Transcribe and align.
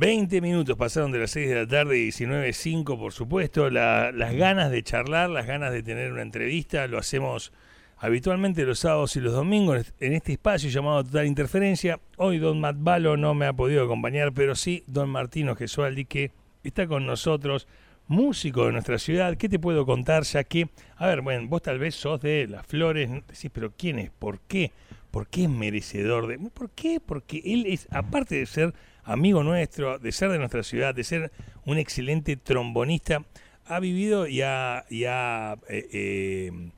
20 0.00 0.40
minutos 0.40 0.78
pasaron 0.78 1.12
de 1.12 1.18
las 1.18 1.30
6 1.32 1.46
de 1.50 1.54
la 1.56 1.66
tarde, 1.66 1.96
19.05 1.96 2.98
por 2.98 3.12
supuesto. 3.12 3.68
las 3.68 4.32
ganas 4.32 4.70
de 4.70 4.82
charlar, 4.82 5.28
las 5.28 5.46
ganas 5.46 5.72
de 5.72 5.82
tener 5.82 6.10
una 6.10 6.22
entrevista, 6.22 6.86
lo 6.86 6.96
hacemos 6.96 7.52
habitualmente 7.98 8.64
los 8.64 8.78
sábados 8.78 9.14
y 9.16 9.20
los 9.20 9.34
domingos 9.34 9.92
en 10.00 10.14
este 10.14 10.32
espacio 10.32 10.70
llamado 10.70 11.04
Total 11.04 11.26
Interferencia. 11.26 12.00
Hoy 12.16 12.38
Don 12.38 12.60
Matt 12.60 12.76
no 12.76 13.34
me 13.34 13.44
ha 13.44 13.52
podido 13.52 13.84
acompañar, 13.84 14.32
pero 14.32 14.54
sí 14.54 14.84
Don 14.86 15.10
Martino 15.10 15.54
Gesualdi 15.54 16.06
que 16.06 16.30
está 16.64 16.86
con 16.86 17.04
nosotros, 17.04 17.68
músico 18.06 18.64
de 18.64 18.72
nuestra 18.72 18.98
ciudad. 18.98 19.36
¿Qué 19.36 19.50
te 19.50 19.58
puedo 19.58 19.84
contar? 19.84 20.22
Ya 20.22 20.44
que, 20.44 20.70
a 20.96 21.08
ver, 21.08 21.20
bueno, 21.20 21.46
vos 21.46 21.60
tal 21.60 21.78
vez 21.78 21.94
sos 21.94 22.22
de 22.22 22.46
Las 22.48 22.66
Flores, 22.66 23.10
decís, 23.28 23.50
pero 23.52 23.70
¿quién 23.76 23.98
es? 23.98 24.10
¿Por 24.10 24.40
qué? 24.40 24.72
¿Por 25.10 25.26
qué 25.26 25.42
es 25.42 25.50
merecedor 25.50 26.26
de...? 26.26 26.38
¿Por 26.38 26.70
qué? 26.70 27.00
Porque 27.04 27.42
él 27.44 27.66
es, 27.66 27.86
aparte 27.90 28.36
de 28.36 28.46
ser 28.46 28.72
amigo 29.12 29.42
nuestro, 29.42 29.98
de 29.98 30.12
ser 30.12 30.30
de 30.30 30.38
nuestra 30.38 30.62
ciudad, 30.62 30.94
de 30.94 31.04
ser 31.04 31.32
un 31.64 31.78
excelente 31.78 32.36
trombonista, 32.36 33.24
ha 33.66 33.80
vivido 33.80 34.26
y 34.26 34.42
ha... 34.42 34.84
Eh, 34.90 35.88
eh, 35.92 36.70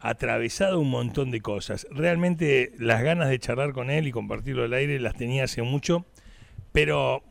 atravesado 0.00 0.80
un 0.80 0.90
montón 0.90 1.30
de 1.30 1.40
cosas. 1.40 1.86
Realmente 1.90 2.72
las 2.78 3.02
ganas 3.02 3.28
de 3.28 3.38
charlar 3.38 3.72
con 3.72 3.90
él 3.90 4.06
y 4.06 4.12
compartirlo 4.12 4.64
al 4.64 4.72
aire 4.72 5.00
las 5.00 5.16
tenía 5.16 5.44
hace 5.44 5.62
mucho, 5.62 6.06
pero 6.72 7.22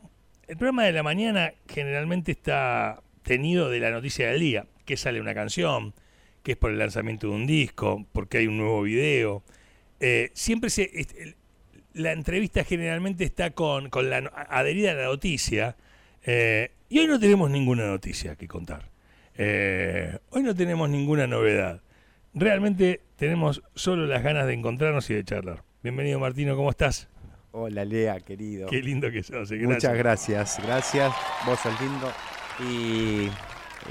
el 0.46 0.56
programa 0.56 0.84
de 0.84 0.92
la 0.92 1.02
mañana 1.02 1.52
generalmente 1.68 2.32
está 2.32 3.02
tenido 3.22 3.70
de 3.70 3.80
la 3.80 3.90
noticia 3.90 4.28
del 4.28 4.40
día, 4.40 4.66
que 4.84 4.96
sale 4.96 5.20
una 5.20 5.34
canción, 5.34 5.94
que 6.42 6.52
es 6.52 6.58
por 6.58 6.70
el 6.70 6.78
lanzamiento 6.78 7.28
de 7.28 7.34
un 7.34 7.46
disco, 7.46 8.06
porque 8.12 8.38
hay 8.38 8.46
un 8.46 8.58
nuevo 8.58 8.82
video. 8.82 9.42
Eh, 10.00 10.30
siempre 10.34 10.70
se, 10.70 10.90
la 11.94 12.12
entrevista 12.12 12.64
generalmente 12.64 13.24
está 13.24 13.50
con, 13.50 13.90
con 13.90 14.10
la 14.10 14.18
adherida 14.48 14.92
a 14.92 14.94
la 14.94 15.04
noticia, 15.04 15.76
eh, 16.24 16.72
y 16.88 16.98
hoy 17.00 17.06
no 17.06 17.18
tenemos 17.18 17.50
ninguna 17.50 17.86
noticia 17.86 18.36
que 18.36 18.48
contar. 18.48 18.90
Eh, 19.36 20.18
hoy 20.30 20.42
no 20.42 20.54
tenemos 20.54 20.88
ninguna 20.88 21.26
novedad 21.26 21.80
realmente 22.38 23.02
tenemos 23.16 23.62
solo 23.74 24.06
las 24.06 24.22
ganas 24.22 24.46
de 24.46 24.54
encontrarnos 24.54 25.08
y 25.10 25.14
de 25.14 25.24
charlar. 25.24 25.64
Bienvenido 25.82 26.18
Martino, 26.18 26.56
¿cómo 26.56 26.70
estás? 26.70 27.08
Hola 27.52 27.84
Lea, 27.84 28.20
querido. 28.20 28.68
Qué 28.68 28.82
lindo 28.82 29.10
que 29.10 29.22
sos. 29.22 29.50
Gracias. 29.50 29.68
Muchas 29.68 29.96
gracias, 29.96 30.60
gracias. 30.62 31.12
Vos 31.46 31.58
sos 31.60 31.72
lindo. 31.80 32.12
Y, 32.70 33.30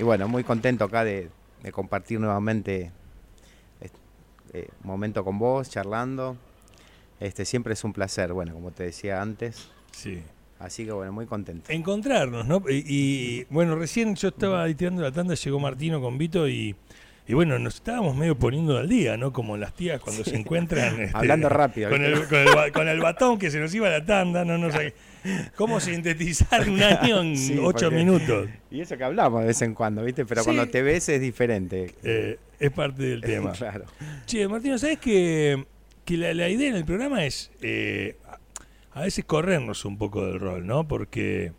bueno, 0.04 0.28
muy 0.28 0.44
contento 0.44 0.86
acá 0.86 1.04
de, 1.04 1.30
compartir 1.72 2.20
nuevamente 2.20 2.92
este, 3.82 4.70
un 4.84 4.88
momento 4.88 5.24
con 5.24 5.40
vos, 5.40 5.70
charlando. 5.70 6.38
Este, 7.20 7.46
siempre 7.46 7.74
es 7.74 7.84
un 7.84 7.94
placer, 7.94 8.34
bueno, 8.34 8.54
como 8.54 8.72
te 8.72 8.84
decía 8.84 9.22
antes. 9.22 9.70
Sí. 9.92 10.22
Así 10.60 10.86
que 10.86 10.92
bueno, 10.92 11.12
muy 11.12 11.26
contento. 11.26 11.72
Encontrarnos, 11.72 12.46
¿no? 12.48 12.64
Y, 12.68 13.46
bueno, 13.50 13.76
recién 13.76 14.16
yo 14.16 14.30
estaba 14.30 14.66
editando 14.66 15.02
la 15.02 15.12
tanda, 15.12 15.36
llegó 15.36 15.60
Martino 15.60 16.02
con 16.02 16.18
Vito 16.18 16.48
y 16.48 16.76
y 17.30 17.34
bueno, 17.34 17.60
nos 17.60 17.76
estábamos 17.76 18.16
medio 18.16 18.38
poniendo 18.38 18.78
al 18.78 18.88
día, 18.88 19.18
¿no? 19.18 19.34
Como 19.34 19.58
las 19.58 19.74
tías 19.74 20.00
cuando 20.00 20.24
se 20.24 20.36
encuentran. 20.36 20.98
Este, 21.08 21.18
Hablando 21.18 21.50
rápido. 21.50 21.90
Con 21.90 22.04
el, 22.04 22.26
con, 22.72 22.88
el, 22.88 23.00
batón 23.00 23.38
que 23.38 23.52
se 23.52 23.60
nos 23.60 23.74
iba 23.76 23.90
la 23.90 24.06
tanda, 24.06 24.46
no, 24.46 24.58
no 24.58 24.72
sé. 24.72 24.94
¿Cómo 25.56 25.80
sintetizar 25.82 26.70
un 26.70 26.82
año 26.82 27.22
en 27.22 27.60
ocho 27.62 27.92
minutos? 27.92 28.48
Y 28.72 28.82
eso 28.82 28.98
que 28.98 29.04
hablamos 29.04 29.42
de 29.42 29.48
vez 29.48 29.62
en 29.62 29.74
cuando, 29.74 30.04
¿viste? 30.04 30.26
Pero 30.26 30.44
cuando 30.44 30.68
te 30.68 30.82
ves 30.82 31.08
es 31.10 31.20
diferente. 31.20 31.96
Eh, 32.04 32.38
es 32.60 32.72
parte 32.72 33.04
del 33.04 33.22
tema. 33.22 33.52
claro. 33.52 33.86
Che, 34.26 34.48
Martino, 34.48 34.78
¿sabes 34.78 35.00
que, 35.00 35.66
que 36.08 36.16
la, 36.16 36.48
idea 36.48 36.70
en 36.70 36.78
el 36.78 36.86
programa 36.86 37.26
es 37.26 37.52
eh, 37.62 38.16
a 38.94 39.02
veces 39.02 39.26
corrernos 39.26 39.84
un 39.84 39.98
poco 39.98 40.26
del 40.26 40.40
rol, 40.40 40.66
¿no? 40.66 40.88
Porque 40.88 41.52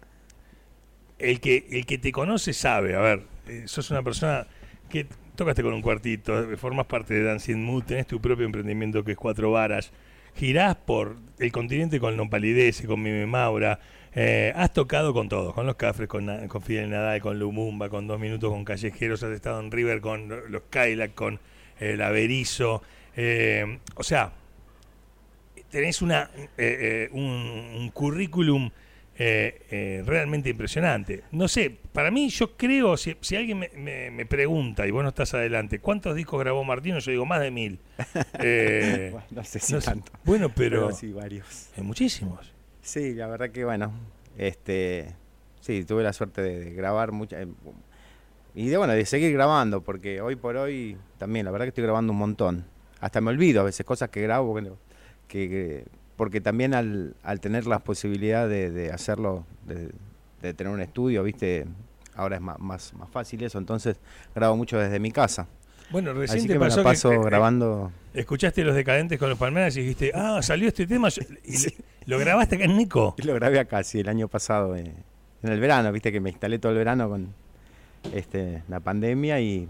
el 1.18 1.38
que, 1.40 1.66
el 1.70 1.84
que 1.84 1.98
te 1.98 2.12
conoce 2.12 2.54
sabe, 2.54 2.96
a 2.96 3.00
ver, 3.00 3.24
eh, 3.46 3.64
sos 3.66 3.90
una 3.90 4.02
persona 4.02 4.46
que 4.88 5.06
tocaste 5.36 5.62
con 5.62 5.74
un 5.74 5.82
cuartito, 5.82 6.56
formas 6.56 6.86
parte 6.86 7.12
de 7.12 7.24
Dancing 7.24 7.58
Mood, 7.58 7.84
tenés 7.84 8.06
tu 8.06 8.22
propio 8.22 8.46
emprendimiento 8.46 9.04
que 9.04 9.12
es 9.12 9.18
Cuatro 9.18 9.50
Varas, 9.50 9.92
girás 10.34 10.76
por 10.76 11.16
el 11.38 11.52
continente 11.52 12.00
con 12.00 12.16
Nopalidece, 12.16 12.86
con 12.86 13.02
Mime 13.02 13.26
Maura, 13.26 13.78
eh, 14.14 14.54
has 14.56 14.72
tocado 14.72 15.12
con 15.12 15.28
todos, 15.28 15.52
con 15.52 15.66
los 15.66 15.76
Cafres, 15.76 16.08
con, 16.08 16.48
con 16.48 16.62
Fidel 16.62 16.88
Nadal, 16.88 17.20
con 17.20 17.38
Lumumba, 17.38 17.90
con 17.90 18.06
Dos 18.06 18.18
Minutos, 18.18 18.50
con 18.50 18.64
Callejeros, 18.64 19.22
has 19.22 19.32
estado 19.32 19.60
en 19.60 19.70
River 19.70 20.00
con 20.00 20.50
los 20.50 20.62
Kailak, 20.70 21.14
con 21.14 21.38
el 21.78 22.00
Averizo, 22.00 22.82
o 23.94 24.02
sea, 24.02 24.32
tenés 25.70 26.02
una, 26.02 26.30
eh, 26.56 27.08
un, 27.12 27.22
un 27.22 27.90
currículum 27.90 28.70
eh, 29.20 29.62
eh, 29.72 30.02
realmente 30.06 30.48
impresionante. 30.48 31.24
No 31.32 31.48
sé, 31.48 31.76
para 31.92 32.12
mí 32.12 32.28
yo 32.28 32.56
creo, 32.56 32.96
si, 32.96 33.16
alguien 33.34 33.58
me, 33.58 34.26
pregunta 34.26 34.86
y 34.86 34.92
vos 34.92 35.02
no 35.02 35.08
estás 35.08 35.34
adelante, 35.34 35.80
¿cuántos 35.80 36.14
discos 36.14 36.38
grabó 36.38 36.62
Martino? 36.62 37.00
Yo 37.00 37.10
digo 37.10 37.26
más 37.26 37.40
de 37.40 37.50
mil. 37.50 37.80
Eh, 38.40 39.10
bueno, 39.10 39.26
no 39.30 39.44
sé 39.44 39.58
si 39.58 39.74
tanto. 39.80 40.12
Bueno, 40.22 40.50
pero, 40.54 40.92
sí, 40.92 41.12
varios. 41.12 41.70
Hay 41.76 41.82
muchísimos. 41.82 42.52
Sí, 42.80 43.14
la 43.14 43.26
verdad 43.26 43.50
que 43.50 43.64
bueno, 43.64 43.92
este, 44.36 45.16
sí, 45.60 45.84
tuve 45.84 46.04
la 46.04 46.12
suerte 46.12 46.40
de, 46.40 46.72
grabar 46.72 47.10
muchas 47.10 47.44
y 48.54 48.68
de 48.68 48.76
bueno, 48.76 48.92
de 48.92 49.04
seguir 49.04 49.32
grabando, 49.32 49.82
porque 49.82 50.20
hoy 50.20 50.36
por 50.36 50.56
hoy 50.56 50.96
también, 51.18 51.44
la 51.44 51.50
verdad 51.50 51.64
que 51.64 51.70
estoy 51.70 51.84
grabando 51.84 52.12
un 52.12 52.18
montón. 52.18 52.66
Hasta 53.00 53.20
me 53.20 53.30
olvido 53.30 53.62
a 53.62 53.64
veces 53.64 53.84
cosas 53.84 54.10
que 54.10 54.22
grabo 54.22 54.54
que 55.28 55.84
porque 56.18 56.40
también 56.40 56.74
al, 56.74 57.14
al 57.22 57.40
tener 57.40 57.68
la 57.68 57.78
posibilidad 57.78 58.48
de, 58.48 58.90
hacerlo, 58.92 59.46
de, 59.66 60.52
tener 60.52 60.72
un 60.72 60.80
estudio, 60.80 61.22
viste, 61.22 61.64
ahora 62.16 62.36
es 62.36 62.42
más, 62.42 62.58
más, 62.58 62.92
fácil 63.12 63.44
eso, 63.44 63.56
entonces 63.56 63.96
grabo 64.34 64.56
mucho 64.56 64.78
desde 64.78 64.98
mi 64.98 65.12
casa. 65.12 65.46
Bueno, 65.90 66.12
recién 66.12 66.46
te 66.48 66.58
pasó 66.58 66.82
paso 66.82 67.12
eh, 67.12 67.14
eh, 67.14 67.20
grabando. 67.24 67.92
escuchaste 68.12 68.64
Los 68.64 68.74
Decadentes 68.74 69.16
con 69.16 69.30
los 69.30 69.38
Palmeras 69.38 69.76
y 69.76 69.82
dijiste, 69.82 70.10
ah, 70.12 70.42
salió 70.42 70.68
este 70.68 70.86
tema. 70.86 71.08
Y 71.44 72.10
¿Lo 72.10 72.18
grabaste 72.18 72.56
acá 72.56 72.64
en 72.64 72.76
Nico? 72.76 73.14
lo 73.22 73.34
grabé 73.34 73.60
acá, 73.60 73.84
sí, 73.84 74.00
el 74.00 74.08
año 74.08 74.26
pasado, 74.26 74.74
eh, 74.74 74.92
en 75.42 75.52
el 75.52 75.60
verano, 75.60 75.92
viste 75.92 76.10
que 76.10 76.20
me 76.20 76.30
instalé 76.30 76.58
todo 76.58 76.72
el 76.72 76.78
verano 76.78 77.08
con 77.08 77.32
este, 78.12 78.64
la 78.68 78.80
pandemia 78.80 79.40
y, 79.40 79.68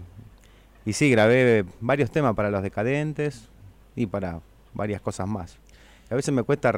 y 0.83 0.93
sí, 0.93 1.11
grabé 1.11 1.63
varios 1.79 2.09
temas 2.09 2.33
para 2.35 2.49
Los 2.49 2.63
Decadentes 2.63 3.49
y 3.95 4.07
para 4.07 4.39
varias 4.73 5.01
cosas 5.01 5.27
más. 5.27 5.57
A 6.09 6.15
veces 6.15 6.33
me 6.33 6.43
cuesta 6.43 6.71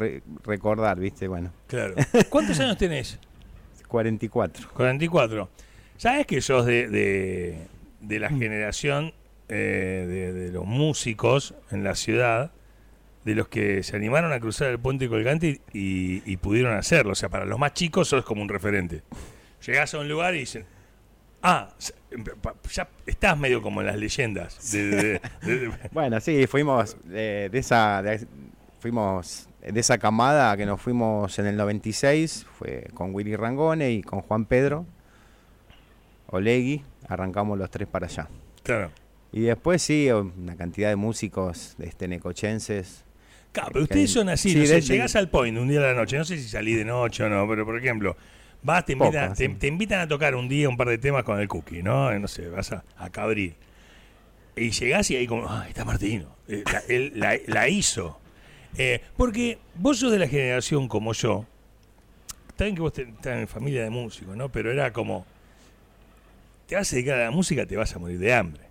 recordar, 0.44 1.00
¿viste? 1.00 1.28
Bueno. 1.28 1.52
Claro. 1.68 1.96
¿Cuántos 2.30 2.60
años 2.60 2.78
tenés? 2.78 3.18
44. 3.88 4.70
44. 4.74 5.50
¿Sabes 5.98 6.26
que 6.26 6.42
sos 6.42 6.66
de, 6.66 7.68
de, 8.00 8.20
la 8.20 8.30
generación 8.30 9.14
eh, 9.50 10.32
de, 10.34 10.52
los 10.52 10.66
músicos 10.66 11.54
en 11.70 11.84
la 11.84 11.96
ciudad, 11.96 12.52
de 13.24 13.36
los 13.36 13.48
que 13.48 13.84
se 13.84 13.96
animaron 13.96 14.34
a 14.34 14.40
cruzar 14.40 14.70
el 14.70 14.80
puente 14.80 15.08
colgante 15.08 15.62
y, 15.74 16.38
pudieron 16.38 16.74
hacerlo? 16.74 17.12
O 17.12 17.16
sea, 17.16 17.30
para 17.30 17.46
los 17.46 17.60
más 17.60 17.74
chicos 17.74 18.08
sos 18.08 18.26
como 18.26 18.42
un 18.42 18.50
referente. 18.50 19.04
Llegás 19.66 19.94
a 19.94 20.00
un 20.00 20.10
lugar 20.10 20.34
y 20.36 20.40
dicen, 20.40 20.66
ah, 21.42 21.70
ya 22.72 22.88
estás 23.06 23.38
medio 23.38 23.62
como 23.62 23.82
en 23.82 23.88
las 23.88 23.98
leyendas. 23.98 24.58
bueno, 25.92 26.20
sí, 26.20 26.48
fuimos 26.48 26.98
de, 27.06 27.50
esa 27.54 28.04
fuimos 28.80 29.48
de 29.62 29.80
esa 29.80 29.98
camada 29.98 30.56
que 30.58 30.66
nos 30.66 30.82
fuimos 30.82 31.38
en 31.40 31.46
el 31.48 31.58
96, 31.58 32.46
fue 32.58 32.88
con 32.94 33.14
Willy 33.14 33.36
Rangone 33.36 33.92
y 33.92 34.02
con 34.02 34.22
Juan 34.22 34.46
Pedro 34.46 34.86
Olegui, 36.32 36.84
arrancamos 37.08 37.58
los 37.58 37.70
tres 37.70 37.88
para 37.88 38.08
allá. 38.08 38.28
Claro. 38.64 38.92
Y 39.34 39.42
después 39.42 39.82
sí, 39.82 40.10
una 40.12 40.56
cantidad 40.56 40.90
de 40.90 40.96
músicos 40.96 41.76
este, 41.80 42.08
necochenses. 42.08 43.06
Claro, 43.52 43.70
pero 43.74 43.84
ustedes 43.84 44.12
son 44.12 44.30
así, 44.30 44.56
no 44.56 44.66
sé, 44.66 44.82
llegás 44.82 45.16
al 45.18 45.30
point 45.30 45.58
un 45.58 45.68
día 45.68 45.82
de 45.82 45.88
la 45.88 45.94
noche, 45.94 46.18
no 46.18 46.24
sé 46.24 46.38
si 46.38 46.48
salí 46.48 46.74
de 46.74 46.86
noche 46.86 47.24
o 47.24 47.30
no, 47.30 47.46
pero 47.50 47.66
por 47.66 47.78
ejemplo, 47.78 48.16
vas, 48.64 48.86
te 48.86 48.94
invitan, 48.94 49.34
te, 49.34 49.68
invitan 49.68 50.00
a 50.02 50.08
tocar 50.08 50.36
un 50.36 50.48
día 50.48 50.70
un 50.70 50.78
par 50.78 50.88
de 50.88 50.98
temas 50.98 51.24
con 51.24 51.40
el 51.40 51.48
cookie, 51.48 51.84
¿no? 51.84 52.18
No 52.20 52.28
sé, 52.28 52.50
vas 52.50 52.72
a, 52.72 52.84
a 52.98 53.10
Cabril. 53.10 53.56
Y 54.56 54.72
llegás 54.72 55.10
y 55.12 55.16
ahí 55.16 55.28
como, 55.28 55.48
ah, 55.48 55.66
está 55.68 55.86
Martino, 55.86 56.36
eh, 56.48 56.64
él 56.88 57.14
la 57.16 57.70
hizo. 57.70 58.22
Eh, 58.78 59.02
porque 59.18 59.58
vos 59.76 60.00
sos 60.00 60.12
de 60.12 60.20
la 60.20 60.28
generación 60.28 60.88
como 60.88 61.14
yo. 61.14 61.46
Está 62.50 62.66
bien 62.66 62.76
que 62.76 62.82
vos 62.82 62.98
estás 62.98 63.38
en 63.38 63.48
familia 63.48 63.84
de 63.84 63.90
músicos, 63.90 64.36
¿no? 64.36 64.50
Pero 64.50 64.72
era 64.72 64.92
como. 64.94 65.26
Te 66.68 66.76
vas 66.76 66.92
a 66.92 66.96
dedicar 66.96 67.20
a 67.20 67.26
la 67.26 67.32
música, 67.32 67.66
te 67.66 67.76
vas 67.76 67.94
a 67.96 68.00
morir 68.00 68.20
de 68.20 68.34
hambre. 68.34 68.64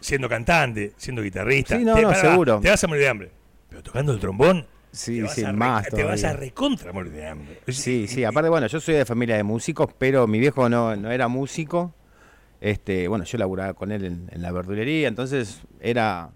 Siendo 0.00 0.28
cantante, 0.28 0.92
siendo 0.96 1.22
guitarrista. 1.22 1.78
Sí, 1.78 1.84
no, 1.84 1.94
te, 1.94 2.14
seguro. 2.16 2.60
Te 2.60 2.68
vas 2.68 2.82
a 2.82 2.86
morir 2.86 3.02
de 3.04 3.08
hambre. 3.08 3.30
Pero 3.70 3.82
tocando 3.82 4.12
el 4.12 4.18
trombón. 4.18 4.66
Sí, 4.92 5.26
sí, 5.28 5.44
más 5.46 5.88
Te 5.88 6.04
vas 6.04 6.22
a 6.24 6.32
recontra 6.34 6.92
morir 6.92 7.12
de 7.12 7.26
hambre. 7.26 7.60
Sí, 7.68 8.06
sí. 8.06 8.24
Aparte, 8.24 8.50
bueno, 8.50 8.66
yo 8.66 8.78
soy 8.80 8.94
de 8.94 9.04
familia 9.06 9.36
de 9.36 9.42
músicos, 9.42 9.88
pero 9.98 10.26
mi 10.26 10.38
viejo 10.38 10.68
no, 10.68 10.94
no 10.96 11.10
era 11.10 11.28
músico. 11.28 11.94
Este, 12.60 13.08
bueno, 13.08 13.24
yo 13.24 13.38
laburaba 13.38 13.74
con 13.74 13.90
él 13.90 14.04
en, 14.04 14.28
en 14.30 14.42
la 14.42 14.52
verdulería, 14.52 15.08
entonces 15.08 15.62
era. 15.80 16.30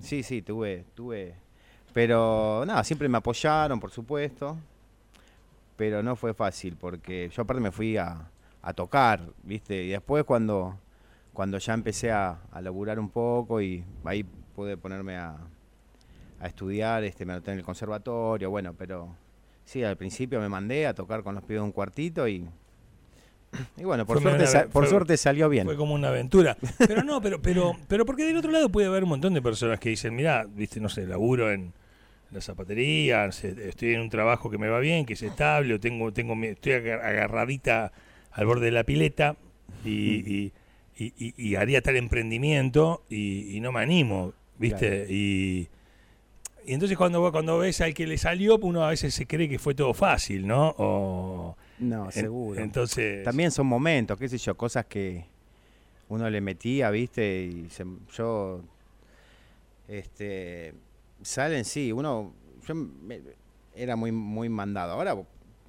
Sí, 0.00 0.22
sí, 0.22 0.42
tuve, 0.42 0.84
tuve 0.94 1.34
pero 1.92 2.64
nada, 2.66 2.82
siempre 2.84 3.06
me 3.08 3.18
apoyaron, 3.18 3.78
por 3.78 3.90
supuesto. 3.90 4.56
pero 5.76 6.02
no 6.02 6.16
fue 6.16 6.34
fácil 6.34 6.76
porque 6.76 7.30
yo 7.34 7.42
aparte 7.42 7.60
me 7.62 7.70
fui 7.72 7.96
a, 7.96 8.30
a 8.62 8.72
tocar, 8.74 9.32
¿viste? 9.42 9.84
Y 9.84 9.88
después 9.88 10.24
cuando, 10.24 10.78
cuando 11.32 11.58
ya 11.58 11.74
empecé 11.74 12.10
a, 12.12 12.40
a 12.50 12.60
laburar 12.60 12.98
un 12.98 13.08
poco 13.10 13.60
y 13.60 13.84
ahí 14.04 14.24
pude 14.54 14.76
ponerme 14.76 15.16
a, 15.16 15.36
a 16.42 16.48
estudiar, 16.48 17.04
este, 17.04 17.24
me 17.24 17.32
anoté 17.34 17.52
en 17.52 17.58
el 17.58 17.64
conservatorio, 17.64 18.50
bueno, 18.50 18.74
pero 18.76 19.14
sí, 19.64 19.82
al 19.84 19.96
principio 19.96 20.40
me 20.40 20.48
mandé 20.48 20.86
a 20.88 20.92
tocar 20.94 21.22
con 21.22 21.34
los 21.36 21.44
pibes 21.44 21.60
de 21.60 21.64
un 21.64 21.72
cuartito 21.72 22.26
y, 22.26 22.44
y 23.76 23.84
bueno, 23.84 24.04
por, 24.04 24.20
suerte, 24.20 24.44
una- 24.50 24.64
por 24.64 24.82
fue- 24.84 24.88
suerte 24.90 25.16
salió 25.16 25.48
bien. 25.48 25.66
Fue 25.66 25.76
como 25.76 25.94
una 25.94 26.08
aventura. 26.08 26.56
Pero 26.78 27.04
no, 27.04 27.20
pero, 27.22 27.40
pero, 27.40 27.76
pero 27.88 28.04
porque 28.04 28.24
del 28.24 28.36
otro 28.36 28.50
lado 28.50 28.68
puede 28.70 28.88
haber 28.88 29.04
un 29.04 29.10
montón 29.10 29.34
de 29.34 29.40
personas 29.42 29.78
que 29.78 29.90
dicen, 29.90 30.14
mira, 30.16 30.44
viste, 30.48 30.80
no 30.80 30.88
sé, 30.88 31.06
laburo 31.06 31.52
en 31.52 31.72
la 32.32 32.40
zapatería, 32.40 33.26
estoy 33.26 33.94
en 33.94 34.00
un 34.00 34.10
trabajo 34.10 34.50
que 34.50 34.58
me 34.58 34.68
va 34.68 34.80
bien, 34.80 35.04
que 35.06 35.12
es 35.12 35.22
estable, 35.22 35.74
o 35.74 35.80
tengo, 35.80 36.12
tengo, 36.12 36.34
estoy 36.44 36.72
agar- 36.72 37.04
agarradita 37.04 37.92
al 38.32 38.46
borde 38.46 38.64
de 38.66 38.72
la 38.72 38.84
pileta 38.84 39.36
y, 39.84 39.90
y, 39.90 40.52
y- 40.96 41.12
y- 41.18 41.34
y 41.36 41.54
haría 41.56 41.82
tal 41.82 41.96
emprendimiento 41.96 43.02
y, 43.10 43.54
y 43.56 43.60
no 43.60 43.70
me 43.70 43.80
animo, 43.80 44.32
viste, 44.58 44.88
Claro. 44.88 45.12
y, 45.12 45.68
y 46.66 46.74
entonces 46.74 46.96
cuando, 46.96 47.30
cuando 47.32 47.58
ves 47.58 47.80
al 47.80 47.92
que 47.94 48.06
le 48.06 48.16
salió, 48.18 48.58
uno 48.58 48.84
a 48.84 48.90
veces 48.90 49.12
se 49.14 49.26
cree 49.26 49.48
que 49.48 49.58
fue 49.58 49.74
todo 49.74 49.92
fácil, 49.94 50.46
¿no? 50.46 50.74
O, 50.78 51.56
No, 51.78 52.06
en- 52.06 52.12
seguro. 52.12 52.60
entonces... 52.60 53.24
También 53.24 53.50
son 53.50 53.66
momentos, 53.66 54.18
qué 54.18 54.28
sé 54.28 54.38
yo, 54.38 54.56
cosas 54.56 54.86
que 54.86 55.24
uno 56.08 56.28
le 56.30 56.40
metía, 56.40 56.90
¿viste? 56.90 57.44
Y 57.44 57.68
se- 57.70 57.84
yo, 58.14 58.60
este, 59.88 60.74
salen, 61.22 61.64
sí, 61.64 61.92
uno, 61.92 62.32
yo 62.66 62.74
me- 62.74 63.20
era 63.74 63.96
muy, 63.96 64.12
muy 64.12 64.48
mandado. 64.48 64.92
Ahora, 64.92 65.16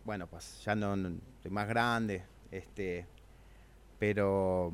bueno, 0.06 0.28
pues 0.28 0.62
ya 0.64 0.76
no, 0.76 0.96
no- 0.96 1.16
estoy 1.38 1.52
más 1.52 1.68
grande, 1.68 2.24
este, 2.52 3.06
pero 4.00 4.72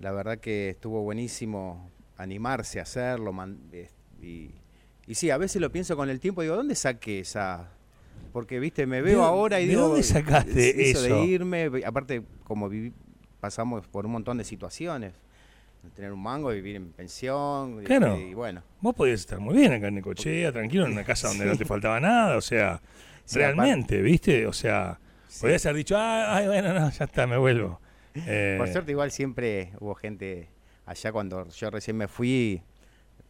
la 0.00 0.12
verdad 0.12 0.38
que 0.38 0.70
estuvo 0.70 1.02
buenísimo 1.02 1.90
animarse 2.16 2.78
a 2.80 2.82
hacerlo. 2.82 3.32
man- 3.32 3.58
es- 3.72 3.92
y, 4.22 4.50
y 5.06 5.14
sí, 5.14 5.30
a 5.30 5.38
veces 5.38 5.60
lo 5.60 5.70
pienso 5.72 5.96
con 5.96 6.08
el 6.10 6.20
tiempo, 6.20 6.42
digo, 6.42 6.56
¿dónde 6.56 6.74
saqué 6.74 7.20
esa...? 7.20 7.70
Porque, 8.32 8.60
viste, 8.60 8.86
me 8.86 8.96
¿De 8.96 9.02
veo 9.02 9.22
ahora 9.24 9.58
y 9.60 9.64
de 9.64 9.70
digo... 9.70 9.88
dónde 9.88 10.02
sacaste 10.02 10.90
eso? 10.90 11.00
de 11.02 11.24
irme, 11.24 11.70
aparte, 11.86 12.22
como 12.44 12.68
viví, 12.68 12.92
pasamos 13.40 13.86
por 13.86 14.04
un 14.06 14.12
montón 14.12 14.36
de 14.38 14.44
situaciones. 14.44 15.14
Tener 15.94 16.12
un 16.12 16.22
mango, 16.22 16.50
vivir 16.50 16.76
en 16.76 16.92
pensión, 16.92 17.82
Claro. 17.84 18.18
y, 18.20 18.34
bueno. 18.34 18.62
Vos 18.80 18.94
podías 18.94 19.20
estar 19.20 19.38
muy 19.40 19.56
bien 19.56 19.72
acá 19.72 19.88
en 19.88 19.94
Necochea, 19.94 20.52
tranquilo, 20.52 20.84
en 20.86 20.92
una 20.92 21.04
casa 21.06 21.28
donde 21.28 21.46
no 21.46 21.56
te 21.56 21.64
faltaba 21.64 21.98
nada, 22.00 22.36
o 22.36 22.40
sea, 22.40 22.82
Sí, 23.24 23.38
realmente, 23.38 24.02
¿viste? 24.02 24.46
O 24.46 24.52
sea, 24.52 24.98
Sí. 25.28 25.42
podías 25.42 25.64
haber 25.66 25.76
dicho, 25.76 25.96
"Ah, 25.96 26.36
ay, 26.36 26.46
bueno, 26.46 26.72
no, 26.74 26.90
ya 26.90 27.04
está, 27.04 27.26
me 27.26 27.36
vuelvo. 27.38 27.80
Eh, 28.14 28.56
Por 28.58 28.68
suerte 28.68 28.90
igual 28.92 29.10
siempre 29.10 29.72
hubo 29.80 29.94
gente 29.94 30.48
allá 30.86 31.12
cuando 31.12 31.48
yo 31.48 31.70
recién 31.70 31.96
me 31.96 32.08
fui, 32.08 32.62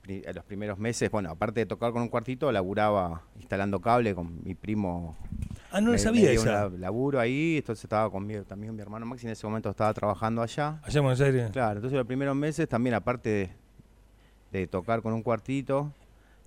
pri- 0.09 0.25
a 0.27 0.33
los 0.33 0.45
primeros 0.45 0.79
meses, 0.79 1.11
bueno, 1.11 1.31
aparte 1.31 1.61
de 1.61 1.67
tocar 1.67 1.93
con 1.93 2.01
un 2.01 2.09
cuartito, 2.09 2.51
laburaba 2.51 3.23
instalando 3.37 3.79
cable 3.81 4.15
con 4.15 4.43
mi 4.43 4.55
primo. 4.55 5.17
ah, 5.71 5.81
no 5.83 5.93
lo 5.93 5.99
sabía 5.99 6.33
esa. 6.33 6.43
un 6.43 6.49
lab- 6.75 6.79
laburo 6.79 7.21
ahí, 7.21 7.59
entonces 7.59 7.85
estaba 7.85 8.11
conmigo 8.11 8.43
también 8.45 8.75
mi 8.75 8.81
hermano 8.81 9.05
Maxi, 9.05 9.27
en 9.27 9.33
ese 9.33 9.47
momento 9.47 9.69
estaba 9.69 9.93
trabajando 9.93 10.41
allá. 10.41 10.81
Allá 10.83 10.99
en 10.99 11.05
Buenos 11.05 11.21
Aires. 11.21 11.51
Claro, 11.51 11.77
entonces 11.77 11.97
los 11.97 12.07
primeros 12.07 12.35
meses 12.35 12.67
también 12.69 12.95
aparte 12.95 13.29
de, 13.29 13.51
de 14.61 14.67
tocar 14.67 15.03
con 15.03 15.13
un 15.13 15.23
cuartito, 15.23 15.93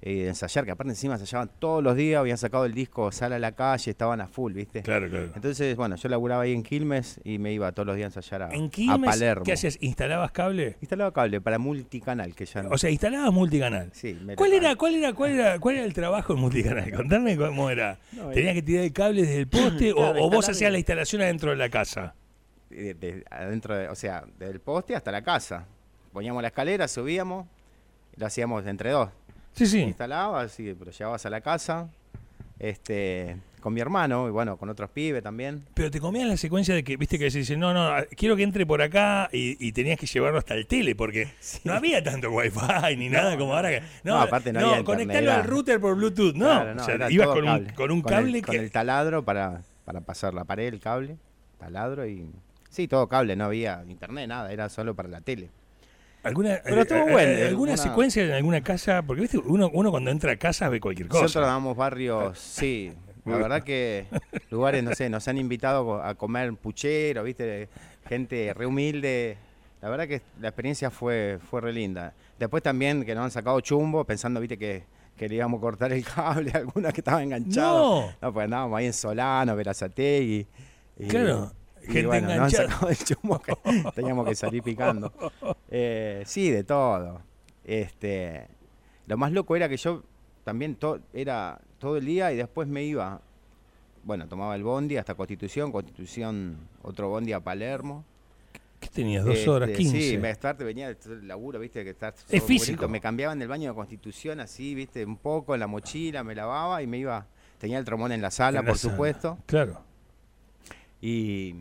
eh, 0.03 0.24
de 0.24 0.27
ensayar, 0.30 0.65
que 0.65 0.71
aparte 0.71 0.92
encima 0.94 1.13
ensayaban 1.13 1.51
todos 1.59 1.83
los 1.83 1.95
días, 1.95 2.19
habían 2.19 2.38
sacado 2.39 2.65
el 2.65 2.74
disco 2.74 3.12
Sala 3.12 3.36
a 3.36 3.39
la 3.39 3.51
calle, 3.51 3.92
estaban 3.92 4.19
a 4.19 4.27
full, 4.27 4.53
¿viste? 4.53 4.81
Claro, 4.81 5.07
claro. 5.09 5.31
Entonces, 5.36 5.75
bueno, 5.75 5.95
yo 5.95 6.09
laburaba 6.09 6.42
ahí 6.44 6.53
en 6.53 6.63
Quilmes 6.63 7.19
y 7.24 7.38
me 7.38 7.53
iba 7.53 7.71
todos 7.71 7.86
los 7.86 7.95
días 7.95 8.15
a 8.15 8.19
ensayar 8.19 8.42
a, 8.44 8.50
En 8.56 8.65
a 8.65 8.69
Quilmes, 8.69 9.09
Palermo. 9.09 9.44
¿qué 9.45 9.53
hacías? 9.53 9.77
¿Instalabas 9.80 10.31
cable? 10.31 10.77
Instalaba 10.81 11.12
cable 11.13 11.39
para 11.39 11.59
multicanal, 11.59 12.33
que 12.33 12.45
ya 12.48 12.63
no- 12.63 12.69
O 12.69 12.77
sea, 12.80 12.89
instalabas 12.89 13.31
multicanal. 13.31 13.92
Sí, 13.94 14.18
me 14.24 14.36
¿Cuál 14.36 14.53
era, 14.53 14.75
cuál 14.75 14.95
era, 14.95 15.13
cuál 15.13 15.31
era, 15.33 15.59
cuál 15.59 15.75
era 15.75 15.86
el 15.86 15.94
trabajo 15.94 16.33
en 16.33 16.39
multicanal? 16.39 16.92
Contame 16.95 17.38
cómo 17.38 17.69
era. 17.69 18.00
No, 18.13 18.30
¿Tenías 18.30 18.56
que 18.56 18.62
tirar 18.63 18.83
el 18.86 18.94
cable 18.94 19.21
desde 19.21 19.38
el 19.38 19.47
poste 19.47 19.92
o- 19.94 19.95
Claro, 19.97 20.24
o, 20.25 20.30
vos 20.31 20.50
hacías 20.50 20.71
la 20.71 20.77
instalación 20.80 21.21
adentro 21.21 21.51
de 21.51 21.57
la 21.57 21.69
casa? 21.69 22.15
de- 22.71 22.94
de- 22.95 23.24
adentro, 23.30 23.75
de- 23.75 23.88
o 23.89 23.95
sea, 23.95 24.24
del 24.39 24.59
poste 24.62 24.95
hasta 24.95 25.12
la 25.12 25.21
casa. 25.21 25.68
Poníamos 26.12 26.42
la 26.42 26.47
escalera, 26.47 26.88
subíamos, 26.88 27.45
lo 28.15 28.25
hacíamos 28.25 28.65
entre 28.65 28.89
dos. 28.92 29.09
Sí, 29.53 29.65
sí. 29.65 29.80
Instalabas 29.81 30.59
y 30.59 30.74
lo 30.74 30.92
llevabas 30.92 31.25
a 31.25 31.30
la 31.30 31.42
casa, 31.42 31.89
este, 32.59 33.38
con 33.59 33.74
mi 33.74 33.81
hermano 33.81 34.27
y 34.27 34.31
bueno, 34.31 34.57
con 34.57 34.69
otros 34.69 34.89
pibes 34.92 35.21
también. 35.24 35.65
Pero 35.74 35.92
te 35.92 36.00
comías 36.00 36.27
la 36.27 36.38
secuencia 36.38 36.74
de 36.74 36.83
que, 36.83 36.98
viste, 36.98 37.18
que 37.19 37.25
decís, 37.25 37.57
no, 37.57 37.74
no, 37.74 37.92
quiero 38.15 38.36
que 38.36 38.44
entre 38.44 38.65
por 38.65 38.81
acá 38.81 39.30
y, 39.31 39.57
y 39.65 39.71
tenías 39.71 40.00
que 40.00 40.06
llevarlo 40.06 40.39
hasta 40.39 40.53
el 40.56 40.68
tele, 40.68 40.95
porque 40.95 41.30
no 41.63 41.74
había 41.74 42.03
tanto 42.03 42.30
wifi 42.31 42.95
ni 42.98 43.09
nada 43.09 43.38
como 43.38 43.56
ahora. 43.56 43.69
Que, 43.69 43.81
no, 44.03 44.15
No, 44.15 44.21
aparte 44.21 44.53
no 44.53 44.59
había 44.59 44.83
conectarlo 44.83 45.31
al 45.33 45.44
router 45.44 45.80
por 45.80 45.95
Bluetooth, 45.95 46.33
no. 46.36 46.45
Claro, 46.45 46.81
o 46.81 46.86
sea, 46.86 47.12
ibas 47.12 47.27
con 47.27 47.39
un, 47.39 47.45
cable. 47.45 47.74
con 47.74 47.92
un 47.92 47.97
el- 48.00 48.06
cable 48.06 48.42
con 48.42 48.56
que... 48.56 48.62
el 48.62 48.71
taladro 48.71 49.24
para, 49.24 49.62
para 49.86 50.01
pasar 50.01 50.33
la 50.33 50.44
pared, 50.45 50.74
el 50.74 50.80
cable, 50.80 51.18
taladro 51.59 52.07
y... 52.07 52.30
Sí, 52.69 52.88
todo 52.88 53.07
cable, 53.09 53.36
no 53.36 53.45
había 53.45 53.83
internet, 53.89 54.30
nada, 54.30 54.51
era 54.51 54.69
solo 54.69 54.95
para 54.95 55.09
la 55.09 55.19
tele. 55.19 55.50
¿Alguna, 56.23 56.59
Pero 56.63 56.81
estuvo 56.81 57.07
eh, 57.07 57.12
bueno, 57.12 57.31
eh, 57.31 57.47
¿Alguna 57.47 57.73
una- 57.73 57.81
secuencia 57.81 58.23
en 58.23 58.31
alguna 58.31 58.62
casa? 58.62 59.01
Porque, 59.01 59.21
viste, 59.23 59.38
uno, 59.39 59.69
uno 59.73 59.89
cuando 59.91 60.12
entra 60.12 60.31
a 60.33 60.35
casa 60.38 60.69
ve 60.69 60.79
cualquier 60.79 61.07
cosa. 61.07 61.23
Nosotros 61.23 61.47
damos 61.47 61.75
barrios, 61.75 62.38
sí. 62.39 62.94
La 63.25 63.38
verdad 63.38 63.63
que 63.63 64.07
lugares, 64.50 64.83
no 64.83 64.95
sé, 64.95 65.07
nos 65.09 65.27
han 65.27 65.38
invitado 65.38 66.01
a 66.01 66.15
comer 66.15 66.53
puchero, 66.56 67.23
¿viste? 67.23 67.69
Gente 68.09 68.51
re 68.56 68.65
humilde. 68.65 69.38
La 69.81 69.89
verdad 69.89 70.07
que 70.07 70.21
la 70.39 70.47
experiencia 70.50 70.89
fue, 70.89 71.38
fue 71.50 71.62
re 71.62 71.71
linda. 71.73 72.13
Después 72.39 72.63
también 72.63 73.06
que 73.06 73.13
nos 73.15 73.25
han 73.25 73.31
sacado 73.31 73.59
chumbo 73.62 74.03
pensando, 74.06 74.39
¿viste? 74.39 74.57
Que, 74.57 74.83
que 75.18 75.29
le 75.29 75.35
íbamos 75.35 75.59
a 75.59 75.62
cortar 75.62 75.94
el 75.94 76.03
cable 76.15 76.51
alguna 76.51 76.91
que 76.91 77.01
estaba 77.01 77.21
enganchada. 77.21 77.68
No. 77.73 78.12
No, 78.21 78.33
pues 78.33 78.44
andábamos 78.45 78.77
ahí 78.79 78.85
en 78.88 78.94
Solano, 78.94 79.56
Verazategui. 79.56 80.47
Y, 81.00 81.07
Claro, 81.07 81.51
y 81.83 81.92
gente 81.92 82.07
bueno, 82.07 82.28
nos 82.28 82.31
han 82.31 82.38
enganchada. 82.38 82.69
sacado 82.69 82.89
el 82.89 82.98
chumbo 82.98 83.39
que 83.39 83.54
teníamos 83.95 84.28
que 84.28 84.36
salir 84.36 84.63
picando. 84.63 85.12
Eh, 85.69 86.24
sí, 86.25 86.50
de 86.51 86.63
todo. 86.63 87.22
Este, 87.63 88.48
lo 89.07 89.18
más 89.18 89.31
loco 89.31 89.56
era 89.56 89.69
que 89.69 89.78
yo 89.78 90.04
también 90.44 90.75
to- 90.75 91.00
era 91.13 91.60
todo 91.80 91.98
el 91.98 92.06
día 92.06 92.31
y 92.31 92.38
después 92.38 92.68
me 92.68 92.83
iba. 92.83 93.22
Bueno, 94.04 94.28
tomaba 94.28 94.56
el 94.56 94.63
bondi 94.63 94.98
hasta 94.98 95.13
Constitución, 95.16 95.72
Constitución, 95.72 96.57
otro 96.81 97.09
bondi 97.09 97.33
a 97.33 97.40
Palermo. 97.40 98.04
¿Qué 98.80 98.88
tenías? 98.90 99.23
Dos 99.23 99.47
horas, 99.47 99.69
Este, 99.69 99.83
quince. 99.83 100.02
Sí, 100.02 100.18
me 100.18 100.31
estarte 100.31 100.64
venía 100.64 100.94
todo 100.97 101.14
el 101.14 101.28
laburo, 101.28 101.59
viste, 101.59 101.83
que 101.83 101.92
estar 101.92 102.16
Es 102.30 102.44
físico. 102.44 102.88
Me 102.88 103.00
cambiaba 103.00 103.31
en 103.33 103.42
el 103.44 103.47
baño 103.47 103.69
de 103.69 103.76
Constitución 103.76 104.40
así, 104.40 104.73
viste, 104.73 105.06
un 105.06 105.18
poco 105.18 105.54
en 105.54 105.59
la 105.59 105.68
mochila, 105.68 106.23
me 106.23 106.33
lavaba 106.33 106.81
y 106.81 106.88
me 106.88 106.97
iba. 106.97 107.28
Tenía 107.59 107.78
el 107.78 107.85
tromón 107.85 108.11
en 108.11 108.23
la 108.23 108.31
sala, 108.31 108.57
En 108.59 108.66
la 108.66 108.71
por 108.71 108.78
sala. 108.80 108.92
supuesto. 108.94 109.38
Claro. 109.45 109.83
Y, 111.02 111.56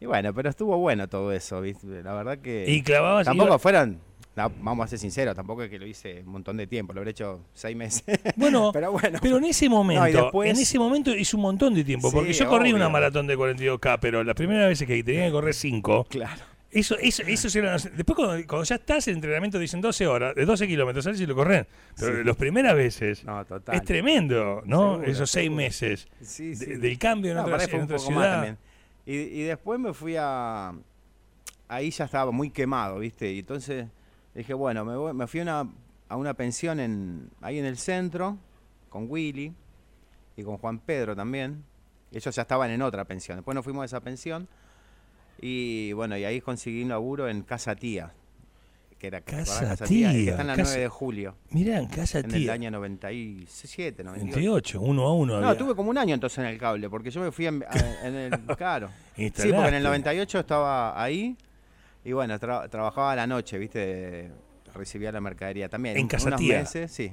y 0.00 0.06
bueno, 0.06 0.32
pero 0.34 0.48
estuvo 0.50 0.76
bueno 0.78 1.08
todo 1.08 1.32
eso, 1.32 1.60
¿viste? 1.60 2.02
La 2.02 2.14
verdad 2.14 2.38
que. 2.38 2.64
Y 2.68 2.82
clavabas... 2.82 3.26
tampoco 3.26 3.48
iba- 3.50 3.58
fueron. 3.58 3.98
no, 4.36 4.50
vamos 4.62 4.84
a 4.84 4.88
ser 4.88 4.98
sinceros, 4.98 5.34
tampoco 5.36 5.62
es 5.62 5.68
que 5.70 5.78
lo 5.78 5.86
hice 5.86 6.22
un 6.24 6.32
montón 6.32 6.56
de 6.56 6.66
tiempo, 6.66 6.92
lo 6.94 7.00
habré 7.00 7.10
hecho 7.10 7.40
seis 7.52 7.76
meses. 7.76 8.02
Bueno, 8.36 8.70
pero 8.72 8.92
bueno. 8.92 9.18
Pero 9.20 9.36
en 9.36 9.44
ese 9.44 9.68
momento, 9.68 10.02
No, 10.02 10.08
y 10.08 10.12
después- 10.12 10.50
en 10.50 10.56
ese 10.56 10.78
momento 10.78 11.14
hizo 11.14 11.36
un 11.36 11.42
montón 11.42 11.74
de 11.74 11.84
tiempo, 11.84 12.08
Sí, 12.08 12.16
porque 12.16 12.32
yo 12.32 12.48
corrí 12.48 12.72
una 12.72 12.88
maratón 12.88 13.26
de 13.26 13.36
42K, 13.36 13.98
pero 14.00 14.24
las 14.24 14.34
primeras 14.34 14.68
veces 14.68 14.86
que 14.88 15.02
tenía 15.04 15.26
que 15.26 15.32
correr 15.32 15.52
5, 15.54 16.06
Claro. 16.08 16.42
Eso, 16.70 16.96
eso, 16.98 17.22
eso 17.26 17.60
los- 17.60 17.84
después 17.96 18.14
cuando, 18.16 18.46
cuando 18.46 18.64
ya 18.64 18.76
estás 18.76 19.08
en 19.08 19.16
entrenamiento 19.16 19.58
dicen 19.58 19.80
12 19.80 20.06
horas, 20.06 20.34
de 20.34 20.44
12 20.44 20.66
kilómetros, 20.68 21.04
sales 21.04 21.20
y 21.20 21.26
lo 21.26 21.34
corren. 21.34 21.66
Pero 21.98 22.18
Sí. 22.18 22.24
las 22.24 22.36
primeras 22.36 22.74
veces 22.76 23.24
No, 23.24 23.44
total. 23.44 23.74
es 23.74 23.82
tremendo, 23.84 24.62
¿no? 24.66 24.92
Seguro, 24.94 25.10
Esos 25.10 25.30
seis 25.30 25.44
seguro. 25.46 25.56
meses 25.62 26.08
Sí, 26.22 26.50
de- 26.50 26.56
sí. 26.56 26.66
del 26.76 26.98
cambio 26.98 27.30
en 27.32 27.36
No, 27.38 27.42
otra, 27.44 27.64
en 27.64 27.98
ciudad. 27.98 28.56
Y, 29.06 29.14
y 29.14 29.42
después 29.42 29.80
me 29.80 29.92
fui 29.92 30.14
a. 30.18 30.72
Ahí 31.68 31.90
ya 31.90 32.04
estaba 32.04 32.30
muy 32.32 32.50
quemado, 32.50 32.98
¿viste? 32.98 33.30
Y 33.32 33.40
entonces 33.40 33.86
dije, 34.34 34.54
bueno, 34.54 34.84
me, 34.84 34.96
voy- 34.96 35.12
me 35.14 35.26
fui 35.26 35.40
a 35.40 35.42
una, 35.44 35.68
a 36.08 36.16
una 36.16 36.34
pensión 36.34 36.80
en, 36.80 37.30
ahí 37.40 37.58
en 37.58 37.64
el 37.64 37.76
centro, 37.78 38.38
con 38.88 39.06
Willy 39.08 39.52
y 40.36 40.42
con 40.42 40.56
Juan 40.58 40.78
Pedro 40.80 41.14
también. 41.16 41.62
Ellos 42.12 42.34
ya 42.34 42.42
estaban 42.42 42.70
en 42.70 42.82
otra 42.82 43.04
pensión. 43.04 43.38
Después 43.38 43.54
nos 43.54 43.62
fuimos 43.64 43.82
a 43.82 43.84
esa 43.86 44.00
pensión. 44.00 44.48
Y 45.40 45.92
bueno, 45.92 46.16
y 46.18 46.24
ahí 46.24 46.40
conseguí 46.40 46.82
un 46.82 46.90
laburo 46.90 47.28
en 47.28 47.42
Casa 47.42 47.74
Tía. 47.74 48.12
Que 48.98 49.06
era. 49.06 49.22
Casa 49.22 49.74
Que 49.76 49.84
Tía, 49.86 50.12
está 50.12 50.40
en 50.42 50.46
la 50.48 50.56
Casa- 50.56 50.70
9 50.72 50.80
de 50.82 50.88
julio. 50.88 51.34
Mirá, 51.50 51.78
en 51.78 51.86
casa 51.86 52.18
En 52.18 52.26
el 52.26 52.32
tía, 52.32 52.52
año 52.52 52.70
97, 52.70 54.04
98. 54.04 54.36
28, 54.36 54.80
uno 54.82 55.06
a 55.06 55.14
uno. 55.14 55.40
No, 55.40 55.48
había. 55.48 55.58
tuve 55.58 55.74
como 55.74 55.88
un 55.90 55.96
año 55.96 56.12
entonces 56.14 56.38
en 56.40 56.44
el 56.46 56.58
cable, 56.58 56.90
porque 56.90 57.10
yo 57.10 57.22
me 57.22 57.32
fui 57.32 57.46
en, 57.46 57.64
en 58.04 58.14
el. 58.14 58.38
Claro. 58.58 58.90
Sí, 59.16 59.30
porque 59.34 59.68
en 59.68 59.74
el 59.74 59.82
98 59.82 60.40
estaba 60.40 61.02
ahí 61.02 61.34
y 62.04 62.12
bueno, 62.12 62.34
tra- 62.38 62.68
trabajaba 62.68 63.12
a 63.12 63.16
la 63.16 63.26
noche, 63.26 63.58
¿viste? 63.58 64.30
Recibía 64.74 65.10
la 65.12 65.20
mercadería 65.22 65.68
también. 65.70 65.96
En 65.96 66.02
Unos 66.04 66.22
Casatía. 66.24 66.58
meses, 66.60 66.92
sí. 66.92 67.10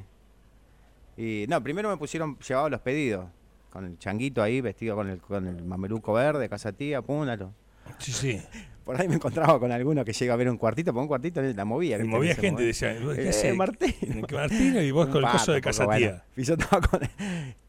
Y 1.16 1.46
no, 1.48 1.64
primero 1.64 1.90
me 1.90 1.98
pusieron, 1.98 2.38
llevaba 2.40 2.70
los 2.70 2.82
pedidos. 2.82 3.26
con 3.70 3.86
el 3.86 3.98
changuito 3.98 4.42
ahí, 4.44 4.60
vestido 4.62 4.96
con 4.96 5.10
el, 5.10 5.20
con 5.20 5.48
el 5.48 5.64
mameluco 5.64 6.14
verde, 6.14 6.50
casa 6.50 6.72
tía, 6.74 7.02
púnalo. 7.02 7.54
Sí, 8.00 8.12
sí. 8.12 8.42
Por 8.84 9.00
ahí 9.00 9.08
me 9.10 9.16
encontraba 9.16 9.60
con 9.60 9.70
alguno 9.72 10.06
que 10.06 10.14
llega 10.14 10.34
a 10.34 10.38
ver 10.38 10.50
un 10.50 10.58
cuartito, 10.58 10.94
por 10.94 11.02
un 11.02 11.08
cuartito 11.10 11.42
la 11.42 11.66
movía. 11.66 11.98
¿viste? 11.98 12.10
movía 12.10 12.36
gente, 12.36 12.64
decía, 12.64 12.96
"¿Vos 13.04 13.16
¿qué 13.16 13.30
Eh? 13.50 13.54
Martín. 13.54 13.94
Que 14.28 14.36
Martino 14.36 14.82
y 14.82 14.92
vos 14.92 15.08
con 15.08 15.24
el 15.26 15.30
coso 15.30 15.52
de 15.52 15.60
tampoco, 15.62 15.62
casa 15.62 15.86
bueno. 15.86 15.98
tía. 16.08 16.24
Y 16.38 16.44
yo 16.44 16.54
estaba 16.54 16.88
con 16.88 17.02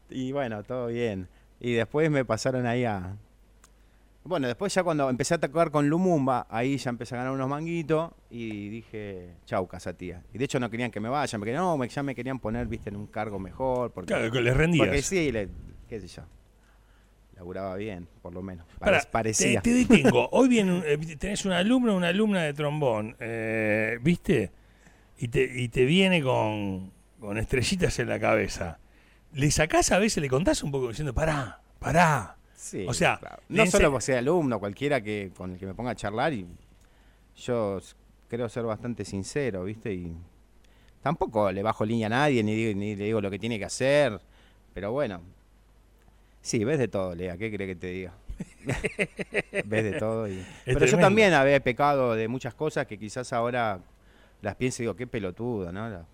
Y 0.09 0.31
bueno, 0.31 0.63
todo 0.63 0.87
bien. 0.87 1.27
Y 1.59 1.73
después 1.73 2.09
me 2.09 2.23
pasaron 2.23 2.65
ahí 2.65 2.85
a... 2.85 3.17
Bueno, 4.23 4.47
después 4.47 4.73
ya 4.73 4.83
cuando 4.83 5.09
empecé 5.09 5.33
a 5.33 5.37
tocar 5.39 5.71
con 5.71 5.89
Lumumba, 5.89 6.45
ahí 6.49 6.77
ya 6.77 6.89
empecé 6.89 7.15
a 7.15 7.19
ganar 7.19 7.33
unos 7.33 7.49
manguitos 7.49 8.11
y 8.29 8.69
dije, 8.69 9.29
chau, 9.45 9.67
casa 9.67 9.93
tía. 9.93 10.23
Y 10.33 10.37
de 10.37 10.45
hecho 10.45 10.59
no 10.59 10.69
querían 10.69 10.91
que 10.91 10.99
me 10.99 11.09
vaya, 11.09 11.37
me 11.37 11.45
querían, 11.45 11.63
no, 11.63 11.83
ya 11.83 12.03
me 12.03 12.13
querían 12.15 12.39
poner, 12.39 12.67
viste, 12.67 12.89
en 12.89 12.95
un 12.95 13.07
cargo 13.07 13.39
mejor. 13.39 13.91
Porque, 13.91 14.07
Claro, 14.13 14.31
que 14.31 14.41
les 14.41 14.55
rendías. 14.55 14.85
porque 14.87 15.01
sí, 15.01 15.31
le- 15.31 15.49
qué 15.87 15.99
sé 15.99 16.07
yo. 16.07 16.23
Laburaba 17.39 17.75
bien, 17.77 18.05
por 18.21 18.33
lo 18.33 18.41
menos. 18.41 18.65
Pará, 18.79 18.97
Pare- 18.99 19.09
parecía. 19.11 19.61
Te, 19.61 19.71
te 19.71 19.75
detengo. 19.93 20.27
Hoy 20.33 20.49
viene 20.49 20.73
un- 20.73 20.83
eh, 20.85 20.97
tenés 21.17 21.45
un 21.45 21.53
alumno 21.53 21.93
o 21.93 21.97
una 21.97 22.09
alumna 22.09 22.43
de 22.43 22.53
trombón, 22.53 23.15
eh, 23.19 23.97
¿viste? 24.01 24.51
Y 25.17 25.29
te, 25.29 25.49
y 25.61 25.69
te 25.69 25.85
viene 25.85 26.21
con, 26.21 26.91
con 27.19 27.37
estrellitas 27.37 27.97
en 27.99 28.09
la 28.09 28.19
cabeza. 28.19 28.79
¿Le 29.33 29.49
sacás 29.51 29.91
a 29.93 29.99
veces, 29.99 30.21
le 30.21 30.27
contás 30.29 30.63
un 30.63 30.71
poco 30.71 30.89
diciendo, 30.89 31.13
pará, 31.13 31.61
pará? 31.79 32.35
Sí, 32.55 32.85
O 32.89 32.93
sea, 32.93 33.17
claro. 33.19 33.41
no 33.47 33.65
solo 33.67 33.89
por 33.89 34.01
ser 34.01 34.17
alumno, 34.17 34.59
cualquiera 34.59 34.99
que 35.01 35.31
con 35.37 35.53
el 35.53 35.57
que 35.57 35.65
me 35.65 35.73
ponga 35.73 35.91
a 35.91 35.95
charlar 35.95 36.33
y 36.33 36.45
yo 37.37 37.79
creo 38.27 38.49
ser 38.49 38.63
bastante 38.63 39.05
sincero, 39.05 39.63
¿viste? 39.63 39.93
Y 39.93 40.13
tampoco 41.01 41.51
le 41.53 41.63
bajo 41.63 41.85
línea 41.85 42.07
a 42.07 42.09
nadie 42.09 42.43
ni, 42.43 42.75
ni 42.75 42.97
le 42.97 43.05
digo 43.05 43.21
lo 43.21 43.31
que 43.31 43.39
tiene 43.39 43.57
que 43.57 43.63
hacer, 43.65 44.19
pero 44.73 44.91
bueno. 44.91 45.21
Sí, 46.49 46.63
ves 46.63 46.79
de 46.79 46.87
todo, 46.87 47.13
Lea, 47.13 47.37
¿qué 47.37 47.51
cree 47.51 47.67
que 47.67 47.75
te 47.75 47.87
diga? 47.87 48.11
ves 49.65 49.83
de 49.83 49.99
todo 49.99 50.27
y 50.27 50.43
Pero 50.65 50.83
yo 50.87 50.97
también 50.97 51.31
había 51.33 51.59
pecado 51.59 52.15
de 52.15 52.27
muchas 52.27 52.55
cosas 52.55 52.87
que 52.87 52.97
quizás 52.97 53.31
ahora 53.33 53.79
las 54.41 54.55
pienso 54.55 54.81
y 54.81 54.85
digo, 54.85 54.95
qué 54.95 55.05
pelotudo, 55.05 55.71
¿no? 55.71 55.87
La- 55.89 56.05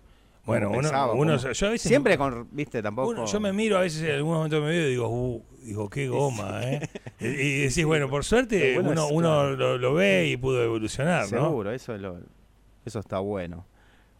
Bueno, 0.44 0.68
uno, 0.68 0.80
pensaba, 0.80 1.12
uno- 1.14 1.38
cómo- 1.38 1.52
yo 1.52 1.66
a 1.66 1.70
veces 1.70 1.88
Siempre 1.88 2.18
con, 2.18 2.48
viste, 2.52 2.82
tampoco... 2.82 3.08
Uno- 3.12 3.24
yo 3.24 3.40
me 3.40 3.50
miro 3.54 3.78
a 3.78 3.80
veces 3.80 4.02
en 4.02 4.16
algún 4.16 4.34
momento 4.34 4.60
de 4.60 4.66
mi 4.66 4.72
vida 4.76 4.86
y 4.86 4.90
digo, 4.90 5.08
uh, 5.08 5.42
digo, 5.62 5.88
qué 5.88 6.06
goma, 6.08 6.60
¿eh? 6.64 6.86
y, 7.18 7.26
y 7.28 7.60
decís, 7.62 7.86
bueno, 7.86 8.10
por 8.10 8.22
suerte 8.22 8.74
bueno 8.74 8.90
uno, 8.90 9.06
es, 9.06 9.12
uno 9.12 9.28
claro. 9.28 9.56
lo, 9.56 9.78
lo 9.78 9.94
ve 9.94 10.26
y 10.26 10.36
pudo 10.36 10.62
evolucionar, 10.62 11.22
¿no? 11.22 11.28
Seguro, 11.46 11.72
eso, 11.72 11.94
es 11.94 12.00
lo- 12.02 12.20
eso 12.84 12.98
está 13.00 13.20
bueno. 13.20 13.64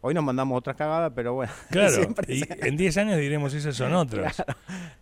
Hoy 0.01 0.15
nos 0.15 0.23
mandamos 0.23 0.57
otras 0.57 0.75
cagadas, 0.77 1.11
pero 1.15 1.33
bueno. 1.35 1.53
Claro, 1.69 2.01
y 2.27 2.41
en 2.65 2.75
10 2.75 2.97
años 2.97 3.17
diremos 3.19 3.53
esas 3.53 3.75
son 3.75 3.93
otras. 3.93 4.43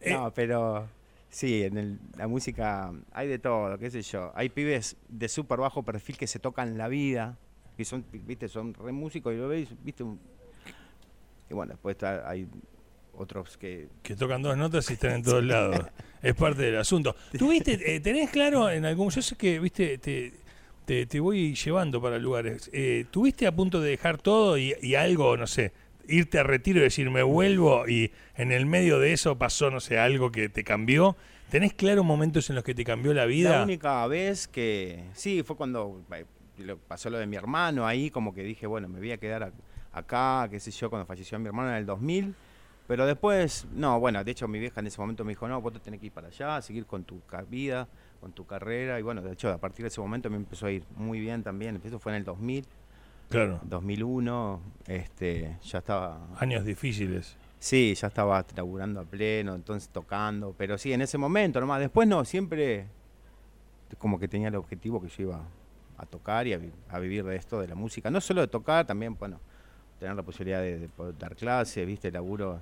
Eh, 0.01 0.11
No, 0.13 0.33
pero 0.33 0.87
sí, 1.35 1.63
en 1.63 1.77
el- 1.77 1.99
la 2.17 2.27
música 2.27 2.93
hay 3.11 3.27
de 3.27 3.39
todo, 3.39 3.77
qué 3.77 3.91
sé 3.91 4.01
yo. 4.01 4.31
Hay 4.35 4.47
pibes 4.47 4.95
de 5.09 5.27
súper 5.27 5.59
bajo 5.59 5.83
perfil 5.83 6.17
que 6.17 6.27
se 6.27 6.39
tocan 6.39 6.77
la 6.77 6.87
vida, 6.87 7.37
que 7.75 7.83
son, 7.83 8.05
viste, 8.25 8.47
son 8.47 8.73
re 8.73 8.93
músicos 8.93 9.33
y 9.33 9.37
lo 9.37 9.49
veis, 9.49 9.69
viste. 9.83 10.03
un- 10.03 10.17
y 11.49 11.53
bueno, 11.53 11.73
después 11.73 11.95
está- 11.95 12.27
hay 12.29 12.47
otros 13.17 13.57
que... 13.57 13.89
que 14.01 14.15
tocan 14.15 14.41
dos 14.41 14.55
notas 14.57 14.89
y 14.89 14.93
están 14.93 15.11
en 15.15 15.23
todos 15.23 15.43
lados. 15.43 15.85
Es 16.21 16.33
parte 16.35 16.61
del 16.63 16.77
asunto. 16.77 17.15
¿Tuviste, 17.37 17.95
eh, 17.95 17.99
tenés 17.99 18.29
claro 18.29 18.69
en 18.69 18.85
algún... 18.85 19.09
Yo 19.09 19.21
sé 19.21 19.35
que, 19.35 19.59
viste, 19.59 19.97
te, 19.99 20.33
te, 20.85 21.05
te 21.05 21.19
voy 21.19 21.53
llevando 21.53 22.01
para 22.01 22.17
lugares. 22.17 22.69
Eh, 22.73 23.05
¿Tuviste 23.11 23.45
a 23.45 23.53
punto 23.55 23.79
de 23.81 23.91
dejar 23.91 24.17
todo 24.21 24.57
y, 24.57 24.73
y 24.81 24.95
algo, 24.95 25.35
no 25.37 25.47
sé, 25.47 25.71
irte 26.07 26.39
a 26.39 26.43
retiro 26.43 26.79
y 26.79 26.83
decir, 26.83 27.09
me 27.09 27.23
vuelvo 27.23 27.87
y 27.87 28.11
en 28.35 28.51
el 28.51 28.65
medio 28.65 28.99
de 28.99 29.13
eso 29.13 29.37
pasó, 29.37 29.71
no 29.71 29.79
sé, 29.79 29.99
algo 29.99 30.31
que 30.31 30.49
te 30.49 30.63
cambió? 30.63 31.15
¿Tenés 31.49 31.73
claro 31.73 32.03
momentos 32.03 32.49
en 32.49 32.55
los 32.55 32.63
que 32.63 32.73
te 32.73 32.83
cambió 32.83 33.13
la 33.13 33.25
vida? 33.25 33.51
La 33.51 33.63
única 33.63 34.05
vez 34.07 34.47
que... 34.47 35.03
Sí, 35.13 35.43
fue 35.43 35.55
cuando 35.55 36.03
eh, 36.11 36.25
pasó 36.87 37.09
lo 37.09 37.17
de 37.17 37.27
mi 37.27 37.35
hermano 37.35 37.85
ahí, 37.85 38.09
como 38.09 38.33
que 38.33 38.43
dije, 38.43 38.67
bueno, 38.67 38.87
me 38.87 38.99
voy 38.99 39.11
a 39.11 39.17
quedar 39.17 39.53
acá, 39.93 40.47
qué 40.49 40.59
sé 40.59 40.71
yo, 40.71 40.89
cuando 40.89 41.05
falleció 41.05 41.37
mi 41.39 41.47
hermano 41.47 41.69
en 41.69 41.75
el 41.77 41.85
2000. 41.85 42.35
Pero 42.87 43.07
después, 43.07 43.65
no, 43.73 43.99
bueno, 43.99 44.23
de 44.23 44.31
hecho 44.31 44.47
mi 44.47 44.59
vieja 44.59 44.79
en 44.79 44.87
ese 44.87 45.01
momento 45.01 45.25
me 45.25 45.31
dijo, 45.31 45.47
no, 45.47 45.59
vos 45.59 45.73
te 45.73 45.79
tenés 45.79 45.99
que 45.99 46.07
ir 46.07 46.11
para 46.11 46.27
allá, 46.27 46.61
seguir 46.61 46.85
con 46.85 47.03
tu 47.03 47.21
vida, 47.49 47.87
con 48.19 48.31
tu 48.31 48.45
carrera. 48.45 48.99
Y 48.99 49.01
bueno, 49.01 49.21
de 49.21 49.33
hecho, 49.33 49.49
a 49.51 49.57
partir 49.57 49.83
de 49.83 49.87
ese 49.87 50.01
momento 50.01 50.29
me 50.29 50.37
empezó 50.37 50.67
a 50.67 50.71
ir 50.71 50.83
muy 50.95 51.19
bien 51.19 51.41
también. 51.41 51.81
Eso 51.83 51.97
fue 51.97 52.11
en 52.11 52.17
el 52.17 52.23
2000, 52.25 52.65
Claro, 53.29 53.59
2001, 53.63 54.61
este, 54.87 55.57
ya 55.63 55.79
estaba... 55.79 56.27
años 56.39 56.63
difíciles. 56.65 57.35
Sí, 57.59 57.95
ya 57.95 58.07
estaba 58.07 58.45
laburando 58.55 58.99
a 59.01 59.03
pleno, 59.05 59.55
entonces 59.55 59.89
tocando, 59.89 60.53
pero 60.57 60.77
sí, 60.77 60.93
en 60.93 61.01
ese 61.01 61.17
momento 61.17 61.59
nomás. 61.59 61.79
Después 61.79 62.07
no, 62.07 62.23
siempre 62.23 62.85
como 63.97 64.19
que 64.19 64.27
tenía 64.27 64.49
el 64.49 64.55
objetivo 64.55 65.01
que 65.01 65.07
yo 65.07 65.23
iba 65.23 65.41
a 65.97 66.05
tocar 66.05 66.45
y 66.47 66.53
a, 66.53 66.57
vi- 66.57 66.71
a 66.89 66.99
vivir 66.99 67.23
de 67.23 67.35
esto, 67.35 67.59
de 67.61 67.67
la 67.67 67.75
música. 67.75 68.11
No 68.11 68.21
solo 68.21 68.41
de 68.41 68.47
tocar, 68.47 68.85
también, 68.85 69.15
bueno, 69.15 69.39
tener 69.99 70.15
la 70.15 70.23
posibilidad 70.23 70.59
de, 70.61 70.77
de 70.79 70.89
poder 70.89 71.17
dar 71.17 71.35
clases, 71.35 71.85
viste, 71.87 72.11
laburo 72.11 72.59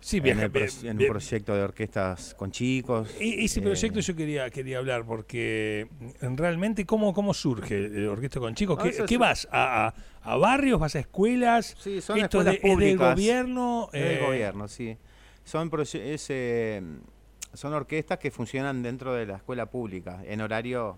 Sí, 0.00 0.16
en, 0.18 0.22
viaja- 0.22 0.44
el 0.46 0.52
en 0.86 0.98
un 1.00 1.06
proyecto 1.08 1.54
de 1.54 1.62
orquestas 1.62 2.34
con 2.34 2.50
chicos. 2.50 3.08
E- 3.20 3.44
Ese 3.44 3.60
Eh, 3.60 3.62
proyecto 3.62 4.00
yo 4.00 4.16
quería 4.16 4.50
quería 4.50 4.78
hablar 4.78 5.04
porque 5.04 5.88
mm, 6.22 6.36
realmente 6.36 6.86
cómo 6.86 7.12
cómo 7.12 7.34
surge 7.34 7.76
el 7.76 8.08
orquesta 8.08 8.40
con 8.40 8.54
chicos. 8.54 8.78
No, 8.78 8.82
¿Qué, 8.84 8.90
eso 8.90 9.04
qué 9.06 9.14
es- 9.14 9.20
vas 9.20 9.48
a, 9.50 9.88
a- 9.88 9.94
a 10.32 10.36
barrios, 10.36 10.80
vas 10.80 10.96
a 10.96 11.00
escuelas? 11.00 11.76
Sí, 11.78 12.00
son 12.00 12.18
Esto 12.18 12.42
de- 12.42 12.52
escuelas 12.54 12.72
es 12.72 12.78
del 12.78 12.98
gobierno. 12.98 13.88
Es 13.92 14.02
del 14.04 14.18
eh, 14.18 14.26
gobierno, 14.26 14.68
sí. 14.68 14.96
Son, 15.44 15.70
es, 15.94 16.26
eh, 16.30 16.82
son 17.54 17.72
orquestas 17.74 18.18
que 18.18 18.30
funcionan 18.30 18.82
dentro 18.82 19.14
de 19.14 19.26
la 19.26 19.36
escuela 19.36 19.66
pública, 19.66 20.22
en 20.24 20.40
horario 20.40 20.96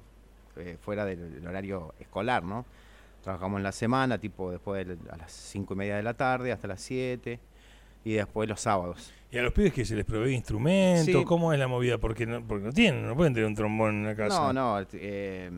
eh, 0.57 0.77
fuera 0.81 1.05
del, 1.05 1.35
del 1.35 1.47
horario 1.47 1.95
escolar, 1.99 2.43
¿no? 2.45 2.67
Trabajamos 3.23 3.59
en 3.59 3.63
la 3.63 3.73
semana, 3.73 4.19
tipo 4.19 4.51
después 4.51 4.87
de, 4.87 4.97
a 5.11 5.17
las 5.17 5.33
cinco 5.33 5.75
y 5.75 5.77
media 5.79 5.97
de 5.97 6.03
la 6.03 6.15
tarde 6.15 6.53
hasta 6.53 6.67
las 6.69 6.81
7 6.83 7.39
y 8.05 8.13
después 8.15 8.49
los 8.49 8.61
sábados. 8.61 9.13
Y 9.31 9.39
a 9.39 9.43
los 9.43 9.53
pibes 9.53 9.73
que 9.73 9.85
se 9.85 9.95
les 9.97 10.05
provee 10.05 10.35
instrumentos, 10.35 11.07
Sí. 11.07 11.25
¿cómo 11.25 11.53
es 11.53 11.59
la 11.59 11.67
movida? 11.69 11.99
Porque 11.99 12.27
no, 12.27 12.43
porque 12.47 12.67
no 12.67 12.73
tienen, 12.73 13.07
no 13.07 13.17
pueden 13.17 13.33
tener 13.33 13.47
un 13.47 13.55
trombón 13.55 13.95
en 14.01 14.05
la 14.07 14.15
casa. 14.15 14.53
No, 14.53 14.53
no. 14.81 14.87
eh, 14.93 15.51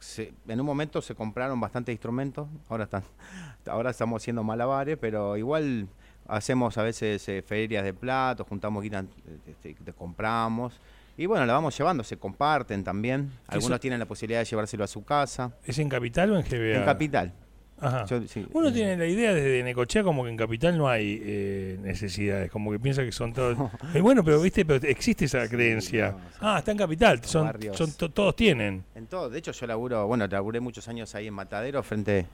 se- 0.00 0.32
en 0.48 0.60
un 0.60 0.66
momento 0.66 1.00
se 1.02 1.14
compraron 1.14 1.60
bastantes 1.60 1.92
instrumentos. 1.92 2.48
Ahora 2.68 2.84
están, 2.84 3.02
ahora 3.66 3.90
estamos 3.90 4.22
haciendo 4.22 4.42
malabares, 4.42 4.96
pero 5.00 5.36
igual 5.36 5.88
hacemos 6.26 6.76
a 6.78 6.82
veces 6.82 7.26
eh, 7.28 7.42
ferias 7.42 7.84
de 7.84 7.94
platos, 7.94 8.46
juntamos 8.48 8.82
guita, 8.82 9.04
este, 9.46 9.74
te 9.74 9.92
compramos. 9.92 10.80
Y 11.16 11.26
bueno, 11.26 11.46
la 11.46 11.52
vamos 11.52 11.76
llevando, 11.76 12.04
se 12.04 12.16
comparten 12.16 12.84
también. 12.84 13.32
Algunos 13.48 13.80
tienen 13.80 13.98
la 13.98 14.06
posibilidad 14.06 14.38
de 14.40 14.44
llevárselo 14.44 14.84
a 14.84 14.86
su 14.86 15.04
casa. 15.04 15.52
¿Es 15.64 15.78
en 15.80 15.88
Capital 15.88 16.30
o 16.32 16.36
en 16.38 16.42
GBA? 16.44 16.78
En 16.78 16.84
Capital. 16.84 17.32
Ajá. 17.80 18.04
Yo- 18.06 18.26
sí, 18.26 18.46
Uno 18.52 18.68
eh, 18.68 18.72
tiene 18.72 18.96
la 18.96 19.06
idea 19.06 19.32
desde 19.32 19.62
Necochea 19.62 20.02
como 20.02 20.24
que 20.24 20.30
en 20.30 20.36
Capital 20.36 20.76
no 20.76 20.88
hay 20.88 21.20
eh, 21.22 21.78
necesidades, 21.82 22.50
como 22.50 22.72
que 22.72 22.78
piensa 22.80 23.04
que 23.04 23.12
son 23.12 23.32
todos... 23.32 23.56
Y 23.94 24.00
bueno, 24.00 24.24
pero 24.24 24.40
viste, 24.40 24.64
pero 24.64 24.86
existe 24.88 25.26
esa 25.26 25.48
creencia. 25.48 26.10
no. 26.12 26.20
Ah, 26.40 26.58
está 26.58 26.72
en 26.72 26.78
Capital, 26.78 27.22
son, 27.24 27.44
barrios. 27.44 27.76
son 27.76 27.92
to- 27.92 28.10
todos 28.10 28.34
tienen. 28.36 28.84
En 28.94 29.06
todo. 29.06 29.30
De 29.30 29.38
hecho, 29.38 29.52
yo 29.52 29.66
laburo, 29.66 30.06
bueno, 30.06 30.26
laburé 30.26 30.60
muchos 30.60 30.88
años 30.88 31.14
ahí 31.14 31.28
en 31.28 31.34
Matadero, 31.34 31.82
frente 31.82 32.26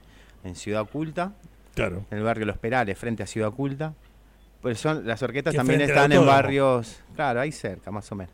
en 0.43 0.55
Ciudad 0.55 0.81
Oculta. 0.81 1.33
Claro. 1.75 2.05
en 2.09 2.17
el 2.19 2.23
barrio 2.23 2.45
Los 2.45 2.57
Perales, 2.57 2.97
frente 2.97 3.21
a 3.23 3.27
Ciudad 3.27 3.49
Oculta. 3.49 3.93
Pues 4.61 4.79
son, 4.79 5.05
las 5.05 5.21
orquestas 5.21 5.51
Que 5.51 5.57
también 5.57 5.81
están 5.81 6.11
en 6.11 6.25
barrios, 6.25 7.01
claro, 7.15 7.39
ahí 7.41 7.51
cerca, 7.51 7.91
más 7.91 8.11
o 8.11 8.15
menos. 8.15 8.33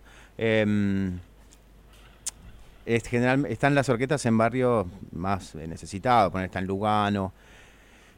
Es 2.86 3.04
general, 3.08 3.46
están 3.46 3.76
las 3.76 3.90
orquestas 3.90 4.26
en 4.26 4.38
barrios 4.38 4.88
más 5.12 5.54
eh, 5.56 5.68
necesitados, 5.68 6.32
poner 6.32 6.46
está 6.46 6.60
en 6.60 6.66
Lugano, 6.68 7.32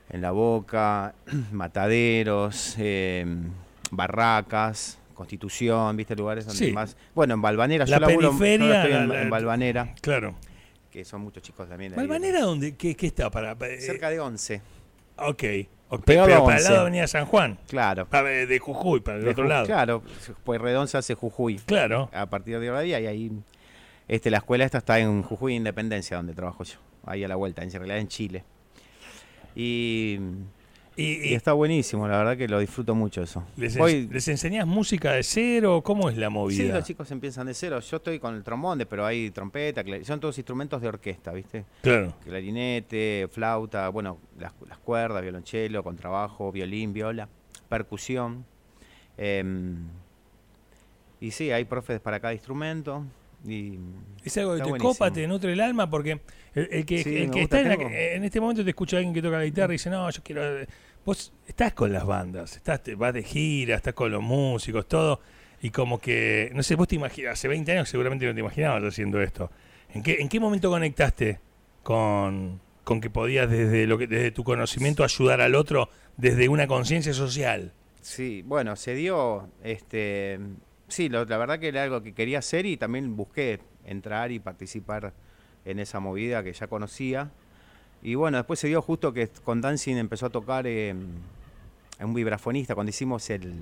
en 0.09 0.21
La 0.21 0.31
Boca, 0.31 1.13
Mataderos, 1.51 2.75
em, 2.77 3.49
Barracas, 3.91 4.97
Constitución, 5.13 5.95
viste 5.97 6.15
lugares 6.15 6.45
donde 6.45 6.65
Sí. 6.67 6.71
más. 6.71 6.95
Bueno, 7.13 7.33
en 7.35 7.41
Balvanera, 7.41 7.85
La 7.85 7.97
yo 7.97 8.01
laburo 8.07 8.31
yo 8.31 8.37
periferia, 8.39 8.81
estoy 8.83 8.93
en, 8.97 9.09
la- 9.09 9.15
la- 9.15 9.21
en 9.21 9.29
Balvanera, 9.29 9.95
Claro. 10.01 10.35
que 10.91 11.03
son 11.05 11.21
muchos 11.21 11.43
chicos 11.43 11.67
también. 11.69 11.91
de 11.91 11.95
ahí 11.99 12.01
de- 12.01 12.07
¿Valvanera 12.07 12.41
dónde? 12.41 12.75
¿Qué, 12.75 12.95
qué 12.95 13.07
está 13.07 13.29
para...? 13.29 13.51
eh, 13.67 13.81
cerca 13.81 14.09
de 14.09 14.19
11, 14.19 14.61
Ok. 15.17 15.43
ok, 15.89 16.03
Pegado 16.05 16.27
Pero 16.27 16.45
para 16.45 16.57
el 16.57 16.63
lado 16.63 16.75
de 16.75 16.79
11. 16.79 16.81
Avenida 16.81 17.07
San 17.07 17.25
Juan. 17.25 17.57
claro. 17.67 18.05
Para- 18.07 18.29
de 18.29 18.59
Jujuy, 18.59 19.01
para 19.01 19.17
el 19.17 19.25
De 19.25 19.29
otro 19.31 19.43
lado. 19.45 19.65
Claro, 19.65 20.01
pues 20.43 20.59
Redonza 20.61 20.97
hace 20.99 21.13
Jujuy 21.15 21.57
Claro. 21.59 22.09
a 22.13 22.25
partir 22.27 22.59
de 22.59 22.67
ahora 22.69 22.81
día 22.81 22.99
y 22.99 23.05
ahí 23.05 23.31
este 24.07 24.29
la 24.31 24.37
escuela 24.37 24.65
esta 24.65 24.79
está 24.79 24.99
en 24.99 25.21
Jujuy 25.23 25.55
Independencia 25.55 26.17
donde 26.17 26.33
trabajo 26.33 26.63
yo, 26.63 26.75
ahí 27.05 27.23
a 27.23 27.27
la 27.27 27.35
vuelta, 27.35 27.63
en 27.63 27.71
realidad 27.71 27.97
en 27.99 28.07
Chile. 28.07 28.43
Y, 29.55 30.19
Y, 30.95 31.33
está 31.33 31.53
buenísimo, 31.53 32.07
la 32.07 32.17
verdad 32.19 32.37
que 32.37 32.47
lo 32.47 32.59
disfruto 32.59 32.93
mucho 32.93 33.23
eso. 33.23 33.43
les, 33.57 33.75
Voy- 33.77 34.07
¿Les 34.11 34.27
enseñás 34.27 34.67
música 34.67 35.11
de 35.13 35.23
cero? 35.23 35.81
¿Cómo 35.83 36.07
es 36.09 36.17
la 36.17 36.27
sí, 36.27 36.33
movida? 36.33 36.75
los 36.75 36.83
chicos 36.85 37.09
empiezan 37.11 37.47
de 37.47 37.55
cero. 37.55 37.79
Yo 37.79 37.97
estoy 37.97 38.19
con 38.19 38.35
el 38.35 38.43
trombón, 38.43 38.85
pero 38.87 39.03
hay 39.05 39.31
trompeta, 39.31 39.83
son 40.03 40.19
todos 40.19 40.37
instrumentos 40.37 40.81
de 40.81 40.87
orquesta, 40.89 41.31
¿viste? 41.31 41.65
Claro. 41.81 42.13
Clarinete, 42.23 43.27
flauta, 43.31 43.89
bueno, 43.89 44.19
las, 44.39 44.53
las 44.67 44.77
cuerdas, 44.79 45.21
violonchelo, 45.23 45.83
contrabajo, 45.83 46.51
violín, 46.51 46.93
viola, 46.93 47.27
percusión. 47.69 48.45
em, 49.17 49.77
Y 51.19 51.31
sí, 51.31 51.49
hay 51.51 51.65
profes 51.65 51.99
para 52.01 52.19
cada 52.19 52.33
instrumento. 52.33 53.03
Y 53.45 53.77
Es 54.23 54.37
algo 54.37 54.53
que 54.55 54.61
te 54.63 54.69
buenísimo. 54.69 54.93
copa, 54.93 55.11
te 55.11 55.27
nutre 55.27 55.53
el 55.53 55.59
alma, 55.61 55.89
porque 55.89 56.21
el, 56.53 56.69
el 56.71 56.85
que, 56.85 57.03
Sí, 57.03 57.17
el 57.17 57.31
que 57.31 57.41
está 57.41 57.59
en, 57.61 57.69
la- 57.69 57.75
en 58.15 58.23
este 58.23 58.39
momento 58.39 58.63
te 58.63 58.69
escucha 58.69 58.97
alguien 58.97 59.13
que 59.13 59.21
toca 59.21 59.37
la 59.37 59.43
guitarra 59.45 59.73
y 59.73 59.75
dice, 59.75 59.89
no, 59.89 60.09
yo 60.09 60.21
quiero... 60.23 60.65
Vos 61.05 61.33
estás 61.45 61.73
con 61.73 61.91
las 61.91 62.05
bandas, 62.05 62.55
estás, 62.55 62.81
te 62.81 62.95
vas 62.95 63.13
de 63.13 63.23
gira, 63.23 63.75
estás 63.75 63.93
con 63.93 64.09
los 64.09 64.21
músicos, 64.23 64.87
todo, 64.87 65.19
y 65.61 65.69
como 65.69 65.99
que, 65.99 66.49
no 66.55 66.63
sé, 66.63 66.75
vos 66.75 66.87
te 66.87 66.95
imaginas, 66.95 67.33
hace 67.33 67.49
20 67.49 67.73
años 67.73 67.89
seguramente 67.89 68.25
no 68.25 68.33
te 68.33 68.39
imaginabas 68.39 68.81
haciendo 68.83 69.21
esto. 69.21 69.51
¿En 69.93 70.01
qué, 70.01 70.21
en 70.21 70.29
qué 70.29 70.39
momento 70.39 70.69
conectaste 70.69 71.39
con, 71.83 72.61
con 72.85 73.01
que 73.01 73.09
podías 73.09 73.49
desde, 73.49 73.85
lo 73.85 73.97
que, 73.97 74.07
desde 74.07 74.31
tu 74.31 74.45
conocimiento 74.45 75.03
ayudar 75.03 75.41
al 75.41 75.55
otro 75.55 75.89
desde 76.15 76.47
una 76.47 76.67
conciencia 76.67 77.13
social? 77.13 77.73
Sí, 78.01 78.41
bueno, 78.45 78.77
se 78.77 78.95
dio, 78.95 79.49
este, 79.61 80.39
sí, 80.87 81.09
lo- 81.09 81.25
la 81.25 81.37
verdad 81.37 81.59
que 81.59 81.67
era 81.69 81.83
algo 81.83 82.01
que 82.03 82.13
quería 82.13 82.39
hacer 82.39 82.65
y 82.65 82.77
también 82.77 83.15
busqué 83.15 83.59
entrar 83.85 84.31
y 84.31 84.39
participar 84.39 85.13
en 85.65 85.79
esa 85.79 85.99
movida 85.99 86.43
que 86.43 86.53
ya 86.53 86.67
conocía. 86.67 87.31
Y 88.01 88.15
bueno, 88.15 88.37
después 88.37 88.59
se 88.59 88.67
dio 88.67 88.81
justo 88.81 89.13
que 89.13 89.27
con 89.29 89.61
Dancing 89.61 89.95
empezó 89.95 90.25
a 90.25 90.29
tocar 90.29 90.67
eh, 90.67 90.93
un 91.99 92.13
vibrafonista 92.13 92.75
cuando 92.75 92.89
hicimos 92.89 93.29
el, 93.29 93.53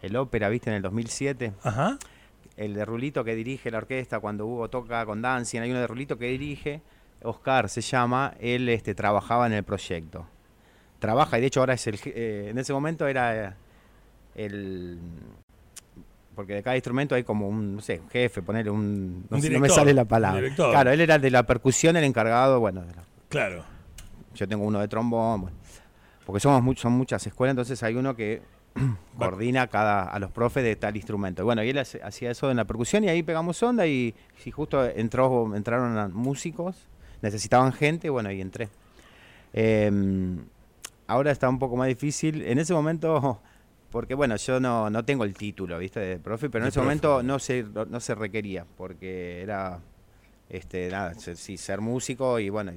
el 0.00 0.16
ópera, 0.16 0.48
viste, 0.48 0.70
en 0.70 0.76
el 0.76 0.82
2007. 0.82 1.52
Ajá. 1.62 1.98
El 2.56 2.74
de 2.74 2.84
Rulito 2.84 3.24
que 3.24 3.34
dirige 3.34 3.70
la 3.70 3.78
orquesta 3.78 4.20
cuando 4.20 4.46
Hugo 4.46 4.68
toca 4.70 5.04
con 5.06 5.22
Dancing, 5.22 5.60
hay 5.60 5.70
uno 5.70 5.80
de 5.80 5.86
Rulito 5.86 6.18
que 6.18 6.26
dirige, 6.26 6.82
Oscar 7.22 7.68
se 7.68 7.80
llama, 7.80 8.34
él 8.38 8.68
este, 8.68 8.94
trabajaba 8.94 9.46
en 9.46 9.54
el 9.54 9.64
proyecto. 9.64 10.26
Trabaja 11.00 11.38
y 11.38 11.40
de 11.40 11.46
hecho 11.48 11.60
ahora 11.60 11.74
es 11.74 11.86
el... 11.88 11.98
eh, 12.04 12.48
en 12.50 12.58
ese 12.58 12.72
momento 12.72 13.08
era 13.08 13.46
eh, 13.48 13.52
el... 14.36 14.98
Porque 16.34 16.54
de 16.54 16.62
cada 16.62 16.76
instrumento 16.76 17.14
hay 17.14 17.24
como 17.24 17.46
un, 17.48 17.76
no 17.76 17.82
sé, 17.82 18.00
un 18.00 18.08
jefe, 18.08 18.40
ponerle 18.42 18.70
un... 18.70 19.26
No, 19.28 19.36
Un 19.36 19.42
sé, 19.42 19.48
no 19.50 19.54
me 19.60 19.66
director, 19.66 19.70
sale 19.70 19.92
la 19.94 20.04
palabra. 20.06 20.40
director. 20.40 20.70
Claro, 20.70 20.90
él 20.90 21.00
era 21.00 21.16
el 21.16 21.20
de 21.20 21.30
la 21.30 21.42
percusión, 21.44 21.96
el 21.96 22.04
encargado, 22.04 22.58
bueno, 22.58 22.80
de 22.82 22.94
la- 22.94 23.04
Claro. 23.28 23.64
yo 24.34 24.48
tengo 24.48 24.64
uno 24.64 24.80
de 24.80 24.88
trombón, 24.88 25.42
bueno, 25.42 25.56
porque 26.24 26.40
somos 26.40 26.62
much- 26.62 26.78
son 26.78 26.92
muchas 26.92 27.26
escuelas, 27.26 27.52
entonces 27.52 27.82
hay 27.82 27.96
uno 27.96 28.16
que 28.16 28.40
coordina 29.18 29.66
cada 29.66 30.04
a 30.04 30.18
los 30.18 30.30
profes 30.30 30.64
de 30.64 30.74
tal 30.76 30.96
instrumento. 30.96 31.44
Bueno, 31.44 31.62
y 31.62 31.68
él 31.68 31.76
hace- 31.78 32.02
hacía 32.02 32.30
eso 32.30 32.50
en 32.50 32.56
la 32.56 32.64
percusión 32.64 33.04
y 33.04 33.08
ahí 33.10 33.22
pegamos 33.22 33.62
onda 33.62 33.86
y, 33.86 34.14
y 34.46 34.50
justo 34.50 34.82
entró 34.86 35.54
entraron 35.54 36.14
músicos, 36.14 36.76
necesitaban 37.20 37.72
gente, 37.74 38.08
bueno, 38.08 38.30
y 38.32 38.40
entré. 38.40 38.70
Em, 39.52 40.38
ahora 41.06 41.30
está 41.30 41.48
un 41.48 41.58
poco 41.58 41.76
más 41.76 41.88
difícil. 41.88 42.42
En 42.42 42.58
ese 42.58 42.72
momento, 42.72 43.40
porque 43.92 44.14
bueno, 44.14 44.34
yo 44.36 44.58
no, 44.58 44.90
no 44.90 45.04
tengo 45.04 45.22
el 45.24 45.34
título, 45.34 45.78
¿viste? 45.78 46.00
De 46.00 46.18
profe, 46.18 46.50
pero 46.50 46.64
en 46.64 46.66
De 46.66 46.68
ese 46.70 46.80
profe. 46.80 46.84
momento 46.86 47.22
no 47.22 47.38
se, 47.38 47.62
no 47.62 48.00
se 48.00 48.14
requería, 48.16 48.66
porque 48.76 49.40
era, 49.42 49.78
este, 50.48 50.88
nada, 50.88 51.14
sí, 51.14 51.56
ser 51.56 51.80
músico 51.80 52.40
y 52.40 52.48
bueno, 52.48 52.72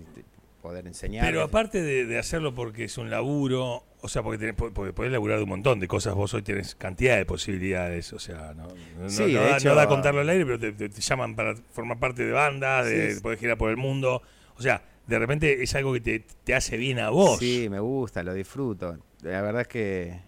poder 0.62 0.86
enseñar. 0.88 1.26
Pero 1.26 1.42
aparte 1.42 1.82
de, 1.82 2.06
de 2.06 2.20
hacerlo 2.20 2.54
porque 2.54 2.84
es 2.86 2.98
un 2.98 3.10
laburo, 3.10 3.84
o 4.02 4.08
sea, 4.08 4.22
porque, 4.24 4.38
tenés, 4.40 4.56
porque 4.56 4.94
podés 4.94 5.12
laburar 5.12 5.38
de 5.38 5.44
un 5.44 5.50
montón 5.50 5.80
de 5.80 5.88
cosas, 5.88 6.14
vos 6.16 6.34
hoy 6.34 6.42
tenés 6.42 6.76
cantidad 6.76 7.18
de 7.18 7.26
posibilidades, 7.26 8.12
o 8.14 8.20
sea, 8.20 8.54
no, 8.56 8.68
no, 9.00 9.10
Sí, 9.10 9.34
no 9.34 9.42
da, 9.42 9.58
hecho- 9.58 9.70
no 9.70 9.76
da 9.76 9.88
contarlo 9.88 10.22
al 10.22 10.30
aire, 10.30 10.46
pero 10.46 10.60
te, 10.60 10.72
te- 10.74 10.90
te 10.90 11.02
llaman 11.02 11.36
para 11.36 11.56
formar 11.72 12.00
parte 12.00 12.26
de 12.26 12.32
bandas, 12.32 12.86
de, 12.88 13.16
Sí. 13.16 13.22
podés 13.22 13.40
girar 13.40 13.58
por 13.58 13.70
el 13.70 13.78
mundo, 13.78 14.22
o 14.58 14.62
sea, 14.62 14.82
de 15.08 15.20
repente 15.20 15.62
es 15.62 15.76
algo 15.76 15.94
que 15.94 16.02
te, 16.02 16.20
te 16.44 16.56
hace 16.56 16.78
bien 16.78 17.00
a 17.00 17.10
vos. 17.12 17.38
Sí, 17.40 17.68
me 17.70 17.80
gusta, 17.80 18.24
lo 18.24 18.34
disfruto. 18.34 18.98
La 19.22 19.42
verdad 19.44 19.62
es 19.62 19.68
que 19.68 20.20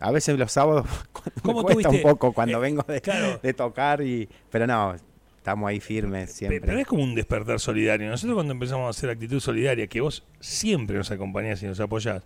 a 0.00 0.10
veces 0.10 0.38
los 0.38 0.50
sábados 0.50 0.86
me 1.36 1.42
¿Cómo 1.42 1.62
cuesta 1.62 1.90
un 1.90 2.02
poco 2.02 2.32
cuando 2.32 2.58
eh, 2.58 2.60
vengo 2.60 2.82
de, 2.82 3.00
claro. 3.00 3.38
de 3.42 3.54
tocar 3.54 4.02
y 4.02 4.28
pero 4.50 4.66
no, 4.66 4.96
estamos 5.36 5.68
ahí 5.68 5.80
firmes 5.80 6.32
siempre. 6.32 6.60
Pero 6.60 6.78
es 6.78 6.86
como 6.86 7.02
un 7.02 7.14
despertar 7.14 7.60
solidario. 7.60 8.08
Nosotros 8.08 8.34
cuando 8.34 8.52
empezamos 8.52 8.86
a 8.86 8.90
hacer 8.90 9.10
actitud 9.10 9.40
solidaria, 9.40 9.86
que 9.86 10.00
vos 10.00 10.24
siempre 10.40 10.96
nos 10.96 11.10
acompañás 11.10 11.62
y 11.62 11.66
nos 11.66 11.80
apoyás, 11.80 12.22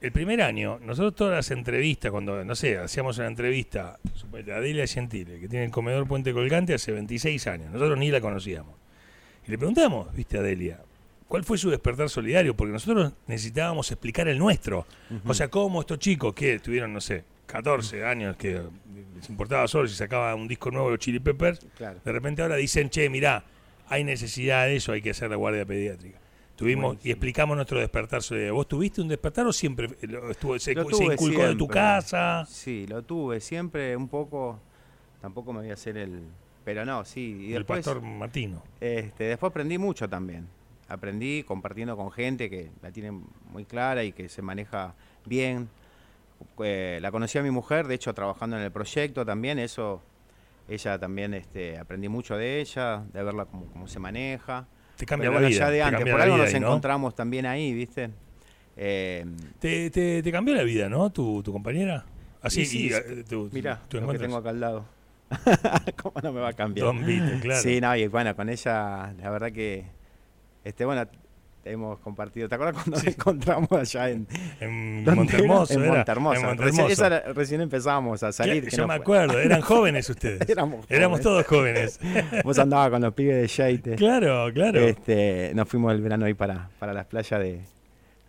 el 0.00 0.12
primer 0.12 0.40
año, 0.40 0.78
nosotros 0.80 1.14
todas 1.14 1.34
las 1.34 1.50
entrevistas, 1.50 2.10
cuando, 2.10 2.42
no 2.42 2.54
sé, 2.54 2.78
hacíamos 2.78 3.18
una 3.18 3.26
entrevista 3.26 3.98
a 3.98 4.56
Adelia 4.56 4.86
Gentile, 4.86 5.38
que 5.38 5.48
tiene 5.48 5.66
el 5.66 5.70
comedor 5.70 6.08
Puente 6.08 6.32
Colgante 6.32 6.72
hace 6.72 6.92
26 6.92 7.46
años, 7.48 7.70
nosotros 7.70 7.98
ni 7.98 8.10
la 8.10 8.20
conocíamos. 8.22 8.74
Y 9.46 9.50
le 9.50 9.58
preguntamos, 9.58 10.14
viste, 10.14 10.38
a 10.38 10.40
Adelia, 10.40 10.80
¿cuál 11.30 11.44
fue 11.44 11.56
su 11.56 11.70
despertar 11.70 12.10
solidario? 12.10 12.54
Porque 12.54 12.72
nosotros 12.72 13.12
necesitábamos 13.26 13.90
explicar 13.90 14.28
el 14.28 14.36
nuestro. 14.36 14.84
O 15.24 15.32
sea, 15.32 15.48
cómo 15.48 15.80
estos 15.80 15.98
chicos 15.98 16.34
que 16.34 16.58
tuvieron, 16.58 16.92
no 16.92 17.00
sé, 17.00 17.24
14 17.46 18.04
años, 18.04 18.36
que 18.36 18.60
les 19.16 19.30
importaba 19.30 19.66
solo 19.68 19.88
si 19.88 19.94
sacaba 19.94 20.34
un 20.34 20.48
disco 20.48 20.70
nuevo 20.70 20.88
de 20.88 20.96
los 20.96 20.98
Chili 21.00 21.20
Peppers, 21.20 21.66
Claro. 21.76 22.00
de 22.04 22.12
repente 22.12 22.42
ahora 22.42 22.56
dicen, 22.56 22.90
che, 22.90 23.08
mirá, 23.08 23.44
hay 23.88 24.02
necesidad 24.04 24.66
de 24.66 24.76
eso, 24.76 24.92
hay 24.92 25.00
que 25.00 25.10
hacer 25.10 25.30
la 25.30 25.36
guardia 25.36 25.64
pediátrica. 25.64 26.18
Tuvimos 26.56 26.98
y 27.02 27.10
explicamos 27.10 27.56
nuestro 27.56 27.80
despertar 27.80 28.22
solidario. 28.22 28.54
¿Vos 28.56 28.68
tuviste 28.68 29.00
un 29.00 29.08
despertar 29.08 29.46
o 29.46 29.52
siempre 29.52 29.88
estuvo, 30.30 30.58
se, 30.58 30.74
se 30.74 31.04
inculcó 31.04 31.46
de 31.46 31.54
tu 31.56 31.66
casa? 31.66 32.44
Sí, 32.46 32.86
lo 32.86 33.02
tuve 33.02 33.40
siempre 33.40 33.96
un 33.96 34.08
poco 34.08 34.60
tampoco 35.22 35.52
me 35.52 35.60
voy 35.60 35.70
a 35.70 35.74
hacer 35.74 35.96
el 35.96 36.20
pero 36.64 36.84
no, 36.84 37.04
sí, 37.04 37.36
y 37.40 37.52
el 37.52 37.60
después 37.60 37.78
pastor 37.78 38.02
Martino. 38.02 38.62
Este, 38.80 39.24
después 39.24 39.50
aprendí 39.50 39.78
mucho 39.78 40.08
también. 40.08 40.46
Aprendí 40.90 41.42
compartiendo 41.44 41.96
con 41.96 42.10
gente 42.10 42.50
que 42.50 42.70
la 42.82 42.90
tiene 42.90 43.12
muy 43.52 43.64
clara 43.64 44.04
y 44.04 44.12
que 44.12 44.28
se 44.28 44.42
maneja 44.42 44.94
bien. 45.24 45.68
Eh, 46.62 46.98
la 47.00 47.10
conocí 47.10 47.38
a 47.38 47.42
mi 47.42 47.50
mujer, 47.50 47.86
de 47.86 47.94
hecho, 47.94 48.12
trabajando 48.14 48.56
en 48.56 48.62
el 48.62 48.72
proyecto 48.72 49.24
también. 49.24 49.58
Eso, 49.58 50.02
ella 50.68 50.98
también, 50.98 51.34
este, 51.34 51.78
aprendí 51.78 52.08
mucho 52.08 52.36
de 52.36 52.60
ella, 52.60 53.04
de 53.12 53.22
verla 53.22 53.44
cómo, 53.46 53.66
cómo 53.66 53.86
se 53.86 53.98
maneja. 53.98 54.66
Te 54.96 55.06
cambia 55.06 55.28
Pero 55.30 55.32
la 55.32 55.40
bueno, 55.40 55.48
vida. 55.48 55.58
ya 55.60 55.70
de 55.70 55.78
te 55.78 55.82
antes, 55.84 56.12
por 56.12 56.20
algo 56.20 56.36
nos 56.36 56.48
ahí, 56.48 56.60
¿no? 56.60 56.66
encontramos 56.66 57.14
también 57.14 57.46
ahí, 57.46 57.72
¿viste? 57.72 58.10
Eh, 58.76 59.24
Te, 59.58 59.90
te- 59.90 60.22
te 60.22 60.32
cambió 60.32 60.54
la 60.54 60.62
vida, 60.62 60.88
¿no? 60.88 61.10
Tu, 61.10 61.42
tu 61.42 61.52
compañera. 61.52 62.04
Así, 62.42 62.62
Y 62.62 62.66
sí, 62.66 62.86
y, 62.86 62.90
sí. 62.90 63.00
eh, 63.06 63.24
tu, 63.28 63.48
mirá, 63.52 63.80
tu 63.88 64.00
lo 64.00 64.10
que 64.10 64.18
tengo 64.18 64.36
acá 64.36 64.48
al 64.50 64.60
lado. 64.60 64.84
¿Cómo 66.02 66.14
no 66.22 66.32
me 66.32 66.40
va 66.40 66.48
a 66.48 66.52
cambiar? 66.54 66.86
Don 66.86 67.04
Vito, 67.04 67.38
claro. 67.40 67.62
Sí, 67.62 67.80
no, 67.80 67.94
y 67.94 68.06
bueno, 68.08 68.34
con 68.34 68.48
ella, 68.48 69.12
la 69.20 69.30
verdad 69.30 69.52
que, 69.52 69.84
este, 70.64 70.84
bueno, 70.84 71.06
hemos 71.64 71.98
compartido. 72.00 72.48
¿Te 72.48 72.54
acuerdas 72.54 72.82
cuando 72.82 72.98
Sí. 72.98 73.06
nos 73.06 73.14
encontramos 73.16 73.70
allá 73.72 74.08
en 74.10 74.26
En 74.60 75.04
¿dónde 75.04 75.16
Montermoso. 75.20 75.74
En. 75.74 75.88
Montermoso. 75.88 76.88
Esa 76.88 77.06
era- 77.06 77.20
recién 77.34 77.60
empezábamos 77.60 78.22
a 78.22 78.32
salir. 78.32 78.64
Que 78.64 78.70
Yo 78.76 78.82
no 78.82 78.88
me 78.88 78.94
fue. 78.96 79.02
acuerdo, 79.02 79.38
eran 79.38 79.60
jóvenes 79.62 80.08
ustedes. 80.08 80.48
Éramos, 80.48 80.86
Éramos 80.88 81.20
todos 81.20 81.46
jóvenes. 81.46 82.00
Vos 82.44 82.58
andabas 82.58 82.90
con 82.90 83.02
los 83.02 83.12
pibes 83.14 83.36
de 83.42 83.46
Sheite. 83.46 83.94
claro, 83.96 84.50
claro. 84.54 84.80
Este, 84.80 85.52
nos 85.54 85.68
fuimos 85.68 85.92
el 85.92 86.00
verano 86.00 86.24
ahí 86.26 86.34
para, 86.34 86.70
para 86.78 86.92
las 86.94 87.06
playas 87.06 87.38
de 87.40 87.60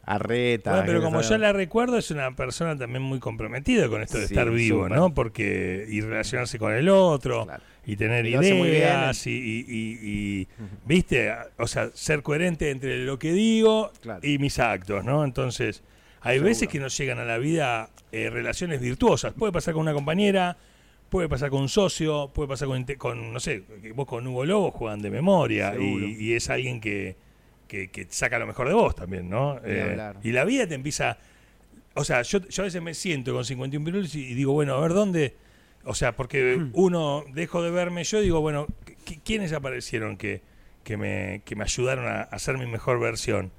Arreta. 0.06 0.72
Bueno, 0.72 0.86
pero 0.86 1.02
como 1.02 1.22
yo 1.22 1.38
la 1.38 1.54
recuerdo, 1.54 1.98
es 1.98 2.12
una 2.12 2.36
persona 2.36 2.78
también 2.78 3.04
muy 3.04 3.20
comprometida 3.20 3.88
con 3.88 4.02
esto 4.02 4.18
de 4.18 4.28
Sí, 4.28 4.34
estar 4.34 4.50
vivo. 4.50 4.90
¿no? 4.90 5.14
Porque 5.14 5.86
y 5.90 6.02
relacionarse 6.02 6.58
con 6.60 6.74
el 6.74 6.90
otro 6.90 7.46
Claro. 7.46 7.64
y 7.86 7.96
tener 7.96 8.26
Y 8.26 8.36
ideas 8.36 9.28
y, 9.28 9.32
y- 9.32 9.66
y- 9.68 10.00
y, 10.42 10.48
viste, 10.86 11.32
o 11.58 11.68
sea, 11.68 11.90
ser 11.94 12.24
coherente 12.24 12.72
entre 12.72 13.06
lo 13.06 13.20
que 13.20 13.32
digo 13.34 13.92
Claro. 14.02 14.20
y 14.24 14.38
mis 14.40 14.58
actos, 14.60 15.06
¿no? 15.06 15.24
Entonces, 15.24 15.84
hay 16.22 16.36
Seguro. 16.36 16.50
veces 16.50 16.68
que 16.68 16.80
nos 16.80 16.98
llegan 16.98 17.20
a 17.20 17.26
la 17.26 17.38
vida 17.38 17.90
eh, 18.12 18.30
relaciones 18.30 18.82
virtuosas. 18.82 19.34
Puede 19.34 19.54
pasar 19.54 19.74
con 19.74 19.82
una 19.82 19.94
compañera, 19.94 20.58
puede 21.10 21.30
pasar 21.30 21.50
con 21.50 21.62
un 21.62 21.70
socio, 21.70 22.30
puede 22.34 22.50
pasar 22.50 22.68
con, 22.68 22.84
con 22.98 23.32
no 23.34 23.40
sé, 23.40 23.64
vos 23.96 24.06
con 24.08 24.26
Hugo 24.28 24.46
Lobo 24.46 24.72
juegan 24.72 25.02
de 25.02 25.10
memoria 25.10 25.76
y, 25.80 26.18
y 26.20 26.34
es 26.34 26.50
alguien 26.50 26.82
que, 26.82 27.16
que, 27.71 27.89
que 27.89 28.05
saca 28.10 28.38
lo 28.38 28.45
mejor 28.45 28.67
de 28.67 28.73
vos 28.73 28.93
también, 28.93 29.29
¿no? 29.29 29.57
Eh, 29.63 29.95
y 30.23 30.31
la 30.34 30.43
vida 30.43 30.67
te 30.67 30.75
empieza... 30.75 31.17
O 31.93 32.03
sea, 32.03 32.21
yo, 32.23 32.39
yo 32.49 32.63
a 32.63 32.65
veces 32.65 32.81
me 32.81 32.93
siento 32.93 33.34
con 33.34 33.45
51 33.45 33.86
pirulos 33.86 34.13
y, 34.15 34.25
y 34.27 34.34
digo, 34.34 34.51
bueno, 34.51 34.75
a 34.75 34.81
ver 34.81 34.93
dónde... 34.93 35.36
O 35.86 35.95
sea, 35.95 36.12
porque 36.17 36.67
uno 36.73 37.23
dejo 37.34 37.63
de 37.63 37.71
verme 37.71 38.03
yo 38.03 38.19
y 38.19 38.23
digo, 38.23 38.41
bueno, 38.41 38.67
¿qui- 39.05 39.21
¿quiénes 39.23 39.53
aparecieron 39.53 40.17
que, 40.17 40.41
que, 40.84 40.97
me, 40.97 41.41
que 41.45 41.55
me 41.55 41.63
ayudaron 41.63 42.07
a, 42.07 42.23
a 42.23 42.39
ser 42.39 42.57
mi 42.57 42.65
mejor 42.65 42.99
versión? 42.99 43.51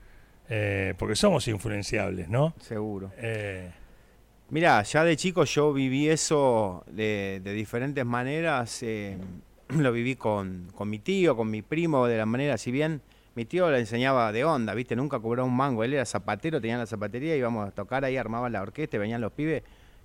Eh, 0.50 0.92
porque 0.98 1.16
somos 1.16 1.48
influenciables, 1.48 2.28
¿no? 2.28 2.54
Seguro. 2.60 3.10
Eh, 3.16 3.70
Mirá, 4.50 4.82
ya 4.82 5.02
de 5.04 5.16
chico 5.16 5.44
yo 5.44 5.72
viví 5.72 6.10
eso 6.10 6.84
de, 6.86 7.40
de 7.42 7.52
diferentes 7.54 8.04
maneras. 8.04 8.82
eh, 8.82 9.16
lo 9.70 9.90
viví 9.92 10.16
con, 10.16 10.68
con 10.74 10.90
mi 10.90 10.98
tío, 10.98 11.34
con 11.36 11.50
mi 11.50 11.62
primo, 11.62 12.06
de 12.06 12.18
la 12.18 12.26
manera, 12.26 12.58
si 12.58 12.70
bien 12.70 13.00
mi 13.34 13.44
tío 13.44 13.70
le 13.70 13.78
enseñaba 13.78 14.30
de 14.32 14.44
onda, 14.44 14.74
¿viste? 14.74 14.94
Nunca 14.96 15.18
cobró 15.20 15.44
un 15.44 15.56
mango. 15.56 15.84
Él 15.84 15.94
era 15.94 16.04
zapatero, 16.04 16.60
tenía 16.60 16.78
la 16.78 16.86
zapatería, 16.86 17.34
íbamos 17.36 17.68
a 17.68 17.70
tocar 17.70 18.04
ahí, 18.04 18.16
armaban 18.16 18.52
la 18.52 18.62
orquesta, 18.62 18.96
y 18.96 19.00
venían 19.00 19.20
los 19.20 19.32
pibes. 19.32 19.62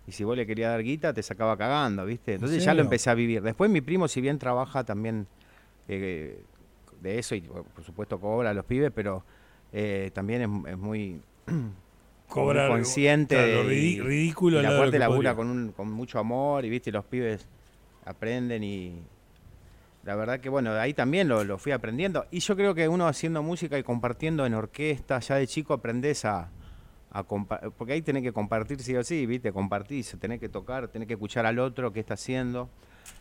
Y 0.07 0.13
si 0.13 0.23
vos 0.23 0.37
le 0.37 0.45
querías 0.47 0.71
dar 0.71 0.81
guita, 0.83 1.13
te 1.13 1.21
sacaba 1.21 1.57
cagando, 1.57 2.05
¿viste? 2.05 2.33
Entonces 2.35 2.63
ya 2.63 2.73
lo 2.73 2.81
empecé 2.83 3.09
a 3.09 3.13
vivir. 3.13 3.41
Después 3.41 3.69
mi 3.69 3.81
primo, 3.81 4.07
si 4.07 4.21
bien 4.21 4.39
trabaja 4.39 4.85
también 4.85 5.27
eh, 5.89 6.41
de 7.01 7.19
eso, 7.19 7.35
y 7.35 7.41
por 7.41 7.83
supuesto 7.83 8.17
cobra 8.19 8.51
a 8.51 8.53
los 8.53 8.63
pibes, 8.63 8.91
pero 8.95 9.23
eh, 9.73 10.11
también 10.13 10.41
es, 10.65 10.71
es 10.71 10.77
muy 10.77 11.19
cobrar 12.29 12.69
muy 12.69 12.77
consciente 12.79 13.35
claro, 13.35 13.63
lo 13.63 13.73
y- 13.73 13.99
ridículo 13.99 14.59
y 14.59 14.63
la 14.63 14.77
parte 14.77 14.97
labura 14.99 15.31
podría. 15.31 15.35
con, 15.35 15.47
un- 15.49 15.71
con 15.73 15.91
mucho 15.91 16.19
amor 16.19 16.63
y 16.65 16.69
viste 16.69 16.89
y 16.89 16.93
los 16.93 17.03
pibes 17.05 17.45
aprenden 18.05 18.63
y 18.63 19.01
la 20.07 20.15
verdad 20.15 20.39
que 20.39 20.47
bueno, 20.47 20.71
ahí 20.71 20.93
también 20.93 21.27
lo, 21.27 21.43
lo 21.43 21.57
fui 21.57 21.73
aprendiendo. 21.73 22.25
Y 22.31 22.39
yo 22.39 22.55
creo 22.55 22.73
que 22.73 22.87
uno 22.87 23.07
haciendo 23.07 23.43
música 23.43 23.77
y 23.77 23.83
compartiendo 23.83 24.45
en 24.45 24.53
orquesta, 24.53 25.19
ya 25.19 25.35
de 25.35 25.45
chico 25.47 25.73
aprendes 25.73 26.23
a, 26.23 26.49
a 27.11 27.23
porque 27.23 27.91
ahí 27.93 28.01
tenés 28.01 28.23
que 28.23 28.31
compartir 28.31 28.79
sí 28.81 28.95
o 28.95 29.03
sí, 29.03 29.25
viste, 29.25 29.51
compartir, 29.51 30.05
tenés 30.19 30.39
que 30.39 30.47
tocar, 30.49 30.87
tenés 30.87 31.07
que 31.09 31.15
escuchar 31.15 31.45
al 31.45 31.59
otro 31.59 31.91
qué 31.91 31.99
está 31.99 32.13
haciendo 32.13 32.69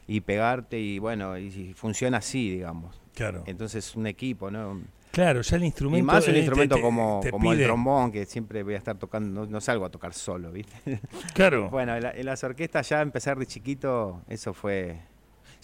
y 0.07 0.21
pegarte 0.21 0.79
y 0.79 1.01
bueno, 1.01 1.37
y, 1.37 1.47
y 1.49 1.75
funciona 1.75 2.19
así, 2.19 2.51
digamos. 2.53 3.01
Claro. 3.15 3.43
Entonces 3.47 3.97
un 3.97 4.07
equipo, 4.07 4.51
¿no? 4.53 4.81
Claro, 5.11 5.41
ya 5.41 5.57
el 5.57 5.65
instrumento. 5.65 5.99
Y 5.99 6.03
más 6.07 6.29
un 6.29 6.37
instrumento 6.37 6.75
te- 6.77 6.81
te- 6.81 6.85
como, 6.87 7.21
te 7.23 7.31
como 7.33 7.53
el 7.53 7.63
trombón, 7.65 8.13
que 8.13 8.27
siempre 8.27 8.63
voy 8.63 8.75
a 8.75 8.79
estar 8.79 8.97
tocando, 8.97 9.41
no, 9.45 9.51
no 9.51 9.61
salgo 9.61 9.87
a 9.87 9.91
tocar 9.91 10.13
solo, 10.15 10.53
¿viste? 10.53 11.01
Claro. 11.35 11.69
bueno, 11.71 11.97
en, 11.97 12.03
la- 12.05 12.11
en 12.13 12.27
las 12.27 12.45
orquestas 12.45 12.89
ya 12.91 13.01
empezar 13.03 13.39
de 13.39 13.47
chiquito, 13.47 14.21
eso 14.29 14.53
fue 14.55 14.99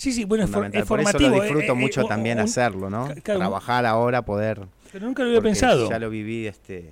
Sí, 0.02 0.12
sí, 0.12 0.24
bueno, 0.24 0.44
es, 0.44 0.50
for- 0.50 0.64
es 0.66 0.84
Por 0.84 1.00
eso 1.00 1.10
formativo. 1.12 1.30
lo 1.30 1.36
eh, 1.36 1.46
disfruto 1.46 1.72
eh, 1.72 1.76
mucho 1.76 2.02
un- 2.02 2.08
también 2.08 2.38
un- 2.38 2.44
hacerlo, 2.44 2.90
¿no? 2.90 3.06
claro, 3.22 3.38
Trabajar 3.38 3.86
ahora, 3.86 4.22
poder... 4.22 4.60
Pero 4.90 5.06
nunca 5.06 5.22
lo 5.22 5.28
había 5.28 5.40
pensado. 5.40 5.88
Ya 5.88 5.98
lo 6.00 6.10
viví, 6.10 6.46
este... 6.48 6.90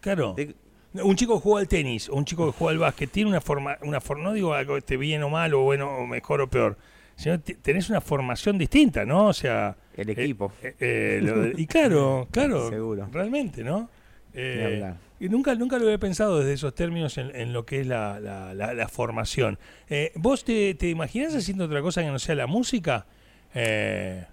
Claro. 0.00 0.32
de- 0.34 0.54
Un 1.02 1.14
chico 1.14 1.34
que 1.36 1.42
juega 1.42 1.60
al 1.60 1.68
tenis 1.68 2.08
o 2.08 2.14
un 2.14 2.24
chico 2.24 2.46
que 2.50 2.56
juega 2.58 2.72
al 2.72 2.78
básquet 2.78 3.10
tiene 3.10 3.28
una 3.28 3.40
forma, 3.42 3.76
una 3.82 4.00
for- 4.00 4.18
no 4.18 4.32
digo 4.32 4.54
algo 4.54 4.76
esté 4.78 4.96
bien 4.96 5.22
o 5.22 5.28
mal 5.28 5.52
o 5.54 5.60
bueno 5.60 5.88
o 5.90 6.06
mejor 6.06 6.40
o 6.40 6.48
peor, 6.48 6.76
sino 7.16 7.38
tenés 7.38 7.90
una 7.90 8.00
formación 8.00 8.56
distinta, 8.56 9.04
¿no? 9.04 9.26
O 9.26 9.32
sea, 9.34 9.76
el 9.96 10.08
equipo. 10.10 10.52
eh, 10.62 10.74
eh, 10.80 11.20
lo 11.22 11.42
de- 11.42 11.54
y 11.56 11.66
claro, 11.66 12.26
claro, 12.32 12.70
Seguro. 12.70 13.08
realmente, 13.12 13.62
¿no? 13.62 13.88
Eh. 14.32 14.90
Y 15.20 15.28
nunca, 15.28 15.54
nunca 15.54 15.78
lo 15.78 15.84
había 15.84 15.98
pensado 15.98 16.38
desde 16.38 16.54
esos 16.54 16.74
términos 16.74 17.16
en, 17.18 17.34
en 17.36 17.52
lo 17.52 17.64
que 17.66 17.80
es 17.82 17.86
la, 17.86 18.18
la- 18.18 18.54
la- 18.54 18.74
la 18.74 18.88
formación. 18.88 19.58
Eh, 19.88 20.10
¿Vos 20.16 20.44
te, 20.44 20.74
te 20.74 20.88
imaginás 20.88 21.34
haciendo 21.36 21.66
otra 21.66 21.82
cosa 21.82 22.02
que 22.02 22.08
no 22.10 22.18
sea 22.18 22.34
la 22.34 22.46
música? 22.48 23.06
Eh, 23.54 24.26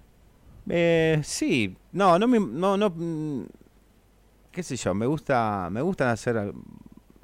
Eh, 0.70 1.20
sí, 1.22 1.76
no, 1.92 2.18
no 2.18 2.26
me, 2.28 2.38
no, 2.40 2.76
no, 2.76 2.90
mm, 2.90 3.44
qué 4.52 4.62
sé 4.62 4.76
yo, 4.76 4.92
me 4.94 5.06
gusta, 5.06 5.68
me 5.70 5.80
gustan 5.80 6.08
hacer 6.08 6.52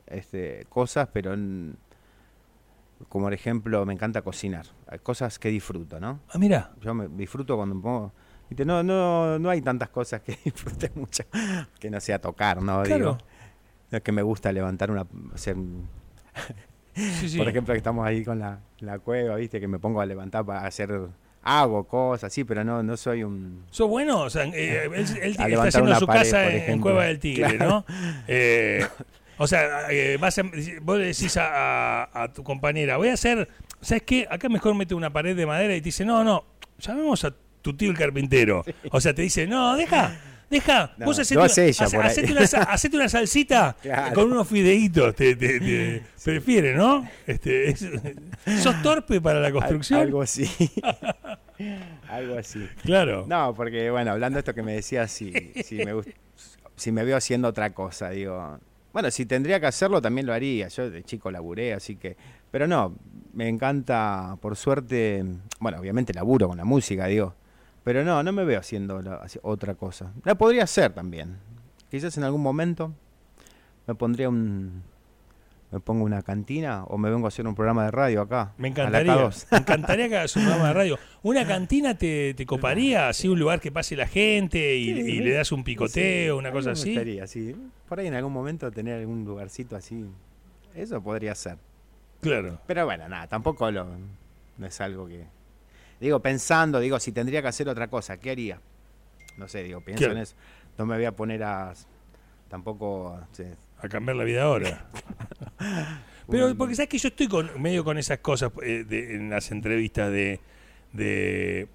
este, 0.07 0.67
cosas, 0.69 1.09
pero 1.13 1.35
en- 1.35 1.77
como 3.09 3.27
por 3.27 3.35
ejemplo 3.35 3.85
me 3.85 3.93
encanta 3.93 4.23
cocinar, 4.23 4.67
hay 4.87 4.99
cosas 5.01 5.39
que 5.39 5.49
disfruto, 5.49 6.01
¿no? 6.01 6.21
ah, 6.31 6.39
mira, 6.39 6.73
Yo 6.81 6.95
me 6.95 7.09
disfruto 7.09 7.57
cuando 7.57 7.75
me 7.75 7.83
pongo, 7.83 8.13
no, 8.65 8.83
no, 8.83 9.39
no 9.39 9.51
hay 9.51 9.61
tantas 9.61 9.89
cosas 9.91 10.23
que 10.23 10.39
disfrute 10.45 10.91
mucho 10.95 11.25
que 11.79 11.91
no 11.91 12.01
sea 12.01 12.19
tocar, 12.21 12.63
¿no? 12.63 12.83
claro. 12.83 13.19
Digo, 13.19 13.19
es 13.97 14.03
que 14.03 14.13
me 14.13 14.23
gusta 14.23 14.53
levantar 14.53 14.91
una, 14.91 15.07
hacer, 15.35 15.57
Sí, 16.95 17.29
sí. 17.29 17.39
por 17.39 17.49
ejemplo, 17.49 17.75
que 17.75 17.79
estamos 17.79 18.07
ahí 18.07 18.25
con 18.25 18.39
la, 18.39 18.61
la 18.79 18.99
cueva, 19.01 19.35
viste, 19.37 19.59
que 19.61 19.67
me 19.67 19.79
pongo 19.81 20.01
a 20.01 20.07
levantar 20.07 20.45
para 20.47 20.65
hacer, 20.65 20.93
hago 21.43 21.85
cosas, 21.89 22.33
sí, 22.33 22.45
pero 22.45 22.63
no, 22.63 22.83
no 22.85 22.97
soy 22.97 23.25
un 23.25 23.65
¿Sos 23.71 23.89
bueno? 23.89 24.21
O 24.21 24.31
sea, 24.31 24.45
eh, 24.45 24.85
él, 24.95 25.05
él 25.21 25.37
está 25.53 25.63
haciendo 25.65 25.95
su 25.97 26.07
pared, 26.07 26.21
casa 26.21 26.53
en-. 26.53 26.81
Cueva 26.81 27.05
del 27.07 27.19
Tigre, 27.19 27.57
Claro. 27.57 27.85
¿no? 27.89 27.95
Eh, 28.29 28.87
o 29.39 29.49
sea, 29.49 29.91
eh, 29.91 30.17
vas 30.21 30.39
a- 30.39 30.43
vos 30.83 30.99
le 30.99 31.07
decís 31.07 31.37
a, 31.37 32.05
a- 32.05 32.23
a 32.23 32.33
tu 32.33 32.45
compañera, 32.45 32.97
voy 32.97 33.09
a 33.09 33.15
hacer, 33.15 33.49
¿sabes 33.81 34.05
qué? 34.05 34.29
Acá 34.31 34.49
mejor 34.49 34.77
mete 34.77 34.95
una 34.95 35.13
pared 35.13 35.35
de 35.37 35.47
madera 35.47 35.75
y 35.75 35.81
te 35.81 35.87
dice, 35.87 36.05
no, 36.05 36.23
no, 36.23 36.45
llamemos 36.79 37.25
a 37.25 37.35
tu 37.61 37.77
tío 37.77 37.91
el 37.91 37.99
carpintero. 37.99 38.65
O 38.93 39.01
sea, 39.01 39.13
te 39.15 39.23
dice, 39.23 39.49
no, 39.49 39.75
deja. 39.77 40.17
Deja, 40.55 40.93
No, 40.99 41.07
vos 41.07 41.19
hacete, 41.19 41.37
una, 41.39 41.47
hace 41.47 41.71
hacete 41.71 42.33
una, 42.33 42.47
sa- 42.47 42.63
hacete 42.73 42.97
una 42.97 43.09
salsita 43.09 43.77
Claro. 43.83 44.15
con 44.15 44.31
unos 44.33 44.47
fideitos, 44.49 45.15
te, 45.15 45.35
te- 45.37 45.59
te 45.61 46.03
prefiere, 46.23 46.75
¿no? 46.75 47.09
Este, 47.27 47.71
es- 47.71 47.85
¿Sos 48.63 48.81
torpe 48.83 49.21
para 49.21 49.41
la 49.41 49.49
Al- 49.49 49.53
construcción? 49.53 50.01
Algo 50.01 50.23
así. 50.23 50.49
algo 52.09 52.39
así. 52.39 52.67
Claro. 52.83 53.25
No, 53.29 53.55
porque 53.55 53.91
bueno, 53.91 54.13
hablando 54.13 54.37
de 54.37 54.41
esto 54.41 54.55
que 54.55 54.63
me 54.63 54.75
decías, 54.75 55.11
si, 55.11 55.33
si, 55.65 55.77
me 55.85 55.93
si 56.77 56.93
me 56.93 57.05
veo 57.05 57.17
haciendo 57.17 57.49
otra 57.49 57.71
cosa, 57.75 58.11
digo. 58.11 58.59
Bueno, 58.93 59.11
si 59.11 59.27
tendría 59.27 59.59
que 59.59 59.67
hacerlo 59.67 60.01
también 60.01 60.27
lo 60.27 60.33
haría. 60.33 60.69
Yo 60.69 60.89
de 60.91 61.03
chico 61.03 61.31
laburé, 61.31 61.75
así 61.75 61.97
que. 61.97 62.17
Pero 62.51 62.69
no, 62.69 62.95
me 63.33 63.49
encanta, 63.49 64.37
por 64.41 64.55
suerte. 64.57 65.25
Bueno, 65.59 65.79
obviamente 65.81 66.15
laburo 66.15 66.47
con 66.49 66.57
la 66.57 66.65
música, 66.65 67.07
digo. 67.07 67.35
Pero 67.85 68.03
no, 68.05 68.23
no 68.23 68.33
me 68.33 68.45
veo 68.45 68.59
haciendo 68.59 69.01
la- 69.03 69.25
otra 69.43 69.75
cosa. 69.75 70.13
La 70.25 70.35
podría 70.35 70.65
hacer 70.65 70.93
también. 70.93 71.37
Quizás 71.91 72.17
en 72.17 72.25
algún 72.25 72.43
momento 72.43 72.93
me 73.87 73.95
pondría 73.95 74.29
un. 74.29 74.83
Me 75.71 75.81
pongo 75.81 76.05
una 76.05 76.23
cantina 76.23 76.85
o 76.85 76.97
me 76.99 77.11
vengo 77.11 77.27
a 77.27 77.29
hacer 77.29 77.47
un 77.49 77.55
programa 77.57 77.85
de 77.85 77.91
radio 77.91 78.21
acá. 78.23 78.53
Me 78.59 78.69
encantaría. 78.69 79.13
K2. 79.17 79.47
Me 79.51 79.59
encantaría 79.59 80.09
que 80.09 80.17
hagas 80.19 80.37
un 80.37 80.43
programa 80.45 80.69
de 80.69 80.75
radio. 80.75 80.99
¿Una 81.25 81.45
cantina 81.49 81.99
te, 81.99 82.33
te 82.35 82.47
coparía? 82.47 83.09
Así 83.09 83.27
un 83.27 83.41
lugar 83.41 83.61
que 83.61 83.73
pase 83.73 83.97
la 83.97 84.07
gente 84.07 84.77
y, 84.77 84.85
Sí, 84.95 85.01
y 85.17 85.19
me- 85.19 85.25
le 85.25 85.33
das 85.33 85.51
un 85.51 85.65
picoteo, 85.65 86.35
Sí, 86.37 86.39
una 86.39 86.53
cosa 86.53 86.69
me 86.69 86.73
así? 86.75 86.91
gustaría, 86.91 87.27
sí. 87.27 87.57
Por 87.89 87.99
ahí 87.99 88.07
en 88.07 88.15
algún 88.15 88.33
momento 88.33 88.71
tener 88.71 89.01
algún 89.01 89.25
lugarcito 89.25 89.75
así. 89.75 90.07
Eso 90.77 91.03
podría 91.03 91.35
ser. 91.35 91.59
Claro. 92.21 92.61
Pero 92.69 92.85
bueno, 92.85 93.09
nada, 93.09 93.27
tampoco 93.27 93.69
lo, 93.73 93.85
no 94.59 94.67
es 94.67 94.81
algo 94.81 95.09
que... 95.09 95.25
Digo, 96.01 96.21
pensando, 96.21 96.81
digo, 96.81 96.99
si 97.01 97.13
tendría 97.13 97.41
que 97.43 97.49
hacer 97.49 97.69
otra 97.69 97.89
cosa, 97.89 98.19
¿qué 98.19 98.31
haría? 98.31 98.61
No 99.37 99.49
sé, 99.49 99.63
digo, 99.63 99.81
pienso 99.81 100.05
en 100.13 100.19
eso. 100.19 100.35
No 100.79 100.87
me 100.87 100.97
voy 100.97 101.05
a 101.05 101.13
poner 101.13 101.43
a... 101.43 101.73
Tampoco... 102.49 103.19
sí, 103.33 103.45
A 103.81 103.89
cambiar 103.89 104.17
la 104.17 104.25
vida 104.25 104.43
ahora. 104.43 104.87
Pero 106.31 106.57
porque 106.57 106.75
sabes 106.75 106.89
que 106.89 106.99
yo 106.99 107.09
estoy 107.09 107.29
con, 107.29 107.61
medio 107.61 107.85
con 107.85 107.99
esas 107.99 108.19
cosas 108.19 108.51
eh, 108.63 108.85
de- 108.89 109.15
en 109.17 109.31
las 109.31 109.51
entrevistas 109.51 110.11
de, 110.11 110.41
de 110.93 111.69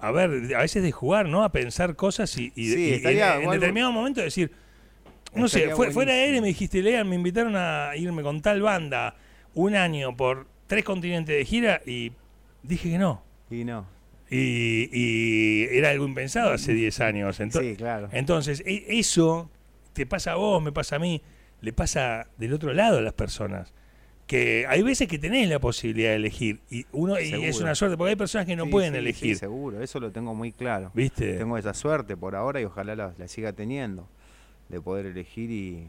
a 0.00 0.12
ver, 0.12 0.54
a 0.54 0.60
veces 0.60 0.82
de 0.82 0.92
jugar, 0.92 1.28
¿no? 1.28 1.42
A 1.42 1.50
pensar 1.50 1.96
cosas 1.96 2.36
y, 2.38 2.52
y- 2.54 2.70
Sí, 2.72 2.80
y 2.90 2.92
estaría 2.94 3.36
en, 3.40 3.50
determinado 3.50 3.90
momento 3.92 4.20
decir, 4.20 4.52
no 5.34 5.48
sé, 5.48 5.58
fue- 5.76 5.86
fuera 5.94 6.12
de 6.12 6.22
aire 6.22 6.40
me 6.40 6.46
dijiste, 6.48 6.80
Lean, 6.82 7.08
me 7.08 7.16
invitaron 7.16 7.54
a 7.56 7.90
irme 7.96 8.22
con 8.22 8.40
tal 8.40 8.62
banda 8.62 9.16
un 9.54 9.74
año 9.74 10.16
por 10.16 10.46
tres 10.68 10.84
continentes 10.84 11.36
de 11.36 11.44
gira 11.44 11.80
y 11.84 12.12
dije 12.62 12.90
que 12.90 12.98
no. 12.98 13.22
Y 13.50 13.64
no. 13.64 13.86
Y, 14.30 14.88
y 14.92 15.64
era 15.70 15.90
algo 15.90 16.06
impensado 16.06 16.52
hace 16.52 16.72
10 16.74 17.00
años. 17.00 17.40
Ento- 17.40 17.60
sí, 17.60 17.76
claro. 17.76 18.08
Entonces, 18.12 18.62
e- 18.66 18.84
eso 18.98 19.50
te 19.94 20.04
pasa 20.06 20.32
a 20.32 20.34
vos, 20.36 20.62
me 20.62 20.70
pasa 20.72 20.96
a 20.96 20.98
mí, 20.98 21.22
le 21.62 21.72
pasa 21.72 22.28
del 22.36 22.52
otro 22.52 22.72
lado 22.74 22.98
a 22.98 23.00
las 23.00 23.14
personas. 23.14 23.72
Que 24.26 24.66
hay 24.68 24.82
veces 24.82 25.08
que 25.08 25.18
tenés 25.18 25.48
la 25.48 25.58
posibilidad 25.58 26.10
de 26.10 26.16
elegir 26.16 26.60
y 26.70 26.84
uno 26.92 27.18
y 27.18 27.32
es 27.46 27.60
una 27.62 27.74
suerte 27.74 27.96
porque 27.96 28.10
hay 28.10 28.16
personas 28.16 28.46
que 28.46 28.56
no 28.56 28.64
Sí, 28.66 28.70
pueden 28.70 28.90
sí, 28.92 28.96
sí, 28.96 28.98
elegir, 29.00 29.36
seguro, 29.38 29.82
eso 29.82 29.98
lo 30.00 30.12
tengo 30.12 30.34
muy 30.34 30.52
claro. 30.52 30.90
¿viste? 30.92 31.38
Tengo 31.38 31.56
esa 31.56 31.72
suerte 31.72 32.14
por 32.14 32.36
ahora 32.36 32.60
y 32.60 32.64
ojalá 32.64 32.94
la, 32.94 33.14
la 33.16 33.26
siga 33.26 33.54
teniendo, 33.54 34.06
de 34.68 34.82
poder 34.82 35.06
elegir 35.06 35.50
y, 35.50 35.86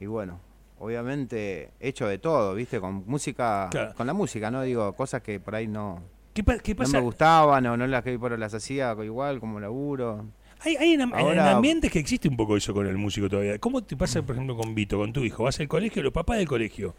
y 0.00 0.06
bueno, 0.06 0.40
obviamente 0.80 1.70
hecho 1.78 2.08
de 2.08 2.18
todo, 2.18 2.56
¿viste? 2.56 2.80
Con 2.80 3.04
música, 3.06 3.68
Claro. 3.70 3.94
con 3.94 4.08
la 4.08 4.14
música, 4.14 4.50
¿no? 4.50 4.62
Digo, 4.62 4.92
cosas 4.94 5.22
que 5.22 5.38
por 5.38 5.54
ahí 5.54 5.68
no, 5.68 6.02
¿Qué, 6.34 6.42
pa- 6.42 6.58
qué 6.58 6.74
no 6.74 6.88
me 6.88 7.00
gustaban 7.00 7.66
o 7.66 7.76
no 7.76 7.86
las 7.86 8.02
que 8.02 8.18
por 8.18 8.38
las 8.38 8.54
hacía 8.54 8.94
igual 9.04 9.40
como 9.40 9.60
laburo. 9.60 10.26
Hay, 10.64 10.76
hay 10.76 10.92
en, 10.92 11.02
ambientes 11.02 11.90
que 11.90 11.98
existe 11.98 12.28
un 12.28 12.36
poco 12.36 12.56
eso 12.56 12.72
con 12.72 12.86
el 12.86 12.96
músico 12.96 13.28
todavía. 13.28 13.58
¿Cómo 13.58 13.82
te 13.82 13.96
pasa, 13.96 14.22
por 14.22 14.36
ejemplo, 14.36 14.56
con 14.56 14.74
Vito, 14.74 14.96
con 14.96 15.12
tu 15.12 15.24
hijo? 15.24 15.42
Vas 15.44 15.58
al 15.58 15.66
colegio, 15.68 16.02
los 16.02 16.12
papás 16.12 16.38
del 16.38 16.46
colegio. 16.46 16.94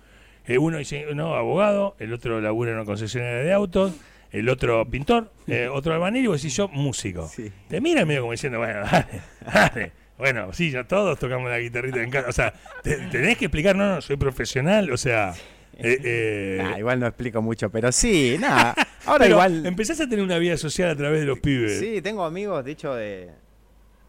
Eh, 0.46 0.58
uno 0.58 0.78
dice, 0.78 1.06
no, 1.16 1.36
abogado, 1.36 1.96
el 2.00 2.12
otro 2.14 2.42
labura 2.42 2.72
en 2.72 2.78
una 2.78 2.86
concesionaria 2.86 3.38
de 3.38 3.54
autos, 3.54 3.94
el 4.32 4.50
otro 4.50 4.86
pintor, 4.90 5.32
eh, 5.48 5.70
otro 5.72 5.94
albanil 5.94 6.26
y 6.26 6.28
vos 6.28 6.42
decís 6.42 6.58
yo, 6.58 6.68
músico. 6.68 7.28
Sí. 7.30 7.50
Te 7.70 7.80
miran 7.80 8.06
medio 8.06 8.22
como 8.22 8.34
diciendo, 8.34 8.60
bueno, 8.60 8.82
dale, 8.92 9.22
dale. 9.46 9.92
Bueno, 10.18 10.52
sí, 10.52 10.70
ya 10.70 10.84
todos 10.86 11.18
tocamos 11.18 11.50
la 11.50 11.58
guitarrita 11.60 12.04
en 12.04 12.12
casa. 12.12 12.28
O 12.30 12.34
sea, 12.34 12.54
te- 12.84 12.98
tenés 13.08 13.38
que 13.38 13.46
explicar, 13.46 13.76
no, 13.78 13.96
no, 13.96 14.02
soy 14.02 14.18
profesional, 14.18 14.92
o 14.92 14.98
sea... 14.98 15.34
eh, 15.78 16.00
eh, 16.04 16.58
Nah, 16.62 16.78
igual 16.80 17.00
no 17.00 17.08
explico 17.08 17.42
mucho, 17.42 17.70
pero 17.70 17.92
sí, 17.92 18.38
nada. 18.40 18.74
Ahora 19.06 19.24
pero 19.26 19.36
igual. 19.36 19.66
empezás 19.66 20.00
a 20.02 20.08
tener 20.08 20.24
una 20.24 20.38
vida 20.38 20.56
social 20.58 20.90
a 20.90 20.96
través 20.96 21.20
de 21.22 21.26
los 21.26 21.40
pibes. 21.40 21.80
Sí, 21.80 22.02
tengo 22.02 22.24
amigos, 22.24 22.64
de 22.64 22.72
hecho, 22.72 22.94
de. 22.96 23.32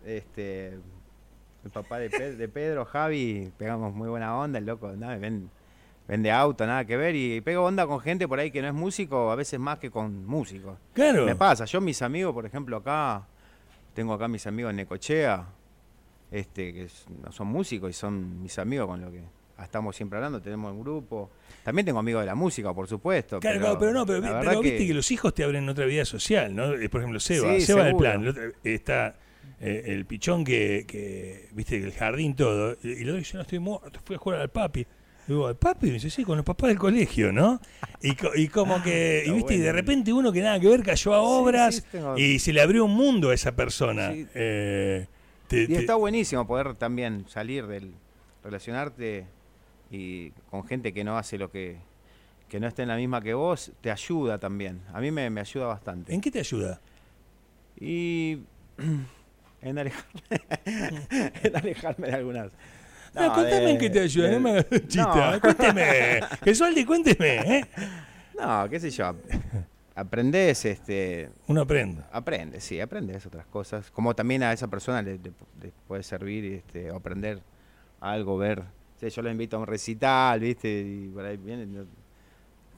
Este. 0.05 0.79
El 1.65 1.71
papá 1.73 1.99
de, 1.99 2.11
Pe- 2.11 2.37
de 2.37 2.49
Pedro, 2.49 2.85
Javi, 2.85 3.51
pegamos 3.57 3.95
muy 3.95 4.09
buena 4.11 4.37
onda, 4.37 4.59
el 4.59 4.67
loco, 4.67 4.93
nada, 4.93 5.17
ven, 5.17 5.49
vende 6.07 6.31
auto, 6.31 6.67
nada 6.67 6.85
que 6.85 6.99
ver, 6.99 7.17
y 7.17 7.41
pego 7.41 7.65
onda 7.65 7.87
con 7.87 8.01
gente 8.01 8.29
por 8.29 8.39
ahí 8.39 8.51
que 8.51 8.61
no 8.61 8.69
es 8.69 8.75
músico, 8.75 9.31
a 9.31 9.35
veces 9.35 9.59
más 9.59 9.79
que 9.79 9.91
con 9.91 10.27
músicos. 10.27 10.79
Claro. 10.93 11.25
Me 11.25 11.35
pasa, 11.37 11.65
yo 11.65 11.81
mis 11.81 12.03
amigos, 12.03 12.35
por 12.35 12.45
ejemplo, 12.45 12.77
acá, 12.77 13.27
tengo 13.95 14.13
acá 14.13 14.29
mis 14.29 14.47
amigos 14.47 14.71
en 14.73 14.77
Necochea, 14.77 15.47
este, 16.31 16.75
que 16.75 16.89
son 17.31 17.47
músicos 17.47 17.89
y 17.89 17.95
son 17.95 18.43
mis 18.43 18.59
amigos 18.59 18.87
con 18.87 19.01
lo 19.01 19.11
que 19.11 19.23
estamos 19.63 19.95
siempre 19.95 20.17
hablando, 20.19 20.41
tenemos 20.43 20.73
un 20.73 20.81
grupo. 20.81 21.31
También 21.63 21.87
tengo 21.87 21.99
amigos 22.01 22.23
de 22.23 22.27
la 22.27 22.35
música, 22.35 22.73
por 22.75 22.89
supuesto. 22.89 23.39
Claro, 23.41 23.77
pero 23.79 23.93
no, 23.93 24.05
pero, 24.05 24.21
viste 24.61 24.87
que 24.87 24.95
los 24.95 25.11
hijos 25.11 25.33
te 25.35 25.45
abren 25.45 25.69
otra 25.69 25.87
vida 25.87 26.05
social, 26.05 26.55
¿no? 26.55 26.75
Eh, 26.75 26.89
Por 26.89 27.01
ejemplo, 27.01 27.21
Seba, 27.21 27.55
Sí, 27.55 27.61
Seba 27.63 27.85
del 27.85 27.97
plan, 27.97 28.27
otro- 28.29 28.43
está 28.65 29.17
eh, 29.61 29.83
el 29.87 30.05
pichón 30.05 30.45
que, 30.45 30.85
que, 30.87 31.49
viste, 31.53 31.77
el 31.77 31.93
jardín 31.93 32.35
todo, 32.35 32.77
y 32.83 32.89
y 32.91 33.05
luego 33.05 33.19
dice, 33.19 33.37
no 33.37 33.43
estoy 33.43 33.59
muerto, 33.61 34.01
fui 34.05 34.17
a 34.17 34.19
jugar 34.19 34.41
al 34.41 34.51
papi. 34.51 34.87
Digo, 35.27 35.55
papi, 35.55 35.87
me 35.87 35.93
dice, 35.95 36.11
sí, 36.11 36.23
con 36.23 36.37
los 36.37 36.45
papás 36.45 36.69
del 36.69 36.79
colegio, 36.79 37.33
¿no? 37.33 37.59
Y, 38.03 38.15
co- 38.15 38.35
y 38.35 38.49
como 38.49 38.83
que, 38.83 39.25
y 39.27 39.31
viste, 39.31 39.55
y 39.55 39.59
de 39.59 39.73
repente 39.73 40.13
uno 40.13 40.31
que 40.33 40.43
nada 40.43 40.61
que 40.61 40.69
ver 40.69 40.83
cayó 40.83 41.15
a 41.15 41.23
obras 41.23 41.77
sí, 41.77 41.83
tengo- 41.93 42.19
y 42.19 42.39
se 42.41 42.53
le 42.53 42.61
abrió 42.61 42.85
un 42.85 42.95
mundo 42.95 43.31
a 43.31 43.35
esa 43.35 43.53
persona. 43.57 44.11
Eh, 44.13 45.07
te- 45.49 45.63
Y 45.63 45.67
te- 45.69 45.77
está 45.79 45.95
buenísimo 45.95 46.47
poder 46.47 46.75
también 46.75 47.25
salir 47.29 47.67
del. 47.67 47.95
relacionarte 48.43 49.25
y 49.95 50.31
con 50.51 50.67
gente 50.67 50.93
que 50.93 51.05
no 51.05 51.17
hace 51.19 51.39
lo 51.39 51.51
que. 51.51 51.77
que 52.49 52.59
no 52.61 52.67
esté 52.67 52.83
en 52.83 52.89
la 52.89 52.97
misma 52.97 53.21
que 53.21 53.35
vos, 53.35 53.73
te 53.81 53.91
ayuda 53.91 54.39
también. 54.39 54.81
A 54.93 55.01
mí 55.01 55.11
me, 55.11 55.29
me 55.31 55.41
ayuda 55.41 55.67
bastante. 55.67 56.13
¿En 56.15 56.21
qué 56.21 56.31
te 56.31 56.39
ayuda? 56.41 56.81
Y. 57.81 58.41
en 59.63 59.79
alejarme. 59.79 60.21
en 61.43 61.57
alejarme 61.57 62.07
de 62.09 62.15
algunas. 62.15 62.51
No, 63.15 63.33
contame 63.33 63.61
de- 63.61 63.71
en 63.71 63.79
qué 63.79 63.91
te 63.91 64.01
ayuda, 64.01 64.29
de- 64.29 64.33
no 64.35 64.41
me 64.41 64.65
chiste. 64.89 64.99
No. 64.99 65.41
Cuénteme, 65.41 66.21
Gesualdi, 66.43 66.85
cuénteme, 66.85 67.59
¿eh? 67.59 67.65
No, 68.39 68.69
qué 68.69 68.81
sé 68.81 68.91
yo. 68.91 69.15
Aprendés, 69.95 70.65
este. 70.65 71.31
Uno 71.47 71.61
aprende. 71.61 72.03
Aprendes, 72.11 72.65
sí, 72.65 72.81
aprendes 72.81 73.25
otras 73.27 73.47
cosas. 73.47 73.91
Como 73.93 74.15
también 74.17 74.43
a 74.43 74.53
esa 74.53 74.67
persona 74.67 75.01
le, 75.03 75.19
le- 75.19 75.33
le 75.63 75.73
puede 75.87 76.03
servir 76.03 76.45
este, 76.55 76.91
aprender 76.91 77.41
algo, 78.01 78.37
ver. 78.37 78.65
O 78.97 78.99
sea, 78.99 79.09
yo 79.09 79.23
los 79.23 79.33
invito 79.33 79.57
a 79.57 79.61
un 79.61 79.67
recital, 79.67 80.41
¿viste? 80.41 80.81
Y 80.81 81.09
por 81.09 81.25
ahí 81.25 81.37
vienen 81.37 81.87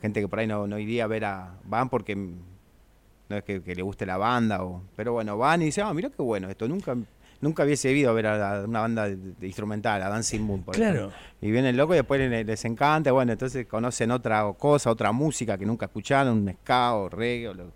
gente 0.01 0.21
que 0.21 0.29
por 0.29 0.39
ahí 0.39 0.47
no, 0.47 0.67
no 0.67 0.79
iría 0.79 1.05
a 1.05 1.07
ver 1.07 1.25
a. 1.25 1.55
Van 1.65 1.89
porque 1.89 2.17
no 2.17 3.37
es 3.37 3.45
que, 3.45 3.63
que 3.63 3.75
le 3.75 3.83
guste 3.83 4.07
la 4.07 4.17
banda, 4.17 4.65
o, 4.65 4.83
pero 4.95 5.13
bueno, 5.13 5.37
van 5.37 5.63
y 5.63 5.67
dicen, 5.67 5.85
ah, 5.87 5.95
mira 5.95 6.11
qué 6.11 6.23
bueno 6.23 6.49
esto. 6.49 6.69
Nunca 6.69 6.97
nunca 7.41 7.65
hubiese 7.65 7.93
ido 7.93 8.11
a 8.11 8.13
ver 8.15 8.27
a, 8.27 8.61
a 8.61 8.65
una 8.65 8.81
banda 8.81 9.09
de, 9.09 9.17
de 9.17 9.47
instrumental, 9.47 10.03
a 10.03 10.09
Dancing 10.09 10.41
Moon, 10.41 10.63
por 10.63 10.75
ejemplo. 10.75 11.09
Claro. 11.09 11.23
Y 11.41 11.51
vienen 11.51 11.77
locos 11.77 11.95
y 11.95 11.99
después 11.99 12.21
les, 12.21 12.47
les 12.47 12.65
encanta, 12.65 13.13
bueno, 13.13 13.33
entonces 13.33 13.67
conocen 13.67 14.11
otra 14.11 14.51
cosa, 14.59 14.91
otra 14.91 15.13
música 15.13 15.59
que 15.59 15.67
nunca 15.67 15.87
escucharon, 15.87 16.39
un 16.39 16.55
ska 16.63 16.95
o 16.95 17.09
reggae 17.09 17.49
o 17.49 17.55
lo, 17.55 17.73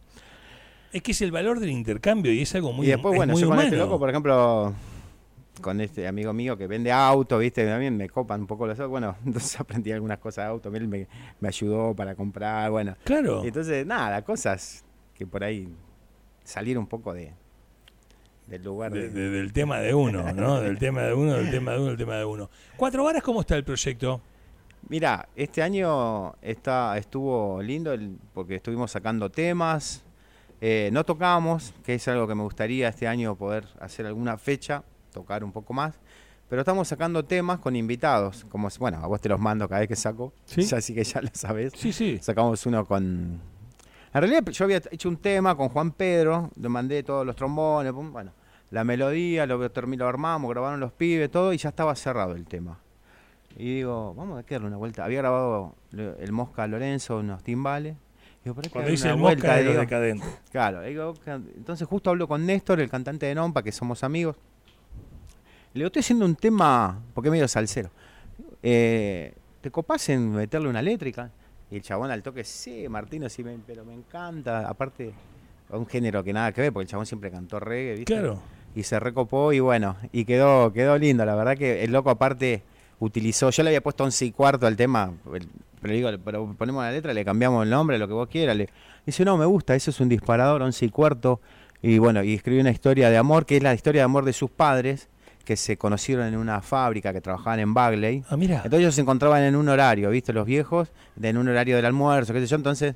Es 0.93 1.03
que 1.03 1.13
es 1.13 1.21
el 1.23 1.31
valor 1.31 1.61
del 1.61 1.71
intercambio 1.71 2.33
y 2.33 2.43
es 2.43 2.55
algo 2.55 2.73
muy 2.73 2.87
y 2.87 2.91
después, 2.91 3.13
es 3.13 3.17
bueno, 3.19 3.33
muy 3.35 3.43
yo 3.43 3.49
con 3.49 3.61
este 3.61 3.77
loco, 3.77 3.99
por 3.99 4.11
ejemplo, 4.11 4.75
con 5.61 5.81
este 5.81 6.07
amigo 6.09 6.33
mío 6.33 6.57
que 6.57 6.67
vende 6.67 6.91
auto, 6.93 7.39
¿viste? 7.39 7.67
También 7.67 7.97
me 7.97 8.09
copan 8.09 8.41
un 8.43 8.47
poco 8.47 8.67
los 8.67 8.79
autos. 8.79 8.91
Bueno, 8.91 9.17
entonces 9.27 9.59
aprendí 9.61 9.93
algunas 9.93 10.19
cosas 10.19 10.45
de 10.47 10.51
auto. 10.51 10.75
Él 10.75 10.89
me, 10.89 11.07
me 11.41 11.49
ayudó 11.49 11.95
para 11.95 12.15
comprar, 12.15 12.71
bueno. 12.71 12.97
Claro. 13.05 13.45
Entonces, 13.45 13.87
nada, 13.87 14.23
cosas 14.23 14.85
que 15.15 15.27
por 15.27 15.45
ahí 15.45 15.69
salir 16.45 16.79
un 16.79 16.87
poco 16.87 17.13
de 17.13 17.33
del 18.47 18.65
lugar 18.65 18.91
De- 18.93 19.09
de, 19.09 19.11
de- 19.11 19.31
del 19.31 19.53
tema 19.53 19.79
de 19.79 19.95
uno, 19.95 20.33
¿no? 20.33 20.61
Del 20.61 20.79
tema 20.79 21.03
de 21.03 21.15
uno, 21.15 21.35
del 21.35 21.51
tema 21.51 21.73
de 21.73 21.79
uno, 21.79 21.87
del 21.89 21.97
tema 21.97 22.17
de 22.17 22.25
uno. 22.25 22.51
Cuatro 22.77 23.05
varas, 23.05 23.23
¿cómo 23.23 23.41
está 23.43 23.57
el 23.57 23.63
proyecto? 23.65 24.21
Mira, 24.89 25.29
este 25.37 25.63
año 25.63 26.35
está, 26.43 26.97
estuvo 26.99 27.63
lindo 27.63 27.93
el- 27.93 28.17
porque 28.35 28.57
estuvimos 28.57 28.91
sacando 28.91 29.31
temas. 29.31 30.03
eh, 30.63 30.91
no 30.93 31.05
tocamos, 31.05 31.73
que 31.85 31.95
es 31.95 32.07
algo 32.09 32.27
que 32.27 32.35
me 32.35 32.43
gustaría 32.43 32.89
este 32.89 33.07
año 33.09 33.35
poder 33.37 33.67
hacer 33.79 34.05
alguna 34.07 34.37
fecha, 34.37 34.83
tocar 35.11 35.45
un 35.45 35.53
poco 35.53 35.73
más. 35.73 35.95
Pero 36.49 36.63
estamos 36.63 36.89
sacando 36.89 37.25
temas 37.25 37.61
con 37.61 37.77
invitados. 37.77 38.45
Como, 38.49 38.69
bueno, 38.81 38.99
a 38.99 39.07
vos 39.07 39.21
te 39.21 39.29
los 39.29 39.39
mando 39.39 39.69
cada 39.69 39.81
vez 39.81 39.89
que 39.89 39.97
saco. 39.97 40.33
¿Sí? 40.45 40.63
Ya 40.63 40.77
así 40.79 40.95
que 40.95 41.05
ya 41.05 41.23
lo 41.23 41.29
sabés. 41.33 41.73
Sí, 41.77 41.93
sí. 41.93 42.19
Sacamos 42.21 42.67
uno 42.67 42.85
con. 42.85 43.41
En 44.13 44.21
realidad 44.21 44.45
yo 44.47 44.65
había 44.65 44.83
hecho 44.91 45.09
un 45.09 45.19
tema 45.19 45.57
con 45.57 45.69
Juan 45.69 45.93
Pedro, 45.93 46.51
le 46.57 46.69
mandé 46.69 47.05
todos 47.05 47.25
los 47.25 47.37
trombones, 47.37 47.93
bueno, 47.93 48.33
la 48.71 48.83
melodía, 48.83 49.47
lo, 49.47 49.59
lo 49.59 50.09
armamos, 50.09 50.51
grabaron 50.51 50.81
los 50.81 50.91
pibes, 50.93 51.31
todo, 51.31 51.53
y 51.53 51.59
ya 51.59 51.69
estaba 51.69 51.95
cerrado 51.95 52.35
el 52.35 52.45
tema. 52.47 52.81
Y 53.57 53.77
digo, 53.77 54.15
vamos 54.15 54.39
a 54.39 54.43
darle 54.43 54.67
una 54.67 54.77
vuelta. 54.77 55.05
Había 55.05 55.19
grabado 55.19 55.77
el 55.93 56.33
Mosca 56.33 56.67
Lorenzo 56.67 57.19
unos 57.19 57.45
timbales. 57.45 57.97
Digo, 58.43 58.55
¿por 58.55 58.65
qué 58.65 58.71
Cuando 58.71 58.91
dice 58.91 59.11
el 59.11 59.17
vuelta? 59.17 59.47
mosca 59.49 59.57
de 59.59 59.65
los 59.65 59.77
decadentes. 59.77 60.41
Claro, 60.51 60.83
digo, 60.83 61.15
entonces 61.27 61.87
justo 61.87 62.11
hablo 62.11 62.27
con 62.27 62.47
Néstor, 62.47 62.81
el 62.81 62.89
cantante 62.89 63.27
de 63.27 63.35
Nompa, 63.35 63.63
que 63.63 63.71
somos 63.71 64.03
amigos. 64.03 64.37
Le 65.73 65.79
digo, 65.81 65.87
estoy 65.87 66.01
haciendo 66.01 66.25
un 66.25 66.35
tema, 66.37 66.99
porque 67.15 67.29
es 67.29 67.33
medio 67.33 67.49
salsero. 67.49 67.91
Eh, 68.63 69.33
¿Te 69.61 69.71
copás 69.71 70.09
en 70.09 70.33
meterle 70.33 70.69
una 70.69 70.81
eléctrica? 70.81 71.31
Y 71.71 71.77
el 71.77 71.83
chabón 71.83 72.11
al 72.11 72.23
toque, 72.23 72.43
sí, 72.45 72.89
Martino, 72.89 73.29
sí, 73.29 73.45
me- 73.45 73.59
pero 73.67 73.85
me 73.85 73.95
encanta. 73.95 74.69
Aparte, 74.69 75.13
un 75.71 75.87
género 75.87 76.25
que 76.25 76.33
nada 76.33 76.51
que 76.53 76.61
ver, 76.63 76.73
porque 76.73 76.85
el 76.85 76.89
chabón 76.89 77.07
siempre 77.07 77.31
cantó 77.31 77.61
reggae, 77.61 77.93
¿viste? 77.97 78.13
Claro. 78.13 78.41
Y 78.75 78.83
se 78.83 78.99
recopó 78.99 79.53
y 79.53 79.61
bueno, 79.61 79.97
y 80.13 80.25
quedó, 80.25 80.73
quedó 80.73 80.97
lindo. 80.99 81.25
La 81.25 81.35
verdad 81.35 81.57
que 81.57 81.85
el 81.85 81.93
loco 81.93 82.11
aparte 82.11 82.63
utilizó, 82.99 83.51
yo 83.51 83.63
le 83.63 83.71
había 83.71 83.81
puesto 83.83 84.05
11 84.05 84.25
y 84.27 84.33
cuarto 84.33 84.67
al 84.67 84.77
tema, 84.77 85.13
pero 85.31 85.45
le 85.83 85.95
digo, 85.95 86.11
pero 86.25 86.53
ponemos 86.59 86.83
la 86.83 86.91
letra, 86.93 87.13
le 87.15 87.25
cambiamos 87.25 87.63
el 87.65 87.71
nombre, 87.71 87.99
lo 87.99 88.07
que 88.09 88.15
vos 88.15 88.29
quieras. 88.29 88.57
Le, 88.57 88.69
dice, 89.07 89.25
no, 89.25 89.37
me 89.37 89.47
gusta, 89.47 89.75
eso 89.77 89.91
es 89.91 90.01
un 90.01 90.09
disparador, 90.09 90.63
11 90.63 90.85
y 90.87 90.91
cuarto. 90.91 91.41
Y 91.83 91.99
bueno, 91.99 92.23
y 92.23 92.35
escribió 92.35 92.61
una 92.61 92.71
historia 92.71 93.09
de 93.11 93.17
amor, 93.17 93.47
que 93.47 93.57
es 93.57 93.63
la 93.63 93.73
historia 93.75 94.01
de 94.03 94.05
amor 94.05 94.25
de 94.25 94.33
sus 94.33 94.51
padres, 94.51 95.09
que 95.51 95.57
se 95.57 95.77
conocieron 95.77 96.29
en 96.29 96.37
una 96.37 96.63
fábrica 96.63 97.13
que 97.13 97.21
trabajaban 97.21 97.59
en 97.59 97.75
Bagley. 97.75 98.23
Ah, 98.29 98.37
mira. 98.37 98.59
Entonces 98.59 98.79
ellos 98.79 98.95
se 98.95 99.01
encontraban 99.01 99.43
en 99.43 99.57
un 99.57 99.69
horario, 99.69 100.09
¿viste? 100.11 100.33
Los 100.33 100.47
viejos, 100.47 100.93
en 101.21 101.37
un 101.37 101.49
horario 101.49 101.75
del 101.75 101.87
almuerzo, 101.87 102.33
qué 102.33 102.39
sé 102.39 102.47
yo. 102.47 102.55
Entonces 102.55 102.95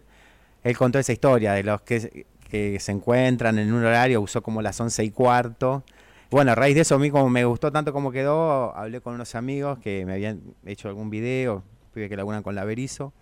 él 0.62 0.78
contó 0.78 1.00
esa 1.00 1.12
historia 1.12 1.54
de 1.54 1.64
los 1.64 1.80
que, 1.80 2.26
que 2.48 2.78
se 2.78 2.92
encuentran 2.92 3.58
en 3.58 3.72
un 3.72 3.84
horario, 3.84 4.20
usó 4.20 4.40
como 4.40 4.62
las 4.62 4.80
once 4.80 5.02
y 5.02 5.10
cuarto. 5.10 5.82
Bueno, 6.30 6.52
a 6.52 6.54
raíz 6.54 6.76
de 6.76 6.82
eso, 6.82 6.94
a 6.94 6.98
mí 7.00 7.10
como 7.10 7.28
me 7.28 7.44
gustó 7.44 7.72
tanto 7.72 7.92
como 7.92 8.12
quedó, 8.12 8.72
hablé 8.76 9.00
con 9.00 9.14
unos 9.14 9.34
amigos 9.34 9.80
que 9.80 10.06
me 10.06 10.12
habían 10.12 10.40
hecho 10.64 10.86
algún 10.86 11.10
video, 11.10 11.64
pibes 11.92 12.08
que 12.08 12.16
laburan 12.16 12.44
con 12.44 12.54
la 12.54 12.64
Berizo, 12.64 13.12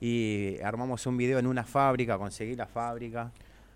y 0.00 0.56
armamos 0.64 1.06
un 1.06 1.18
video 1.18 1.38
en 1.38 1.46
una 1.46 1.64
fábrica, 1.64 2.16
conseguí 2.16 2.56
la 2.56 2.68
fábrica, 2.68 3.32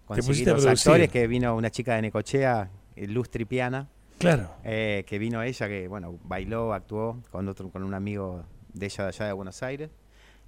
conseguí 0.06 0.46
los 0.46 0.64
actores, 0.64 1.10
que 1.10 1.26
vino 1.26 1.54
una 1.54 1.68
chica 1.68 1.96
de 1.96 2.00
Necochea, 2.00 2.70
Luz 2.96 3.28
Tripiana, 3.28 3.88
Claro. 4.18 4.48
eh, 4.64 5.04
que 5.06 5.18
vino 5.18 5.42
ella, 5.42 5.68
que 5.68 5.88
bueno, 5.88 6.18
bailó, 6.24 6.72
actuó 6.72 7.22
con 7.30 7.48
otro, 7.48 7.70
con 7.70 7.82
un 7.82 7.94
amigo 7.94 8.44
de 8.72 8.86
ella 8.86 9.04
de 9.04 9.08
allá 9.08 9.26
de 9.26 9.32
Buenos 9.32 9.62
Aires. 9.62 9.90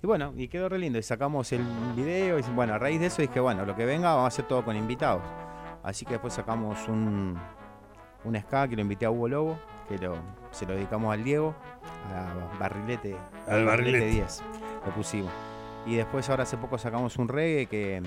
Y 0.03 0.07
bueno, 0.07 0.33
y 0.37 0.49
quedó 0.49 0.69
re 0.69 0.79
lindo. 0.79 0.99
Y 0.99 1.03
sacamos 1.03 1.53
el 1.53 1.63
video. 1.97 2.39
Y 2.39 2.43
bueno, 2.55 2.75
a 2.75 2.79
raíz 2.79 3.01
de 3.01 3.07
eso 3.07 3.21
dije, 3.21 3.41
bueno, 3.41 3.65
lo 3.67 3.75
que 3.75 3.85
venga 3.85 4.11
vamos 4.11 4.25
a 4.25 4.29
hacer 4.29 4.47
todo 4.47 4.65
con 4.65 4.77
invitados. 4.77 5.23
Así 5.83 6.05
que 6.05 6.13
después 6.13 6.35
sacamos 6.35 6.87
un, 6.89 7.37
un 8.25 8.41
ska 8.41 8.69
que 8.69 8.77
lo 8.77 8.83
invité 8.83 9.07
a 9.07 9.11
Hugo 9.11 9.29
Lobo, 9.29 9.59
que 9.89 9.99
lo, 9.99 10.17
se 10.51 10.67
lo 10.67 10.75
dedicamos 10.75 11.13
al 11.13 11.25
Diego, 11.25 11.55
a 12.15 12.59
Barrilete, 12.59 13.17
Al 13.47 13.65
Barrilete. 13.65 14.07
10, 14.11 14.43
lo 14.87 14.93
pusimos. 14.95 15.33
Y 15.87 15.97
después 15.97 16.29
ahora 16.31 16.43
hace 16.45 16.57
poco 16.57 16.79
sacamos 16.79 17.17
un 17.17 17.29
reggae 17.29 17.67
que, 17.67 18.03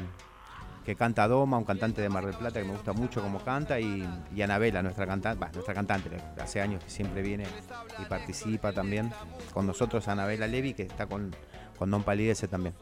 que 0.85 0.95
canta 0.95 1.27
Doma, 1.27 1.57
un 1.57 1.63
cantante 1.63 2.01
de 2.01 2.09
Mar 2.09 2.25
del 2.25 2.35
Plata 2.35 2.59
que 2.59 2.65
me 2.65 2.73
gusta 2.73 2.93
mucho 2.93 3.21
como 3.21 3.39
canta, 3.39 3.79
y, 3.79 4.07
y 4.35 4.41
Anabela, 4.41 4.81
nuestra 4.81 5.05
cantante, 5.05 5.45
nuestra 5.53 5.73
cantante, 5.73 6.09
la- 6.09 6.43
hace 6.43 6.59
años 6.61 6.83
que 6.83 6.89
siempre 6.89 7.21
viene 7.21 7.45
y 8.01 8.05
participa 8.05 8.73
también 8.73 9.11
con 9.53 9.67
nosotros, 9.67 10.07
Anabela 10.07 10.47
Levi, 10.47 10.73
que 10.73 10.83
está 10.83 11.05
con, 11.05 11.35
con 11.77 11.91
Don 11.91 12.03
Palidece 12.03 12.47
también. 12.47 12.73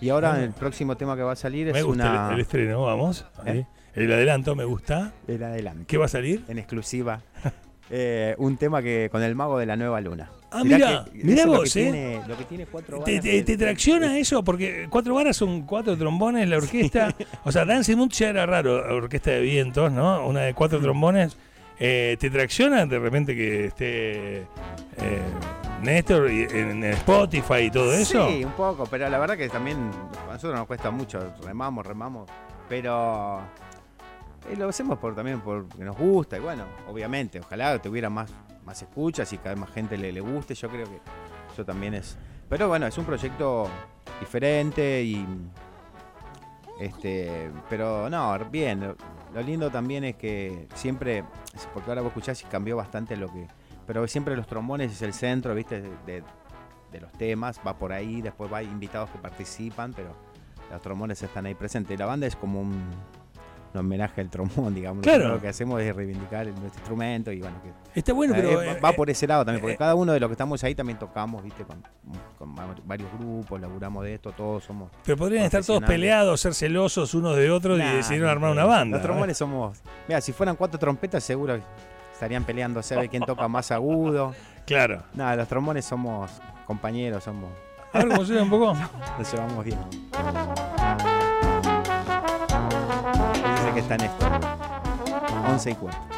Y 0.00 0.10
ahora 0.10 0.30
Bueno. 0.30 0.44
el 0.44 0.52
próximo 0.52 0.96
tema 0.96 1.16
que 1.16 1.22
va 1.22 1.32
a 1.32 1.36
salir 1.36 1.72
Me 1.72 1.78
es 1.80 1.84
gusta 1.84 2.10
una... 2.10 2.28
el, 2.28 2.34
el 2.34 2.40
estreno, 2.40 2.82
vamos. 2.84 3.26
¿Eh? 3.46 3.64
El 3.94 4.12
adelanto 4.12 4.54
me 4.54 4.64
gusta. 4.64 5.12
el 5.26 5.42
adelante. 5.42 5.84
¿Qué 5.86 5.96
va 5.98 6.04
a 6.04 6.08
salir? 6.08 6.44
en 6.48 6.58
exclusiva 6.58 7.20
eh, 7.90 8.34
un 8.38 8.56
tema 8.56 8.82
que 8.82 9.08
con 9.10 9.22
el 9.22 9.34
mago 9.34 9.58
de 9.58 9.66
la 9.66 9.76
nueva 9.76 10.00
luna. 10.00 10.30
Ah, 10.50 10.62
es 10.64 11.44
lo 11.44 11.52
vos, 11.52 11.72
que 11.72 11.80
¿eh? 11.80 11.82
Tiene, 11.92 12.20
lo 12.26 12.36
que 12.38 12.44
tiene 12.44 12.66
cuatro 12.66 13.00
¿Te, 13.02 13.12
varas 13.12 13.22
te- 13.24 13.42
te 13.42 13.56
tracciona 13.58 14.18
eso? 14.18 14.42
Porque 14.42 14.86
cuatro 14.88 15.14
varas 15.14 15.36
son 15.36 15.62
cuatro 15.62 15.96
trombones, 15.96 16.48
la 16.48 16.56
orquesta. 16.56 17.14
O 17.44 17.52
sea, 17.52 17.64
Dancing 17.66 17.96
Moon 17.96 18.08
ya 18.08 18.30
era 18.30 18.46
raro, 18.46 18.96
orquesta 18.96 19.30
de 19.32 19.40
vientos, 19.42 19.92
¿no? 19.92 20.26
Una 20.26 20.40
de 20.42 20.54
cuatro 20.54 20.80
trombones. 20.80 21.36
Eh, 21.80 22.16
¿Te 22.18 22.28
tracciona 22.30 22.86
de 22.86 22.98
repente 22.98 23.36
que 23.36 23.66
esté 23.66 24.38
eh, 24.38 24.44
Néstor 25.82 26.28
en 26.28 26.82
Spotify 26.84 27.64
y 27.66 27.70
todo 27.70 27.92
eso? 27.92 28.28
Sí, 28.28 28.42
un 28.44 28.52
poco, 28.52 28.84
pero 28.90 29.08
la 29.08 29.18
verdad 29.18 29.36
que 29.36 29.48
también 29.48 29.76
a 30.28 30.32
nosotros 30.32 30.58
nos 30.58 30.66
cuesta 30.66 30.90
mucho, 30.90 31.20
remamos, 31.44 31.86
remamos, 31.86 32.28
pero 32.68 33.40
eh, 34.50 34.56
lo 34.56 34.68
hacemos 34.68 34.98
por 34.98 35.14
también 35.14 35.40
porque 35.40 35.84
nos 35.84 35.96
gusta 35.96 36.36
y 36.36 36.40
bueno, 36.40 36.64
obviamente, 36.88 37.40
ojalá 37.40 37.80
tuviera 37.80 38.08
más, 38.10 38.30
más 38.64 38.80
escuchas 38.82 39.32
y 39.32 39.38
cada 39.38 39.50
vez 39.50 39.58
más 39.60 39.70
gente 39.70 39.96
le, 39.96 40.12
le 40.12 40.20
guste, 40.20 40.54
yo 40.54 40.68
creo 40.68 40.86
que 40.86 41.00
eso 41.52 41.64
también 41.64 41.94
es... 41.94 42.16
Pero 42.48 42.68
bueno, 42.68 42.86
es 42.86 42.96
un 42.98 43.04
proyecto 43.04 43.68
diferente 44.20 45.02
y... 45.02 45.26
Este, 46.80 47.50
pero 47.68 48.08
no, 48.08 48.38
bien, 48.50 48.94
lo, 49.34 49.42
lindo 49.42 49.68
también 49.70 50.04
es 50.04 50.16
que 50.16 50.68
siempre, 50.74 51.24
porque 51.74 51.90
ahora 51.90 52.02
vos 52.02 52.10
escuchás 52.10 52.40
y 52.42 52.46
cambió 52.46 52.76
bastante 52.76 53.16
lo 53.16 53.32
que... 53.32 53.48
Pero 53.86 54.06
siempre 54.06 54.36
los 54.36 54.46
trombones 54.46 54.92
es 54.92 55.02
el 55.02 55.12
centro, 55.12 55.54
viste, 55.54 55.80
de- 55.80 55.90
de, 56.06 56.22
de 56.92 57.00
los 57.00 57.10
temas, 57.12 57.60
va 57.66 57.76
por 57.76 57.92
ahí, 57.92 58.20
después 58.22 58.52
va 58.52 58.62
invitados 58.62 59.10
que 59.10 59.18
participan, 59.18 59.92
pero 59.92 60.10
los 60.70 60.80
trombones 60.82 61.22
están 61.22 61.46
ahí 61.46 61.54
presentes. 61.54 61.94
Y 61.94 61.98
la 61.98 62.06
banda 62.06 62.26
es 62.26 62.36
como 62.36 62.60
un, 62.60 62.84
un 63.74 63.80
homenaje 63.80 64.20
al 64.20 64.30
trombón, 64.30 64.74
digamos. 64.74 65.02
Claro. 65.02 65.28
Lo 65.28 65.40
que 65.40 65.48
hacemos 65.48 65.80
es 65.82 65.94
reivindicar 65.94 66.46
nuestro 66.46 66.66
instrumento 66.80 67.30
y 67.32 67.40
bueno, 67.40 67.56
que 67.62 67.98
Está 67.98 68.12
bueno, 68.12 68.34
eh, 68.34 68.38
pero. 68.40 68.62
eh, 68.62 68.70
eh, 68.72 68.80
va 68.80 68.92
por 68.92 69.10
ese 69.10 69.26
lado 69.26 69.44
también, 69.44 69.60
porque 69.60 69.74
eh, 69.74 69.78
cada 69.78 69.94
uno 69.94 70.12
de 70.12 70.20
los 70.20 70.28
que 70.28 70.32
estamos 70.32 70.62
ahí 70.64 70.74
también 70.74 70.98
tocamos, 70.98 71.42
viste, 71.42 71.64
con, 71.64 71.82
con 72.38 72.54
va- 72.56 72.74
varios 72.84 73.10
grupos, 73.18 73.60
laburamos 73.60 74.04
de 74.04 74.14
esto, 74.14 74.32
todos 74.32 74.64
somos. 74.64 74.90
pero 75.04 75.16
podrían 75.16 75.44
estar 75.44 75.64
todos 75.64 75.82
peleados, 75.82 76.40
ser 76.40 76.54
celosos 76.54 77.12
unos 77.14 77.36
de 77.36 77.50
otros 77.50 77.78
y 77.78 77.82
decidieron 77.82 78.28
armar 78.30 78.50
una 78.52 78.64
banda. 78.64 78.96
Los 78.98 79.04
trombones 79.06 79.36
somos. 79.36 79.78
Mira, 80.06 80.20
si 80.20 80.32
fueran 80.32 80.56
cuatro 80.56 80.78
trompetas, 80.78 81.22
seguro 81.24 81.58
estarían 82.12 82.44
peleándose 82.44 82.94
a 82.94 82.98
ver 83.00 83.08
quién 83.10 83.22
toca 83.24 83.46
más 83.48 83.70
agudo. 83.70 84.34
Claro. 84.68 85.02
Nada, 85.14 85.34
los 85.34 85.48
trombones 85.48 85.86
somos 85.86 86.30
compañeros, 86.66 87.24
somos. 87.24 87.48
A 87.90 88.00
ver 88.00 88.08
cómo 88.08 88.22
suena 88.22 88.42
un 88.42 88.50
poco. 88.50 88.74
Nos 89.18 89.32
llevamos 89.32 89.64
bien. 89.64 89.78
Está 93.88 93.94
en 93.94 94.10
esto. 94.10 94.26
11 95.50 95.70
y 95.70 95.74
cuarto. 95.74 96.17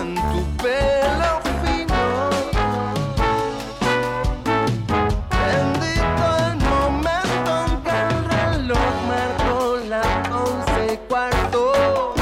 En 0.00 0.14
tu 0.14 0.56
pelo 0.62 1.40
fino. 1.62 2.02
Bendito 5.30 6.26
el 6.46 6.56
momento 6.70 7.50
en 7.66 7.72
que 7.82 7.96
el 8.08 8.18
reloj 8.30 8.88
marcó 9.08 9.78
las 9.88 10.30
once 10.30 10.94
y 10.94 10.96
cuarto. 11.08 12.14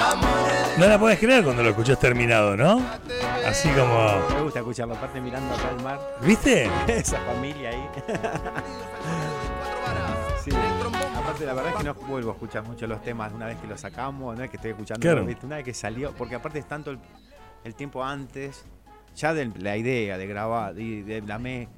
Amores 0.00 0.78
No 0.78 0.86
la 0.86 0.98
podés 0.98 1.18
creer 1.18 1.44
cuando 1.44 1.62
lo 1.62 1.70
escuchás 1.70 1.98
terminado, 1.98 2.56
¿no? 2.56 2.80
Así 3.46 3.68
como. 3.70 4.18
Me 4.34 4.42
gusta 4.42 4.58
escucharlo, 4.60 4.94
aparte 4.94 5.20
mirando 5.20 5.54
acá 5.54 5.70
el 5.76 5.82
mar. 5.82 5.98
¿Viste? 6.20 6.70
Esa 6.86 7.18
familia 7.20 7.70
ahí. 7.70 7.88
Aparte, 11.28 11.44
la 11.44 11.52
verdad 11.52 11.72
es 11.72 11.76
que 11.78 11.84
no 11.84 11.94
vuelvo 12.08 12.30
a 12.30 12.32
escuchar 12.32 12.62
mucho 12.64 12.86
los 12.86 13.02
temas 13.02 13.32
una 13.34 13.44
vez 13.46 13.58
que 13.58 13.66
los 13.66 13.78
sacamos, 13.78 14.34
no 14.36 14.42
es 14.42 14.48
que 14.48 14.56
estoy 14.56 14.70
escuchando, 14.70 15.00
Claro. 15.02 15.26
una 15.42 15.56
vez 15.56 15.64
que 15.64 15.74
salió, 15.74 16.12
porque 16.12 16.34
aparte 16.36 16.58
es 16.58 16.66
tanto 16.66 16.90
el, 16.90 16.98
el 17.64 17.74
tiempo 17.74 18.02
antes, 18.02 18.64
ya 19.14 19.34
de 19.34 19.50
la 19.58 19.76
idea 19.76 20.16
de 20.16 20.26
grabar, 20.26 20.78
y 20.78 21.02
de 21.02 21.20
la 21.22 21.38
me 21.38 21.68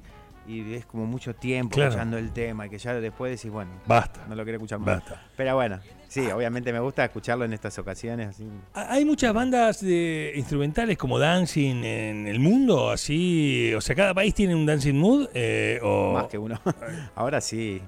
y 0.47 0.73
es 0.73 0.85
como 0.85 1.05
mucho 1.05 1.35
tiempo 1.35 1.75
Claro. 1.75 1.89
escuchando 1.89 2.17
el 2.17 2.31
tema, 2.31 2.65
y 2.65 2.69
que 2.69 2.77
ya 2.77 2.93
después 2.93 3.29
decís, 3.35 3.51
bueno, 3.51 3.71
Basta. 3.85 4.25
no 4.29 4.35
lo 4.35 4.43
quiero 4.43 4.55
escuchar 4.57 4.79
más. 4.79 4.99
Basta. 5.01 5.21
Pero 5.35 5.53
bueno, 5.55 5.79
sí, 6.07 6.25
obviamente 6.31 6.71
me 6.71 6.79
gusta 6.79 7.03
escucharlo 7.03 7.43
en 7.45 7.51
estas 7.53 7.77
ocasiones, 7.77 8.29
así. 8.29 8.47
Hay 8.73 9.03
muchas 9.03 9.33
bandas 9.33 9.81
de 9.81 10.31
instrumentales 10.37 10.97
como 10.97 11.19
dancing 11.19 11.83
en 11.83 12.25
el 12.25 12.39
mundo, 12.39 12.89
así. 12.89 13.73
O 13.75 13.81
sea, 13.81 13.95
cada 13.97 14.13
país 14.13 14.33
tiene 14.33 14.55
un 14.55 14.65
dancing 14.65 14.95
mood. 14.95 15.27
eh, 15.33 15.79
o, 15.83 16.13
Más 16.13 16.27
que 16.27 16.37
uno. 16.37 16.59
Ahora 17.15 17.41
sí. 17.41 17.81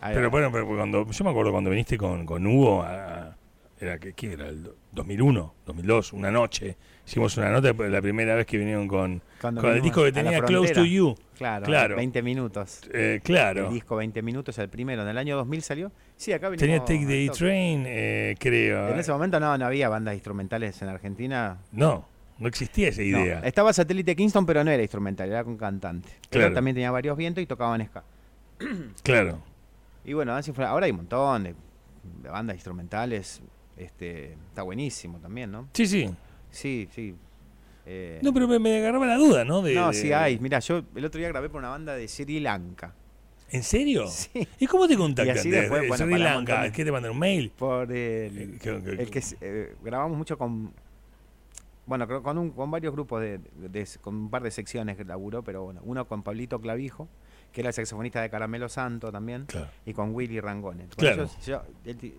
Ahí 0.00 0.14
Pero 0.14 0.26
va. 0.26 0.30
bueno, 0.30 0.50
pero 0.52 0.66
cuando, 0.66 1.10
yo 1.10 1.24
me 1.24 1.30
acuerdo 1.30 1.52
cuando 1.52 1.70
viniste 1.70 1.98
con, 1.98 2.24
con 2.26 2.46
Hugo, 2.46 2.82
a- 2.82 3.36
era 3.78 3.98
que 3.98 4.12
¿qué 4.12 4.32
era? 4.34 4.48
El 4.48 4.62
do- 4.62 4.76
2001, 4.92 5.54
2002, 5.66 6.12
una 6.12 6.30
noche. 6.30 6.76
Hicimos 7.06 7.36
una 7.38 7.50
nota 7.50 7.72
la 7.88 8.02
primera 8.02 8.34
vez 8.34 8.44
que 8.46 8.58
vinieron 8.58 8.86
con, 8.86 9.22
Cuando 9.40 9.60
con 9.62 9.72
el 9.72 9.80
disco 9.82 10.04
que 10.04 10.12
tenía 10.12 10.40
Close 10.42 10.74
to. 10.74 10.84
You. 10.84 11.16
Claro, 11.36 11.64
Claro. 11.64 11.96
20 11.96 12.22
minutos. 12.22 12.82
Eh, 12.92 13.20
claro. 13.24 13.68
El 13.68 13.72
disco 13.74 13.96
20 13.96 14.20
minutos, 14.22 14.58
el 14.58 14.68
primero, 14.68 15.02
en 15.02 15.08
el 15.08 15.16
año 15.18 15.36
2000 15.36 15.62
salió. 15.62 15.92
Sí, 16.16 16.32
acá 16.32 16.50
vinimos 16.50 16.84
Tenía 16.84 17.04
Take 17.04 17.06
the. 17.06 17.30
Train, 17.36 17.84
eh, 17.86 18.34
creo. 18.38 18.90
En 18.90 18.98
ese 18.98 19.10
momento 19.12 19.40
no, 19.40 19.56
no 19.56 19.64
había 19.66 19.88
bandas 19.88 20.12
instrumentales 20.14 20.80
en 20.82 20.88
Argentina. 20.88 21.56
No, 21.72 22.06
no 22.38 22.48
existía 22.48 22.88
esa 22.88 23.00
No, 23.00 23.06
idea. 23.20 23.40
Estaba 23.40 23.72
Satélite 23.72 24.14
Kingston, 24.14 24.44
pero 24.44 24.62
no 24.62 24.70
era 24.70 24.82
instrumental, 24.82 25.30
era 25.30 25.42
con 25.42 25.56
cantante. 25.56 26.10
Pero 26.28 26.42
Claro. 26.42 26.54
también 26.54 26.74
tenía 26.74 26.90
varios 26.90 27.16
vientos 27.16 27.42
y 27.42 27.46
tocaban 27.46 27.84
ska. 27.86 28.04
Claro. 29.02 29.42
Y 30.04 30.12
bueno, 30.14 30.32
ahora 30.66 30.86
hay 30.86 30.90
un 30.92 30.98
montón 30.98 31.44
de, 31.44 31.54
de 32.22 32.28
bandas 32.28 32.56
instrumentales. 32.56 33.40
Este, 33.76 34.32
está 34.48 34.62
buenísimo 34.62 35.18
también, 35.18 35.50
¿no? 35.50 35.68
Sí, 35.72 35.86
sí. 35.86 36.10
Sí, 36.50 36.88
sí. 36.92 37.14
Eh, 37.86 38.20
No, 38.22 38.32
pero 38.34 38.46
me, 38.46 38.58
me 38.58 38.78
agarraba 38.78 39.06
la 39.06 39.16
duda, 39.16 39.44
¿no? 39.44 39.62
De, 39.62 39.74
no, 39.74 39.88
de- 39.88 39.94
sí 39.94 40.12
hay. 40.12 40.38
Mira, 40.38 40.58
yo 40.60 40.82
el 40.94 41.04
otro 41.04 41.18
día 41.18 41.28
grabé 41.28 41.48
por 41.48 41.58
una 41.60 41.70
banda 41.70 41.94
de 41.94 42.06
Sri 42.08 42.40
Lanka. 42.40 42.94
¿En 43.52 43.62
serio? 43.62 44.06
Sí. 44.06 44.46
¿Y 44.58 44.66
cómo 44.66 44.86
te 44.86 44.96
contactan? 44.96 45.34
Y 45.34 45.38
así 45.38 45.50
¿De- 45.50 45.62
después, 45.62 45.82
de 45.82 45.88
bueno, 45.88 46.04
Sri 46.04 46.18
Lanka? 46.18 46.62
de- 46.64 46.72
¿Qué 46.72 46.84
te 46.84 46.92
mandan 46.92 47.12
un 47.12 47.18
mail? 47.18 47.50
Por 47.56 47.90
Eh, 47.90 48.26
el, 48.26 48.58
que- 48.58 48.80
que- 48.82 48.90
el 49.02 49.10
que 49.10 49.22
eh, 49.40 49.74
grabamos 49.82 50.16
mucho 50.16 50.36
con 50.38 50.72
bueno 51.86 52.06
creo 52.06 52.22
con 52.22 52.38
un, 52.38 52.50
con 52.50 52.70
varios 52.70 52.92
grupos 52.92 53.20
de, 53.20 53.40
con 54.00 54.14
un 54.14 54.30
par 54.30 54.42
de 54.44 54.52
secciones 54.52 54.96
que 54.96 55.04
laburó 55.04 55.42
pero 55.42 55.64
bueno 55.64 55.80
uno 55.84 56.06
con 56.06 56.22
Pablito 56.22 56.60
Clavijo 56.60 57.08
que 57.52 57.60
era 57.62 57.68
el 57.70 57.74
saxofonista 57.74 58.20
de 58.22 58.30
Caramelo 58.30 58.68
Santo 58.68 59.10
también 59.10 59.44
Claro. 59.46 59.68
y 59.86 59.92
con 59.92 60.14
Willy 60.14 60.40
Rangone 60.40 60.86
Claro. 60.96 61.28
yo- 61.44 61.62
el, 61.84 62.14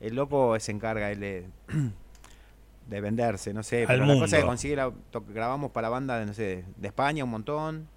el 0.00 0.14
loco 0.14 0.58
se 0.60 0.72
encarga 0.72 1.10
él 1.10 1.20
de, 1.20 1.46
de 2.88 3.00
venderse 3.00 3.52
no 3.52 3.62
sé 3.62 3.82
Al 3.82 3.86
pero 3.86 4.00
la 4.00 4.06
cosa 4.14 4.20
mundo. 4.20 4.36
que 4.36 4.42
consigue 4.44 4.76
la- 4.76 4.92
to- 5.10 5.24
grabamos 5.28 5.70
para 5.72 5.88
bandas 5.88 6.20
de 6.20 6.26
no 6.26 6.34
sé 6.34 6.64
de 6.76 6.88
España 6.88 7.24
un 7.24 7.30
montón 7.30 7.88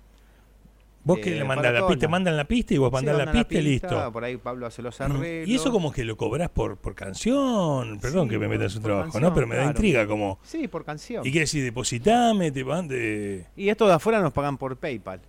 Vos 1.04 1.18
Eh, 1.18 1.22
que 1.22 1.30
le 1.32 1.38
para 1.38 1.48
mandas 1.56 1.74
la 1.74 1.88
pista, 1.88 2.08
mandan 2.08 2.38
la 2.38 2.44
pista 2.46 2.74
y 2.76 2.78
vos 2.78 2.90
Sí, 2.90 2.94
mandás 2.94 3.18
la 3.26 3.32
pista 3.32 3.56
y 3.56 3.62
listo. 3.64 4.12
por 4.14 4.24
ahí 4.24 4.38
Pablo 4.38 4.68
hace 4.68 4.84
los 4.84 5.00
Mm. 5.00 5.04
arreglos 5.04 5.50
Y 5.50 5.56
eso 5.56 5.72
como 5.72 5.92
que 5.92 6.04
lo 6.04 6.16
cobrás 6.16 6.50
por, 6.50 6.78
por 6.78 6.94
canción, 6.94 7.98
perdón 8.00 8.26
Sí, 8.28 8.30
que 8.30 8.38
me 8.38 8.46
por- 8.46 8.50
meta 8.52 8.64
en 8.66 8.70
su 8.70 8.82
trabajo, 8.82 9.06
canción, 9.06 9.24
¿no? 9.24 9.34
Pero 9.34 9.48
me 9.48 9.56
da 9.56 9.66
intriga 9.66 10.06
como... 10.06 10.38
sí 10.44 10.68
por 10.68 10.86
canción 10.86 11.26
¿Y 11.26 11.32
qué 11.32 11.40
decís? 11.40 11.64
Depositame, 11.64 12.52
te 12.52 12.62
van 12.62 12.88
de... 12.88 13.48
y 13.56 13.70
esto 13.70 13.88
de 13.88 13.94
afuera 13.94 14.22
nos 14.22 14.32
pagan 14.32 14.60
por 14.60 14.78
PayPal 14.78 15.22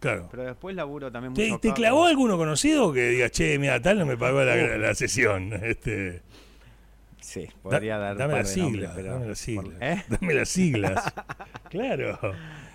Claro. 0.00 0.28
Pero 0.30 0.44
después 0.44 0.76
laburo 0.76 1.10
también 1.10 1.34
¿Te, 1.34 1.48
mucho 1.48 1.60
te 1.60 1.68
acá. 1.70 1.74
clavó 1.76 2.06
alguno 2.06 2.36
conocido 2.36 2.92
que 2.92 3.08
diga, 3.08 3.30
che, 3.30 3.58
mira, 3.58 3.80
tal 3.82 3.98
no 3.98 4.06
me 4.06 4.16
pagó 4.16 4.42
la, 4.44 4.54
la 4.78 4.94
sesión? 4.94 5.52
Este, 5.62 6.22
Sí, 7.20 7.46
podría 7.62 7.98
da- 7.98 8.14
dar 8.14 8.16
dame 8.16 8.34
las 8.36 8.50
siglas, 8.52 8.92
pero... 8.94 9.12
dame 9.14 9.26
las 9.26 9.38
siglas. 9.38 9.76
¿Eh? 9.80 10.02
Dame 10.08 10.34
las 10.34 10.48
siglas. 10.48 11.12
claro. 11.68 12.18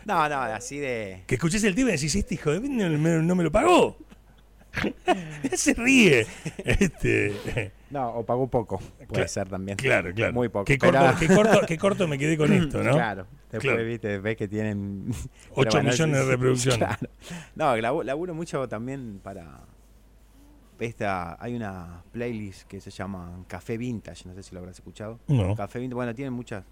No, 0.06 0.28
no, 0.30 0.42
así 0.42 0.78
de... 0.80 1.24
Que 1.26 1.36
escuches 1.36 1.64
el 1.64 1.74
tema 1.76 1.90
y 1.90 1.94
decís, 1.94 2.14
este 2.14 2.36
hijo 2.36 2.52
de 2.52 2.60
no, 2.60 2.90
me- 3.00 3.24
no 3.24 3.36
me 3.36 3.44
lo 3.44 3.52
pagó. 3.52 3.98
Se 5.54 5.74
ríe. 5.74 6.26
Este, 6.58 7.72
No, 7.90 8.10
o 8.10 8.26
pagó 8.26 8.48
poco, 8.48 8.82
puede 9.08 9.28
ser 9.28 9.48
también. 9.48 9.78
claro, 9.78 10.14
claro. 10.14 10.34
Muy 10.34 10.50
poco. 10.50 10.66
Qué 10.66 10.78
pero- 10.78 11.00
corto, 11.00 11.20
qué, 11.20 11.28
corto, 11.28 11.62
qué 11.68 11.78
corto 11.78 12.08
me 12.08 12.18
quedé 12.18 12.38
con 12.38 12.52
esto, 12.52 12.84
¿no? 12.84 12.92
Claro. 12.96 13.28
Después, 13.54 13.74
Claro. 13.74 13.86
viste, 13.88 14.18
ves 14.20 14.36
que 14.36 14.48
tienen... 14.48 15.06
8 15.10 15.30
pero 15.56 15.72
bueno, 15.72 15.90
millones 15.92 16.18
de 16.18 16.26
reproducciones. 16.32 16.80
Claro. 16.80 17.08
No, 17.56 17.78
labu- 17.78 18.04
laburo 18.04 18.34
mucho 18.34 18.68
también 18.68 19.20
para... 19.24 19.62
Esta, 20.80 21.38
hay 21.42 21.56
una 21.56 22.04
playlist 22.12 22.64
que 22.68 22.82
se 22.82 22.90
llama 22.92 23.46
Café 23.48 23.78
Vintage, 23.78 24.28
no 24.28 24.34
sé 24.34 24.44
si 24.44 24.54
lo 24.54 24.60
habrás 24.60 24.76
escuchado. 24.76 25.20
No. 25.28 25.56
Café 25.56 25.80
Vintage, 25.80 25.96
bueno, 25.96 26.14
tienen 26.16 26.34
muchas. 26.34 26.66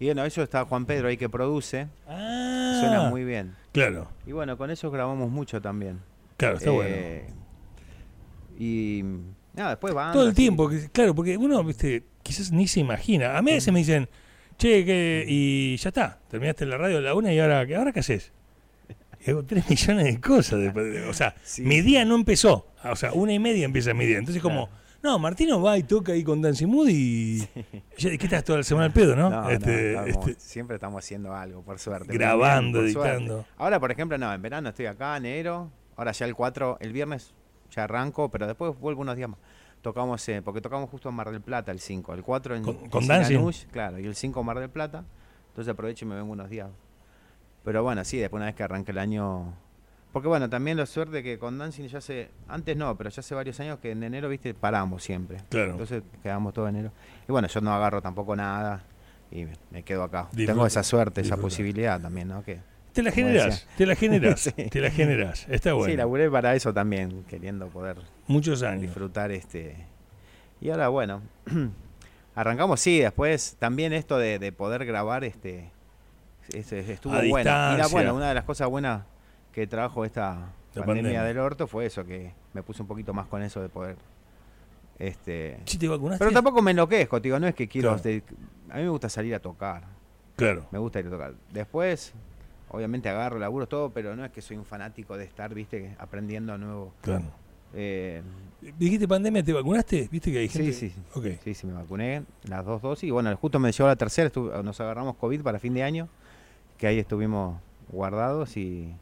Y 0.00 0.06
bueno, 0.06 0.24
eso 0.24 0.42
está 0.42 0.64
Juan 0.64 0.84
Pedro 0.86 1.06
ahí 1.08 1.16
que 1.16 1.28
produce. 1.28 1.86
Ah, 2.08 2.78
Suena 2.80 3.08
muy 3.10 3.24
bien. 3.24 3.54
Claro, 3.72 4.08
Y 4.26 4.32
bueno, 4.32 4.56
con 4.56 4.70
eso 4.70 4.90
grabamos 4.90 5.30
mucho 5.30 5.60
también. 5.60 6.00
claro, 6.38 6.56
está 6.56 6.70
bueno. 6.70 6.90
Eh, 6.92 7.26
Y 8.58 9.04
nada, 9.54 9.70
después 9.70 9.94
van. 9.94 10.12
Todo 10.12 10.26
el 10.28 10.34
tiempo, 10.34 10.68
claro, 10.92 11.14
porque 11.14 11.36
uno, 11.36 11.62
viste, 11.62 12.04
quizás 12.22 12.50
ni 12.52 12.66
se 12.66 12.80
imagina. 12.80 13.36
A 13.36 13.42
mí 13.42 13.50
a 13.50 13.54
veces 13.54 13.72
me 13.72 13.80
dicen, 13.80 14.08
che, 14.62 14.84
que, 14.84 15.24
y 15.26 15.76
ya 15.76 15.88
está, 15.88 16.18
terminaste 16.30 16.64
la 16.66 16.76
radio 16.78 16.98
a 16.98 17.00
la 17.00 17.14
una 17.14 17.32
y 17.32 17.38
ahora, 17.40 17.66
¿qué- 17.66 17.74
ahora 17.76 17.92
qué 17.92 18.00
haces? 18.00 18.32
Hago 19.26 19.44
tres 19.44 19.64
millones 19.70 20.04
de 20.04 20.20
cosas. 20.20 20.58
de- 20.74 21.06
o 21.08 21.12
sea, 21.14 21.34
Sí. 21.42 21.62
mi 21.62 21.80
día 21.80 22.04
no 22.04 22.14
empezó. 22.14 22.66
O 22.84 22.96
sea, 22.96 23.12
una 23.12 23.32
y 23.32 23.38
media 23.38 23.64
empieza 23.64 23.92
mi 23.94 24.06
día. 24.06 24.18
Entonces, 24.18 24.42
como, 24.42 24.68
no, 25.02 25.18
Martino 25.18 25.60
va 25.60 25.78
y 25.78 25.82
toca 25.84 26.12
ahí 26.12 26.22
con 26.24 26.40
Dancing 26.42 26.66
Mood 26.68 26.88
y. 26.90 27.38
Ya, 27.98 28.16
¿Qué 28.16 28.24
estás 28.24 28.44
toda 28.44 28.58
la 28.58 28.64
semana 28.64 28.86
al 28.86 28.92
pedo, 28.92 29.14
no? 29.16 29.30
No, 29.30 29.42
no, 29.42 29.50
Este, 29.50 29.90
estamos- 29.94 30.28
este, 30.28 30.40
siempre 30.40 30.74
estamos 30.76 31.04
haciendo 31.04 31.34
algo, 31.34 31.62
por 31.62 31.78
suerte. 31.78 32.12
Grabando, 32.12 32.80
por 32.80 32.90
suerte. 32.90 33.10
editando. 33.16 33.44
Ahora, 33.58 33.78
por 33.80 33.90
ejemplo, 33.92 34.16
no, 34.18 34.32
en 34.32 34.42
verano 34.42 34.68
estoy 34.68 34.86
acá, 34.86 35.16
enero. 35.16 35.70
Ahora 35.96 36.12
ya 36.12 36.24
el 36.26 36.34
4, 36.34 36.78
el 36.80 36.92
viernes 36.92 37.34
ya 37.70 37.84
arranco, 37.84 38.30
pero 38.30 38.46
después 38.46 38.78
vuelvo 38.78 39.02
unos 39.02 39.16
días 39.16 39.28
más. 39.28 39.38
Tocamos, 39.82 40.26
eh, 40.28 40.42
porque 40.42 40.60
tocamos 40.60 40.88
justo 40.88 41.08
en 41.08 41.14
Mar 41.16 41.30
del 41.30 41.40
Plata 41.40 41.72
el 41.72 41.80
5, 41.80 42.14
el 42.14 42.22
4 42.22 42.56
en, 42.56 42.62
Con- 42.62 42.88
con 42.88 43.04
claro, 43.72 43.98
y 43.98 44.06
el 44.06 44.14
5 44.14 44.40
en 44.40 44.46
Mar 44.46 44.58
del 44.60 44.70
Plata. 44.70 45.04
Entonces 45.48 45.72
aprovecho 45.72 46.04
y 46.04 46.08
me 46.08 46.14
vengo 46.14 46.32
unos 46.32 46.48
días. 46.48 46.70
Pero 47.64 47.82
bueno, 47.82 48.04
sí, 48.04 48.18
después 48.18 48.38
una 48.38 48.46
vez 48.46 48.54
que 48.54 48.62
arranque 48.62 48.92
el 48.92 48.98
año... 48.98 49.54
Porque 50.12 50.28
bueno, 50.28 50.48
también 50.48 50.76
la 50.76 50.86
suerte 50.86 51.22
que 51.22 51.38
con 51.38 51.58
Dancing 51.58 51.88
ya 51.88 51.98
hace... 51.98 52.30
Antes 52.48 52.76
no, 52.76 52.96
pero 52.96 53.10
ya 53.10 53.20
hace 53.20 53.34
varios 53.34 53.58
años 53.60 53.78
que 53.80 53.90
en 53.90 54.02
enero, 54.02 54.28
viste, 54.28 54.54
paramos 54.54 55.02
siempre. 55.02 55.38
Claro. 55.48 55.72
Entonces 55.72 56.02
quedamos 56.22 56.54
todo 56.54 56.68
enero. 56.68 56.92
Y 57.28 57.32
bueno, 57.32 57.48
yo 57.48 57.60
no 57.60 57.72
agarro 57.72 58.00
tampoco 58.02 58.36
nada 58.36 58.84
y 59.30 59.46
me, 59.70 59.82
quedo 59.82 60.04
acá. 60.04 60.28
Disfruta, 60.32 60.52
Tengo 60.52 60.66
esa 60.66 60.82
suerte, 60.82 61.22
esa 61.22 61.36
posibilidad 61.36 62.00
también, 62.00 62.28
¿no? 62.28 62.44
Que, 62.44 62.60
te 62.92 63.02
la 63.02 63.10
generas, 63.10 63.66
te 63.76 63.86
la 63.86 63.94
generas, 63.96 64.40
Sí. 64.40 64.52
te 64.52 64.80
la 64.80 64.90
generas. 64.90 65.46
Está 65.48 65.72
bueno. 65.74 65.90
Sí, 65.90 65.96
laburé 65.96 66.30
para 66.30 66.54
eso 66.54 66.72
también, 66.74 67.24
queriendo 67.28 67.68
poder 67.68 67.96
Muchos 68.26 68.62
años. 68.62 68.82
disfrutar 68.82 69.30
este. 69.32 69.76
Y 70.60 70.70
ahora, 70.70 70.88
bueno, 70.88 71.22
arrancamos, 72.34 72.80
sí, 72.80 73.00
después 73.00 73.56
también 73.58 73.92
esto 73.92 74.18
de, 74.18 74.38
de 74.38 74.52
poder 74.52 74.84
grabar, 74.84 75.24
este, 75.24 75.70
este, 76.52 76.80
estuvo 76.92 77.14
A 77.14 77.18
bueno. 77.18 77.36
Distancia. 77.36 77.86
bueno, 77.92 78.14
una 78.14 78.28
de 78.28 78.34
las 78.34 78.44
cosas 78.44 78.68
buenas 78.68 79.02
que 79.52 79.66
trajo 79.66 80.04
esta 80.04 80.34
La 80.74 80.84
pandemia, 80.84 80.86
pandemia. 80.86 81.22
del 81.24 81.38
orto 81.38 81.66
fue 81.66 81.86
eso, 81.86 82.04
que 82.04 82.32
me 82.54 82.62
puse 82.62 82.82
un 82.82 82.88
poquito 82.88 83.12
más 83.12 83.26
con 83.26 83.42
eso 83.42 83.60
de 83.60 83.68
poder. 83.68 83.96
Este, 84.98 85.58
¿Sí 85.64 85.78
te 85.78 85.88
vacunaste? 85.88 86.18
pero 86.24 86.32
tampoco 86.32 86.62
me 86.62 86.70
enloquezco, 86.70 87.18
digo, 87.20 87.38
no 87.40 87.48
es 87.48 87.54
que 87.54 87.66
quiero. 87.66 87.96
Claro. 87.96 88.20
a 88.70 88.76
mí 88.76 88.82
me 88.82 88.88
gusta 88.88 89.08
salir 89.08 89.34
a 89.34 89.40
tocar. 89.40 89.82
Claro. 90.36 90.66
Me 90.70 90.78
gusta 90.78 91.00
ir 91.00 91.06
a 91.06 91.10
tocar. 91.10 91.34
Después, 91.50 92.12
obviamente 92.72 93.08
agarro 93.08 93.38
laburo 93.38 93.66
todo, 93.68 93.90
pero 93.90 94.16
no 94.16 94.24
es 94.24 94.32
que 94.32 94.42
soy 94.42 94.56
un 94.56 94.64
fanático 94.64 95.16
de 95.16 95.24
estar, 95.24 95.54
viste, 95.54 95.94
aprendiendo 95.98 96.58
nuevo. 96.58 96.92
Claro. 97.02 97.24
Eh, 97.74 98.22
¿Dijiste 98.78 99.08
pandemia? 99.08 99.42
¿Te 99.42 99.52
vacunaste? 99.52 100.08
¿Viste 100.10 100.30
que 100.30 100.38
hay 100.38 100.48
gente? 100.48 100.72
sí, 100.72 100.90
sí. 100.90 100.94
Ok. 101.14 101.26
sí, 101.42 101.54
sí, 101.54 101.66
me 101.66 101.72
vacuné 101.72 102.22
las 102.44 102.64
dos 102.64 102.82
dosis. 102.82 103.08
Y 103.08 103.10
bueno, 103.10 103.34
justo 103.36 103.58
me 103.58 103.72
llegó 103.72 103.86
la 103.88 103.96
tercera, 103.96 104.30
estu- 104.30 104.62
nos 104.62 104.80
agarramos 104.80 105.16
COVID 105.16 105.40
para 105.42 105.58
fin 105.58 105.74
de 105.74 105.82
año, 105.82 106.08
que 106.78 106.86
ahí 106.86 106.98
estuvimos 106.98 107.60
guardados 107.90 108.56
y... 108.56 108.94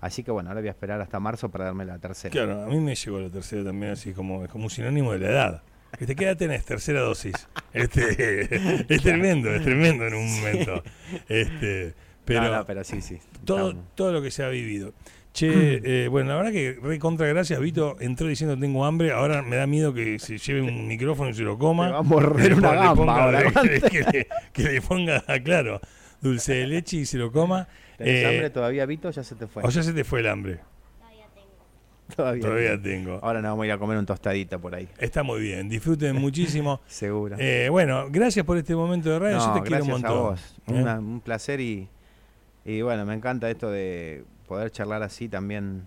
Así 0.00 0.22
que 0.22 0.30
bueno, 0.30 0.50
ahora 0.50 0.60
voy 0.60 0.68
a 0.68 0.72
esperar 0.72 1.00
hasta 1.00 1.18
marzo 1.18 1.48
para 1.50 1.64
darme 1.66 1.84
la 1.86 1.98
tercera. 1.98 2.30
Claro, 2.30 2.62
a 2.64 2.66
mí 2.66 2.78
me 2.80 2.94
llegó 2.94 3.18
la 3.18 3.30
tercera 3.30 3.64
también, 3.64 3.92
así 3.92 4.12
como, 4.12 4.44
es 4.44 4.50
como 4.50 4.64
un 4.64 4.70
sinónimo 4.70 5.12
de 5.12 5.18
la 5.20 5.28
edad. 5.30 5.62
Este, 5.98 6.14
¿Qué 6.14 6.24
edad 6.26 6.36
tenés? 6.36 6.64
Tercera 6.64 7.00
dosis. 7.00 7.34
Este, 7.72 8.86
es 8.94 9.02
tremendo, 9.02 9.50
es 9.54 9.62
tremendo 9.62 10.06
en 10.06 10.14
un 10.14 10.36
momento. 10.36 10.82
Este, 11.28 11.94
pero, 12.26 12.42
No, 12.42 12.50
no, 12.56 12.64
pero 12.66 12.84
sí, 12.84 13.00
sí. 13.00 13.18
todo, 13.46 13.68
estamos- 13.70 13.86
todo 13.94 14.12
lo 14.12 14.20
que 14.20 14.30
se 14.30 14.42
ha 14.44 14.48
vivido. 14.50 14.92
Che, 15.32 15.48
eh, 16.04 16.08
bueno, 16.08 16.30
la 16.30 16.36
verdad 16.36 16.52
que 16.52 16.78
re 16.82 16.98
contra 16.98 17.26
gracias, 17.26 17.58
Vito 17.60 17.96
entró 18.00 18.26
diciendo 18.26 18.58
tengo 18.58 18.84
hambre, 18.84 19.12
ahora 19.12 19.40
me 19.42 19.56
da 19.56 19.66
miedo 19.66 19.94
que 19.94 20.18
se 20.18 20.36
lleve 20.38 20.60
un 20.62 20.86
micrófono 20.88 21.30
y 21.30 21.34
se 21.34 21.42
lo 21.42 21.56
coma. 21.58 21.86
Me 21.86 21.92
va 21.92 21.98
a 21.98 22.02
morder 22.02 22.52
le 22.52 22.54
una 22.58 22.70
le 22.72 22.76
gamba 22.76 22.94
ponga- 22.94 23.22
ahora. 23.24 23.42
que, 23.62 23.80
que 23.90 24.00
le, 24.12 24.28
que 24.52 24.62
le 24.62 24.82
ponga, 24.82 25.22
claro, 25.44 25.80
dulce 26.20 26.54
de 26.54 26.66
leche 26.66 26.98
y 26.98 27.06
se 27.06 27.18
lo 27.18 27.30
coma. 27.32 27.68
¿Tenés 27.98 28.22
Eh, 28.22 28.26
hambre 28.26 28.50
todavía, 28.50 28.84
Vito? 28.86 29.10
Ya 29.10 29.22
se 29.24 29.34
te 29.36 29.46
fue. 29.46 29.62
o 29.64 29.70
ya 29.70 29.82
se 29.82 29.92
te 29.94 30.04
fue 30.04 30.20
el 30.20 30.26
hambre. 30.28 30.60
todavía. 32.14 32.42
Todavía 32.42 32.80
tengo. 32.82 33.18
Ahora 33.22 33.40
nos 33.42 33.50
vamos 33.50 33.64
a 33.64 33.66
ir 33.66 33.72
a 33.72 33.78
comer 33.78 33.98
un 33.98 34.06
tostadito 34.06 34.60
por 34.60 34.74
ahí. 34.74 34.88
Está 34.98 35.22
muy 35.22 35.40
bien, 35.40 35.68
disfruten 35.68 36.16
muchísimo. 36.20 36.80
Seguro. 36.86 37.36
Eh, 37.38 37.68
bueno, 37.70 38.06
gracias 38.10 38.44
por 38.46 38.56
este 38.58 38.74
momento 38.76 39.10
de 39.10 39.18
radio, 39.18 39.36
No, 39.38 39.46
yo 39.54 39.60
te 39.62 39.68
quiero 39.68 39.84
un 39.84 39.90
gracias 39.90 40.10
montón. 40.12 40.18
a 40.26 40.30
vos. 40.30 40.56
¿eh? 40.68 40.72
Una- 40.72 40.98
un 40.98 41.20
placer 41.20 41.60
y, 41.60 41.88
y 42.66 42.82
bueno, 42.82 43.06
me 43.06 43.14
encanta 43.14 43.48
esto 43.50 43.70
de 43.70 44.24
poder 44.48 44.70
charlar 44.70 45.02
así 45.02 45.28
también. 45.28 45.86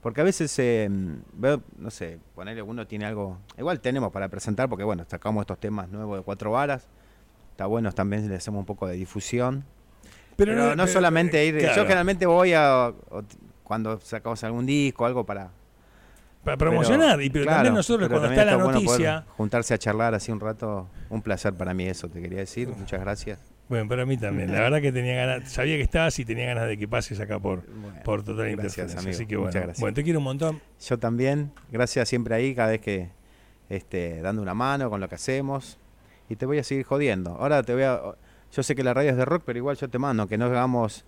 Porque 0.00 0.20
a 0.20 0.24
veces 0.24 0.56
eh, 0.58 0.88
veo, 1.34 1.62
no 1.78 1.90
sé, 1.90 2.18
ponerle 2.34 2.62
uno 2.62 2.86
tiene 2.86 3.04
algo. 3.04 3.38
Igual 3.58 3.80
tenemos 3.80 4.10
para 4.12 4.28
presentar, 4.28 4.68
porque 4.68 4.84
bueno, 4.84 5.04
sacamos 5.08 5.42
estos 5.42 5.58
temas 5.60 5.88
nuevos 5.88 6.18
de 6.18 6.24
cuatro 6.24 6.50
varas. 6.52 6.88
Está 7.52 7.66
bueno, 7.66 7.92
también 7.92 8.28
le 8.28 8.34
hacemos 8.36 8.58
un 8.60 8.66
poco 8.66 8.86
de 8.88 8.94
difusión. 8.94 9.64
Pero, 10.36 10.54
no, 10.56 10.70
pero- 10.70 10.86
solamente 10.88 11.44
ir. 11.46 11.58
claro, 11.58 11.76
Yo 11.76 11.82
generalmente 11.82 12.26
voy 12.26 12.52
a. 12.54 12.88
o- 13.10 13.22
cuando 13.62 14.00
sacamos 14.00 14.42
algún 14.44 14.66
disco, 14.66 15.06
algo 15.06 15.24
para. 15.24 15.50
para 16.42 16.56
promocionar, 16.56 17.22
y 17.22 17.30
pero 17.30 17.44
claro, 17.44 17.56
también 17.58 17.74
nosotros 17.74 18.08
cuando 18.08 18.26
también 18.26 18.40
está 18.48 18.56
la 18.56 18.64
bueno 18.64 18.80
noticia, 18.80 19.24
juntarse 19.36 19.74
a 19.74 19.78
charlar 19.78 20.14
así 20.14 20.32
un 20.32 20.40
rato. 20.40 20.88
Un 21.10 21.22
placer 21.22 21.54
para 21.54 21.74
mí 21.74 21.84
eso, 21.86 22.08
te 22.08 22.20
quería 22.20 22.38
decir. 22.40 22.68
Muchas 22.68 23.00
gracias. 23.00 23.38
Bueno, 23.68 23.88
para 23.88 24.04
mí 24.04 24.16
también. 24.16 24.52
La 24.52 24.60
verdad 24.60 24.80
que 24.80 24.92
tenía 24.92 25.14
ganas, 25.14 25.50
sabía 25.50 25.76
que 25.76 25.82
estabas 25.82 26.18
y 26.18 26.24
tenía 26.24 26.46
ganas 26.46 26.68
de 26.68 26.76
que 26.76 26.86
pases 26.86 27.20
acá 27.20 27.38
por, 27.38 27.66
Bueno, 27.66 28.02
por 28.04 28.22
Total 28.22 28.50
Interferencia. 28.50 28.98
Así 28.98 29.26
que 29.26 29.38
Muchas 29.38 29.54
gracias. 29.54 29.80
bueno, 29.80 29.94
te 29.94 30.02
quiero 30.02 30.18
un 30.18 30.24
montón. 30.24 30.60
Yo 30.80 30.98
también, 30.98 31.52
gracias 31.70 32.08
siempre 32.08 32.34
ahí, 32.34 32.54
cada 32.54 32.70
vez 32.70 32.80
que 32.80 33.08
este, 33.68 34.20
dando 34.20 34.42
una 34.42 34.54
mano 34.54 34.90
con 34.90 35.00
lo 35.00 35.08
que 35.08 35.14
hacemos. 35.14 35.78
Y 36.28 36.36
te 36.36 36.46
voy 36.46 36.58
a 36.58 36.64
seguir 36.64 36.84
jodiendo. 36.84 37.30
Ahora 37.30 37.62
te 37.62 37.74
voy 37.74 37.82
a. 37.84 38.00
Yo 38.52 38.62
sé 38.62 38.74
que 38.74 38.82
la 38.82 38.92
radio 38.92 39.10
es 39.10 39.16
de 39.16 39.24
rock, 39.24 39.42
pero 39.46 39.58
igual 39.58 39.76
yo 39.76 39.88
te 39.88 39.98
mando 39.98 40.26
que 40.26 40.36
no 40.36 40.44
hagamos, 40.46 41.04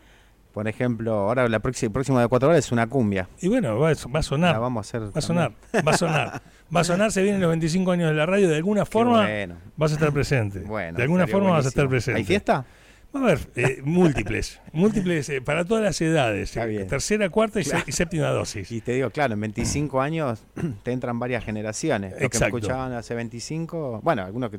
por 0.55 0.69
ejemplo, 0.69 1.13
ahora 1.13 1.49
la 1.49 1.59
próxima, 1.59 1.93
próxima 1.93 2.23
de 2.23 2.29
cuatro 2.29 2.49
horas 2.49 2.65
es 2.65 2.73
una 2.73 2.87
cumbia. 2.87 3.29
Y 3.43 3.49
bueno, 3.49 3.79
va, 3.79 3.93
va 4.15 4.21
a 4.21 4.23
sonar, 4.23 4.53
La 4.55 4.59
vamos 4.61 4.87
a 4.87 4.99
hacer. 4.99 5.09
va 5.15 5.19
a 5.19 5.21
sonar, 5.21 5.53
va 5.87 5.93
a 5.93 5.97
sonar. 5.99 6.43
Va 6.75 6.81
a 6.81 6.85
sonar, 6.85 7.13
se 7.13 7.23
vienen 7.23 7.41
los 7.41 7.51
25 7.51 7.91
años 7.91 8.09
de 8.11 8.15
la 8.17 8.25
radio, 8.25 8.49
de 8.49 8.57
alguna 8.57 8.87
forma 8.87 9.23
Bueno, 9.23 9.57
vas 9.77 9.91
a 9.91 9.95
estar 9.95 10.13
presente. 10.13 10.61
bueno. 10.67 10.97
de 10.97 11.03
alguna 11.03 11.27
forma 11.27 11.51
vas 11.51 11.67
a 11.67 11.69
estar 11.69 11.89
presente. 11.89 12.19
¿Hay 12.21 12.25
fiesta? 12.25 12.65
Va 13.15 13.21
a 13.21 13.23
haber 13.25 13.39
eh, 13.55 13.81
múltiples, 13.85 14.61
múltiples 14.73 15.29
eh, 15.29 15.41
para 15.41 15.65
todas 15.65 15.85
las 15.85 16.01
edades. 16.01 16.51
Está 16.51 16.65
eh, 16.65 16.69
bien. 16.69 16.87
tercera, 16.89 17.29
cuarta 17.31 17.61
y, 17.61 17.65
Claro. 17.65 17.85
séptima 17.89 18.29
dosis. 18.29 18.73
Y 18.73 18.81
te 18.81 18.93
digo, 18.93 19.11
claro, 19.11 19.35
en 19.35 19.41
25 19.41 20.01
años 20.01 20.43
te 20.83 20.91
entran 20.93 21.19
varias 21.19 21.45
generaciones. 21.45 22.11
Los 22.13 22.19
que 22.19 22.23
me 22.23 22.27
Exacto. 22.27 22.57
escuchaban 22.59 22.93
hace 22.93 23.15
25, 23.15 24.01
bueno, 24.03 24.23
algunos 24.25 24.51
que. 24.51 24.59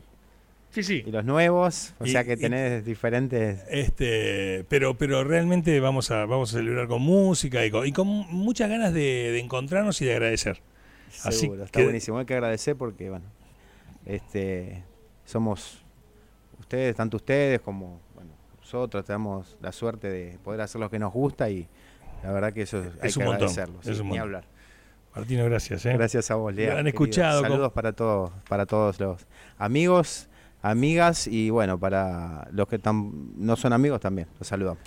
Sí, 0.75 0.83
sí. 0.83 1.03
Y 1.05 1.11
los 1.11 1.23
nuevos, 1.25 1.93
o 1.99 2.05
Y- 2.05 2.11
sea 2.11 2.23
que 2.25 2.33
y- 2.33 2.37
tenés 2.37 2.83
diferentes. 2.85 3.63
Este, 3.69 4.65
pero, 4.69 4.97
pero 4.97 5.23
realmente 5.23 5.79
vamos 5.79 6.11
a, 6.11 6.25
vamos 6.25 6.53
a 6.53 6.57
celebrar 6.57 6.87
con 6.87 7.01
música 7.01 7.65
y 7.65 7.71
con, 7.71 7.87
y 7.87 7.91
con 7.93 8.05
muchas 8.07 8.69
ganas 8.69 8.93
de, 8.93 8.99
de 9.31 9.39
encontrarnos 9.39 10.01
y 10.01 10.05
de 10.05 10.11
agradecer. 10.13 10.61
Así 11.23 11.39
Seguro, 11.41 11.63
está 11.63 11.79
que- 11.79 11.85
buenísimo. 11.85 12.19
Hay 12.19 12.25
que 12.25 12.33
agradecer 12.33 12.75
porque, 12.75 13.09
bueno, 13.09 13.25
este, 14.05 14.83
somos 15.23 15.83
ustedes, 16.59 16.95
tanto 16.95 17.17
ustedes 17.17 17.61
como 17.61 18.01
bueno, 18.13 18.31
nosotros, 18.59 19.05
tenemos 19.05 19.57
la 19.61 19.71
suerte 19.71 20.09
de 20.09 20.37
poder 20.43 20.61
hacer 20.61 20.81
lo 20.81 20.89
que 20.89 20.99
nos 20.99 21.13
gusta 21.13 21.49
y 21.49 21.67
la 22.23 22.31
verdad 22.31 22.53
que 22.53 22.63
eso 22.63 22.79
hay 23.01 23.07
Es 23.07 23.13
que 23.13 23.19
un 23.19 23.25
montón, 23.27 23.47
agradecerlo. 23.49 23.79
es 23.81 23.95
sí, 23.97 24.01
un 24.03 24.09
ni 24.09 24.17
hablar. 24.17 24.43
Martino, 25.15 25.45
gracias. 25.45 25.85
¿eh? 25.85 25.93
Gracias 25.93 26.29
a 26.31 26.35
vos, 26.35 26.53
Lea. 26.53 26.71
Han 26.71 26.77
querido. 26.79 26.89
escuchado 26.89 27.41
con- 27.41 27.51
Saludos 27.51 27.71
para 27.71 27.93
todos, 27.93 28.31
para 28.49 28.65
todos 28.65 28.99
los 28.99 29.25
amigos, 29.57 30.27
amigas 30.65 31.27
y 31.27 31.51
bueno, 31.51 31.79
para 31.79 32.47
los 32.51 32.67
que 32.67 32.79
no 32.83 33.55
son 33.55 33.73
amigos 33.73 34.01
también. 34.01 34.27
Los 34.39 34.47
saludamos. 34.47 34.83